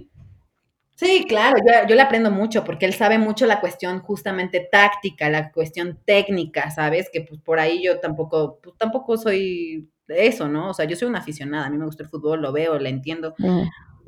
Sí, 0.99 1.23
claro, 1.29 1.55
yo, 1.65 1.87
yo, 1.87 1.95
le 1.95 2.01
aprendo 2.01 2.29
mucho 2.29 2.65
porque 2.65 2.85
él 2.85 2.93
sabe 2.93 3.17
mucho 3.17 3.45
la 3.45 3.61
cuestión 3.61 4.01
justamente 4.01 4.67
táctica, 4.69 5.29
la 5.29 5.49
cuestión 5.49 5.97
técnica, 6.03 6.71
¿sabes? 6.71 7.09
Que 7.09 7.21
pues 7.21 7.39
por 7.39 7.57
ahí 7.57 7.81
yo 7.81 8.01
tampoco, 8.01 8.59
pues 8.61 8.75
tampoco 8.77 9.15
soy 9.15 9.89
eso, 10.09 10.49
¿no? 10.49 10.71
O 10.71 10.73
sea, 10.73 10.83
yo 10.83 10.97
soy 10.97 11.07
una 11.07 11.19
aficionada, 11.19 11.67
a 11.67 11.69
mí 11.69 11.77
me 11.77 11.85
gusta 11.85 12.03
el 12.03 12.09
fútbol, 12.09 12.41
lo 12.41 12.51
veo, 12.51 12.77
lo 12.77 12.89
entiendo, 12.89 13.33
mm. 13.37 13.61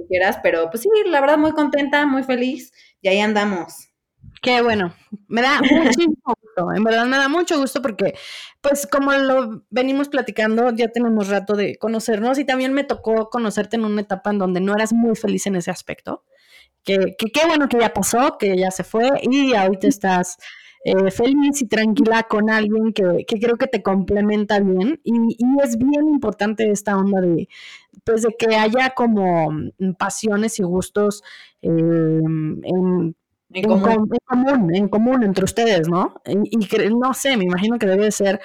quieras, 0.09 0.39
pero 0.43 0.69
pues 0.69 0.83
sí, 0.83 0.89
la 1.05 1.21
verdad 1.21 1.37
muy 1.37 1.53
contenta, 1.53 2.05
muy 2.05 2.23
feliz 2.23 2.73
y 3.01 3.07
ahí 3.07 3.21
andamos. 3.21 3.87
Qué 4.41 4.61
bueno, 4.61 4.93
me 5.29 5.41
da 5.41 5.61
muchísimo 5.61 6.17
gusto, 6.25 6.73
en 6.75 6.83
verdad 6.83 7.05
me 7.05 7.15
da 7.15 7.29
mucho 7.29 7.57
gusto 7.57 7.81
porque, 7.81 8.15
pues 8.59 8.85
como 8.85 9.13
lo 9.13 9.63
venimos 9.69 10.09
platicando, 10.09 10.71
ya 10.71 10.89
tenemos 10.89 11.29
rato 11.29 11.55
de 11.55 11.77
conocernos 11.77 12.37
y 12.37 12.43
también 12.43 12.73
me 12.73 12.83
tocó 12.83 13.29
conocerte 13.29 13.77
en 13.77 13.85
una 13.85 14.01
etapa 14.01 14.31
en 14.31 14.39
donde 14.39 14.59
no 14.59 14.73
eras 14.75 14.91
muy 14.91 15.15
feliz 15.15 15.47
en 15.47 15.55
ese 15.55 15.71
aspecto. 15.71 16.25
Que, 16.84 17.15
qué 17.17 17.45
bueno 17.47 17.69
que 17.69 17.79
ya 17.79 17.93
pasó, 17.93 18.38
que 18.39 18.57
ya 18.57 18.71
se 18.71 18.84
fue 18.84 19.11
y 19.21 19.53
ahorita 19.53 19.88
estás 19.88 20.38
eh, 20.84 21.11
feliz 21.11 21.61
y 21.61 21.67
tranquila 21.67 22.23
con 22.23 22.49
alguien 22.49 22.91
que, 22.93 23.23
que, 23.27 23.39
creo 23.39 23.57
que 23.57 23.67
te 23.67 23.84
complementa 23.84 24.59
bien 24.59 24.99
y, 25.03 25.13
y, 25.38 25.45
es 25.63 25.77
bien 25.77 26.09
importante 26.09 26.71
esta 26.71 26.97
onda 26.97 27.21
de 27.21 27.47
pues 28.03 28.23
de 28.23 28.36
que 28.38 28.55
haya 28.55 28.89
como 28.91 29.51
pasiones 29.99 30.59
y 30.59 30.63
gustos 30.63 31.23
eh, 31.61 31.69
en 31.69 33.15
en 33.53 33.63
común. 34.25 34.75
En, 34.75 34.88
común, 34.88 35.23
entre 35.23 35.43
ustedes, 35.43 35.88
¿no? 35.88 36.15
Y, 36.25 36.57
no 36.89 37.13
sé, 37.13 37.38
me 37.38 37.45
imagino 37.45 37.77
que 37.77 37.86
debe 37.86 38.11
ser, 38.11 38.39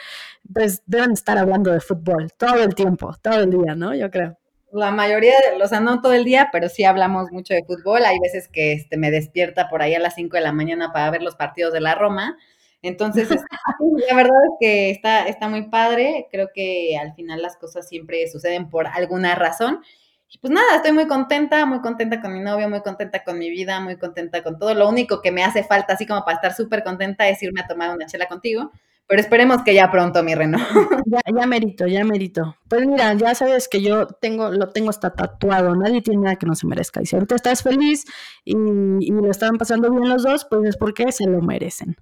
pues 0.53 0.83
deben 0.87 1.13
estar 1.13 1.39
hablando 1.39 1.71
de 1.71 1.81
fútbol 1.81 2.33
todo 2.37 2.63
el 2.63 2.75
tiempo, 2.75 3.15
todo 3.23 3.41
el 3.41 3.51
día, 3.51 3.75
¿no? 3.75 3.95
Yo 3.95 4.11
creo. 4.11 4.37
La 4.77 4.91
mayoría, 4.91 5.35
o 5.63 5.69
sea, 5.69 5.81
no 5.81 6.01
todo 6.01 6.13
el 6.13 6.25
día, 6.25 6.51
pero 6.53 6.69
sí 6.69 6.85
hablamos 6.85 7.31
mucho 7.33 7.55
de 7.55 7.65
fútbol. 7.65 8.05
Hay 8.05 8.19
veces 8.21 8.49
que 8.49 8.73
este, 8.73 8.97
me 8.97 9.11
despierta 9.11 9.69
por 9.69 9.83
ahí 9.83 9.95
a 9.95 9.99
las 9.99 10.15
5 10.15 10.37
de 10.37 10.43
la 10.43 10.53
mañana 10.53 10.93
para 10.93 11.11
ver 11.11 11.23
los 11.23 11.37
partidos 11.37 11.73
de 11.73 11.81
la 11.81 11.95
Roma. 11.95 12.37
Entonces, 12.83 13.29
la 14.09 14.15
verdad 14.15 14.39
es 14.45 14.57
que 14.61 14.91
está, 14.91 15.27
está 15.27 15.49
muy 15.49 15.69
padre. 15.71 16.29
Creo 16.31 16.49
que 16.55 16.97
al 17.01 17.15
final 17.15 17.43
las 17.43 17.57
cosas 17.57 17.89
siempre 17.89 18.27
suceden 18.29 18.69
por 18.71 18.87
alguna 18.87 19.35
razón. 19.35 19.81
Y 20.29 20.39
pues 20.39 20.53
nada, 20.53 20.77
estoy 20.77 20.93
muy 20.93 21.07
contenta, 21.07 21.65
muy 21.67 21.81
contenta 21.81 22.21
con 22.21 22.33
mi 22.33 22.41
novio, 22.41 22.69
muy 22.69 22.83
contenta 22.83 23.23
con 23.25 23.39
mi 23.39 23.49
vida, 23.49 23.81
muy 23.81 23.97
contenta 23.97 24.43
con 24.43 24.59
todo. 24.59 24.75
Lo 24.75 24.89
único 24.89 25.23
que 25.23 25.31
me 25.33 25.45
hace 25.45 25.63
falta, 25.65 25.95
así 25.95 26.07
como 26.07 26.25
para 26.25 26.37
estar 26.37 26.55
súper 26.55 26.83
contenta, 26.83 27.29
es 27.29 27.43
irme 27.43 27.61
a 27.61 27.67
tomar 27.67 27.95
una 27.95 28.07
chela 28.07 28.27
contigo. 28.27 28.73
Pero 29.09 29.21
esperemos 29.21 29.63
que 29.63 29.75
ya 29.75 29.91
pronto, 29.91 30.23
mi 30.23 30.35
reno. 30.35 30.59
Ya, 31.09 31.21
ya 31.25 31.47
merito, 31.47 31.87
ya 31.87 32.05
merito. 32.05 32.57
Pues 32.69 32.85
mira, 32.85 33.15
ya 33.15 33.33
sabes 33.37 33.69
que 33.69 33.81
yo 33.81 34.09
tengo, 34.09 34.51
lo 34.51 34.71
tengo 34.71 34.91
hasta 34.91 35.15
tatuado. 35.15 35.77
Nadie 35.77 36.03
tiene 36.03 36.23
nada 36.23 36.37
que 36.37 36.47
no 36.47 36.57
se 36.57 36.67
merezca. 36.67 37.01
Y 37.01 37.07
si 37.07 37.15
ahorita 37.15 37.37
estás 37.37 37.63
feliz 37.63 38.05
y, 38.45 38.57
y 38.57 39.11
lo 39.13 39.31
estaban 39.31 39.57
pasando 39.57 39.89
bien 39.93 40.09
los 40.09 40.25
dos, 40.25 40.47
pues 40.51 40.69
es 40.69 40.77
porque 40.77 41.13
se 41.13 41.27
lo 41.27 41.41
merecen. 41.43 41.95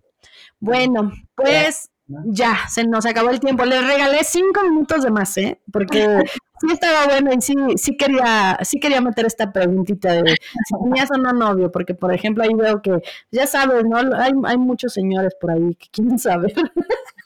Bueno, 0.59 1.13
pues 1.35 1.91
ya, 2.07 2.69
se 2.69 2.87
nos 2.87 3.07
acabó 3.07 3.31
el 3.31 3.41
tiempo. 3.41 3.65
Le 3.65 3.81
regalé 3.81 4.23
cinco 4.25 4.63
minutos 4.63 5.03
de 5.03 5.11
más, 5.11 5.37
¿eh? 5.39 5.61
Porque 5.73 5.97
sí 6.61 6.67
estaba 6.73 7.07
bueno 7.07 7.33
y 7.33 7.41
sí, 7.41 7.55
sí 7.77 7.97
quería, 7.97 8.59
sí 8.63 8.79
quería 8.79 9.01
meter 9.01 9.27
esta 9.27 9.53
preguntita 9.53 10.13
de 10.13 10.31
si 10.31 10.75
tenías 10.83 11.11
o 11.11 11.17
no 11.17 11.33
novio, 11.33 11.73
porque 11.73 11.95
por 11.95 12.13
ejemplo 12.13 12.45
ahí 12.45 12.55
veo 12.55 12.83
que, 12.83 13.01
ya 13.31 13.47
sabes, 13.47 13.85
¿no? 13.85 13.97
Hay, 14.17 14.33
hay 14.45 14.59
muchos 14.59 14.93
señores 14.93 15.35
por 15.41 15.53
ahí 15.53 15.75
que 15.77 15.89
quieren 15.91 16.19
saber. 16.19 16.53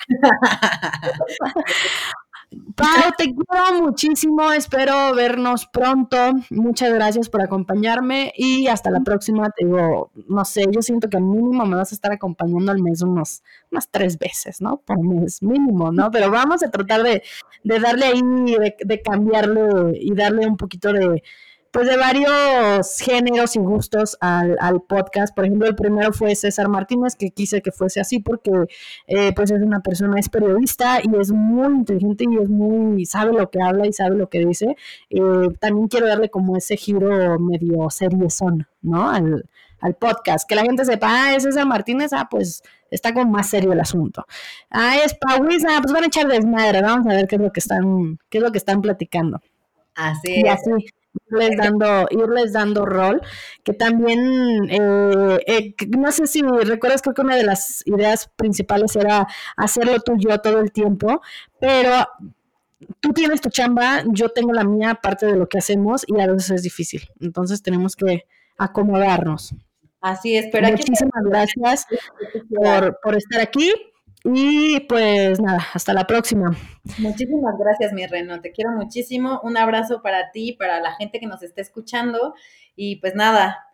Pau, 2.51 3.13
te 3.19 3.25
quiero 3.25 3.83
muchísimo, 3.83 4.51
espero 4.53 5.15
vernos 5.15 5.67
pronto. 5.67 6.17
Muchas 6.49 6.95
gracias 6.95 7.29
por 7.29 7.43
acompañarme 7.43 8.33
y 8.37 8.69
hasta 8.69 8.91
la 8.91 9.01
próxima. 9.01 9.51
Te 9.51 9.67
digo, 9.67 10.11
no 10.29 10.45
sé, 10.47 10.65
yo 10.71 10.81
siento 10.81 11.11
que 11.11 11.21
mínimo 11.21 11.67
me 11.67 11.77
vas 11.77 11.93
a 11.93 11.95
estar 11.95 12.11
acompañando 12.11 12.73
al 12.73 12.81
mes 12.81 13.03
unos, 13.03 13.43
unas 13.71 13.91
tres 13.91 14.19
veces, 14.19 14.63
¿no? 14.63 14.79
Por 14.79 14.99
mes, 15.01 15.43
mínimo, 15.43 15.93
¿no? 15.93 16.11
Pero 16.11 16.31
vamos 16.31 16.63
a 16.63 16.71
tratar 16.71 17.03
de, 17.03 17.23
de 17.65 17.81
darle 17.81 18.07
ahí, 18.07 18.23
de, 18.23 18.77
de 18.83 19.03
cambiarle 19.03 19.99
y 20.01 20.15
darle 20.15 20.47
un 20.47 20.57
poquito 20.57 20.93
de, 20.93 21.23
pues 21.71 21.87
de 21.87 21.97
varios 21.97 22.99
géneros 22.99 23.57
y 23.57 23.59
gustos 23.59 24.17
al, 24.21 24.57
al, 24.61 24.81
podcast. 24.81 25.35
Por 25.35 25.45
ejemplo, 25.45 25.69
el 25.69 25.75
primero 25.75 26.13
fue 26.13 26.35
César 26.35 26.69
Martínez, 26.69 27.15
que 27.17 27.31
quise 27.31 27.63
que 27.63 27.73
fuese 27.73 28.01
así 28.01 28.21
porque 28.21 28.51
eh, 29.07 29.33
pues 29.35 29.51
es 29.51 29.61
una 29.63 29.81
persona, 29.81 30.19
es 30.19 30.29
periodista 30.29 31.01
y 31.03 31.21
es 31.21 31.31
muy 31.31 31.75
inteligente 31.75 32.25
y 32.31 32.39
es 32.39 32.49
muy, 32.49 33.05
sabe 33.07 33.33
lo 33.33 33.51
que 33.51 33.63
habla 33.63 33.87
y 33.87 33.93
sabe 33.93 34.17
lo 34.17 34.29
que 34.29 34.45
dice. 34.47 34.77
Eh, 35.11 35.49
también 35.61 35.89
quiero 35.89 36.07
darle 36.07 36.31
como 36.31 36.57
ese 36.57 36.77
giro 36.77 37.39
medio 37.39 37.89
son 37.91 38.67
¿no? 38.83 39.11
Al, 39.11 39.45
al 39.81 39.95
podcast, 39.95 40.49
que 40.49 40.55
la 40.55 40.63
gente 40.63 40.85
sepa, 40.85 41.07
ah, 41.11 41.35
es 41.35 41.43
César 41.43 41.67
Martínez, 41.67 42.13
ah, 42.13 42.29
pues 42.31 42.63
está 42.91 43.13
como 43.13 43.31
más 43.31 43.49
serio 43.49 43.73
el 43.73 43.81
asunto. 43.81 44.27
Ah, 44.71 44.97
es 45.05 45.15
Pauis, 45.15 45.65
ah, 45.69 45.79
pues 45.83 45.93
van 45.93 46.05
a 46.05 46.07
echar 46.07 46.27
desmadre, 46.27 46.83
vamos 46.83 47.07
a 47.07 47.17
ver 47.17 47.27
qué 47.27 47.37
es 47.37 47.43
lo 47.43 47.53
que 47.53 47.61
están, 47.61 48.19
qué 48.29 48.39
es 48.39 48.45
lo 48.45 48.53
que 48.53 48.59
están 48.59 48.83
platicando. 48.83 49.41
Así 49.95 50.43
es. 50.45 50.51
así, 50.51 50.71
irles 51.31 51.57
dando, 51.57 52.07
irles 52.11 52.53
dando 52.53 52.85
rol, 52.87 53.21
que 53.65 53.73
también, 53.73 54.69
eh, 54.71 55.39
eh, 55.47 55.75
no 55.97 56.13
sé 56.13 56.27
si 56.27 56.43
recuerdas, 56.43 57.03
creo 57.03 57.15
que 57.15 57.23
una 57.23 57.37
de 57.37 57.45
las 57.45 57.87
ideas 57.87 58.31
principales 58.37 58.97
era 58.97 59.27
hacerlo 59.57 60.01
tú 60.01 60.15
y 60.17 60.25
yo 60.25 60.39
todo 60.41 60.61
el 60.61 60.73
tiempo, 60.73 61.21
pero 61.61 62.07
tú 63.01 63.13
tienes 63.13 63.41
tu 63.41 63.51
chamba, 63.51 64.03
yo 64.07 64.31
tengo 64.31 64.53
la 64.53 64.65
mía, 64.65 64.99
parte 65.03 65.27
de 65.27 65.37
lo 65.37 65.49
que 65.49 65.59
hacemos, 65.59 66.05
y 66.07 66.21
a 66.21 66.27
veces 66.27 66.51
es 66.51 66.63
difícil. 66.63 67.09
Entonces 67.21 67.63
tenemos 67.63 67.97
que 67.97 68.25
acomodarnos. 68.57 69.55
Así 70.01 70.37
es, 70.37 70.47
pero 70.53 70.69
Muchísimas 70.69 71.25
gracias 71.25 71.87
por, 72.55 72.99
por 73.03 73.17
estar 73.17 73.41
aquí. 73.41 73.73
Y 74.31 74.81
pues 74.81 75.41
nada, 75.41 75.67
hasta 75.73 75.95
la 75.95 76.07
próxima. 76.07 76.55
Muchísimas 76.99 77.55
gracias, 77.59 77.95
mi 77.95 78.07
Reno. 78.07 78.43
Te 78.43 78.53
quiero 78.53 78.73
muchísimo. 78.73 79.41
Un 79.43 79.57
abrazo 79.57 80.03
para 80.03 80.31
ti, 80.33 80.53
para 80.53 80.81
la 80.81 80.95
gente 80.97 81.19
que 81.19 81.27
nos 81.27 81.43
esté 81.43 81.63
escuchando. 81.63 82.35
Y 82.77 82.97
pues 82.97 83.15
nada, 83.15 83.65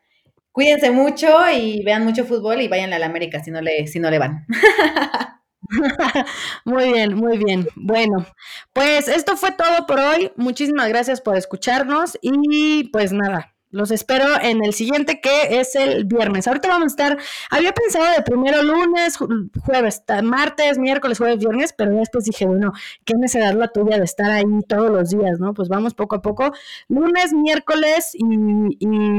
cuídense 0.52 0.92
mucho 0.92 1.28
y 1.52 1.82
vean 1.82 2.04
mucho 2.04 2.24
fútbol 2.24 2.60
y 2.60 2.68
vayan 2.68 2.92
a 2.92 3.00
la 3.00 3.06
América 3.06 3.42
si 3.42 3.50
no 3.50 3.60
le, 3.60 3.88
si 3.88 3.98
no 3.98 4.10
le 4.10 4.20
van. 4.20 4.46
muy 6.64 6.92
bien, 6.92 7.16
muy 7.16 7.38
bien. 7.38 7.66
Bueno, 7.74 8.24
pues 8.72 9.08
esto 9.08 9.36
fue 9.36 9.50
todo 9.50 9.88
por 9.88 9.98
hoy. 9.98 10.30
Muchísimas 10.36 10.88
gracias 10.88 11.20
por 11.20 11.36
escucharnos 11.36 12.16
y 12.22 12.90
pues 12.92 13.12
nada, 13.12 13.53
los 13.74 13.90
espero 13.90 14.24
en 14.40 14.64
el 14.64 14.72
siguiente 14.72 15.20
que 15.20 15.58
es 15.58 15.74
el 15.74 16.04
viernes. 16.04 16.46
Ahorita 16.46 16.68
vamos 16.68 16.84
a 16.84 16.86
estar, 16.86 17.18
había 17.50 17.72
pensado 17.72 18.06
de 18.16 18.22
primero 18.22 18.62
lunes, 18.62 19.18
jueves, 19.64 20.02
martes, 20.22 20.78
miércoles, 20.78 21.18
jueves, 21.18 21.38
viernes, 21.38 21.74
pero 21.76 21.90
después 21.90 22.24
dije, 22.24 22.46
bueno, 22.46 22.72
qué 23.04 23.14
necesidad 23.14 23.54
la 23.54 23.68
tuya 23.68 23.98
de 23.98 24.04
estar 24.04 24.30
ahí 24.30 24.44
todos 24.68 24.90
los 24.90 25.10
días, 25.10 25.40
¿no? 25.40 25.54
Pues 25.54 25.68
vamos 25.68 25.92
poco 25.94 26.14
a 26.16 26.22
poco, 26.22 26.52
lunes, 26.88 27.32
miércoles 27.32 28.12
y, 28.14 28.24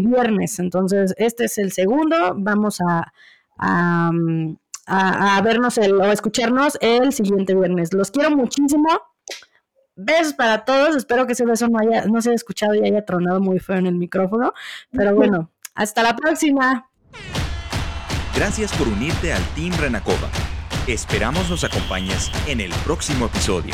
viernes. 0.07 0.59
Entonces, 0.59 1.13
este 1.17 1.45
es 1.45 1.57
el 1.57 1.73
segundo, 1.73 2.33
vamos 2.37 2.79
a, 2.79 3.11
a, 3.57 4.09
a 4.87 5.41
vernos 5.41 5.77
el, 5.77 5.95
o 5.95 6.05
escucharnos 6.05 6.77
el 6.79 7.11
siguiente 7.11 7.53
viernes. 7.55 7.93
Los 7.93 8.09
quiero 8.09 8.31
muchísimo. 8.31 8.87
Besos 9.95 10.33
para 10.33 10.65
todos. 10.65 10.95
Espero 10.95 11.25
que 11.25 11.33
ese 11.33 11.45
beso 11.45 11.67
no, 11.67 11.79
haya, 11.79 12.05
no 12.05 12.21
se 12.21 12.29
haya 12.29 12.35
escuchado 12.35 12.75
y 12.75 12.85
haya 12.85 13.05
tronado 13.05 13.39
muy 13.39 13.59
feo 13.59 13.77
en 13.77 13.87
el 13.87 13.95
micrófono. 13.95 14.53
Pero 14.91 15.15
bueno, 15.15 15.51
hasta 15.73 16.03
la 16.03 16.15
próxima. 16.15 16.89
Gracias 18.35 18.73
por 18.73 18.87
unirte 18.87 19.31
al 19.31 19.43
Team 19.55 19.73
Renacova. 19.79 20.29
Esperamos 20.87 21.49
nos 21.49 21.63
acompañes 21.63 22.31
en 22.47 22.59
el 22.59 22.71
próximo 22.83 23.27
episodio. 23.27 23.73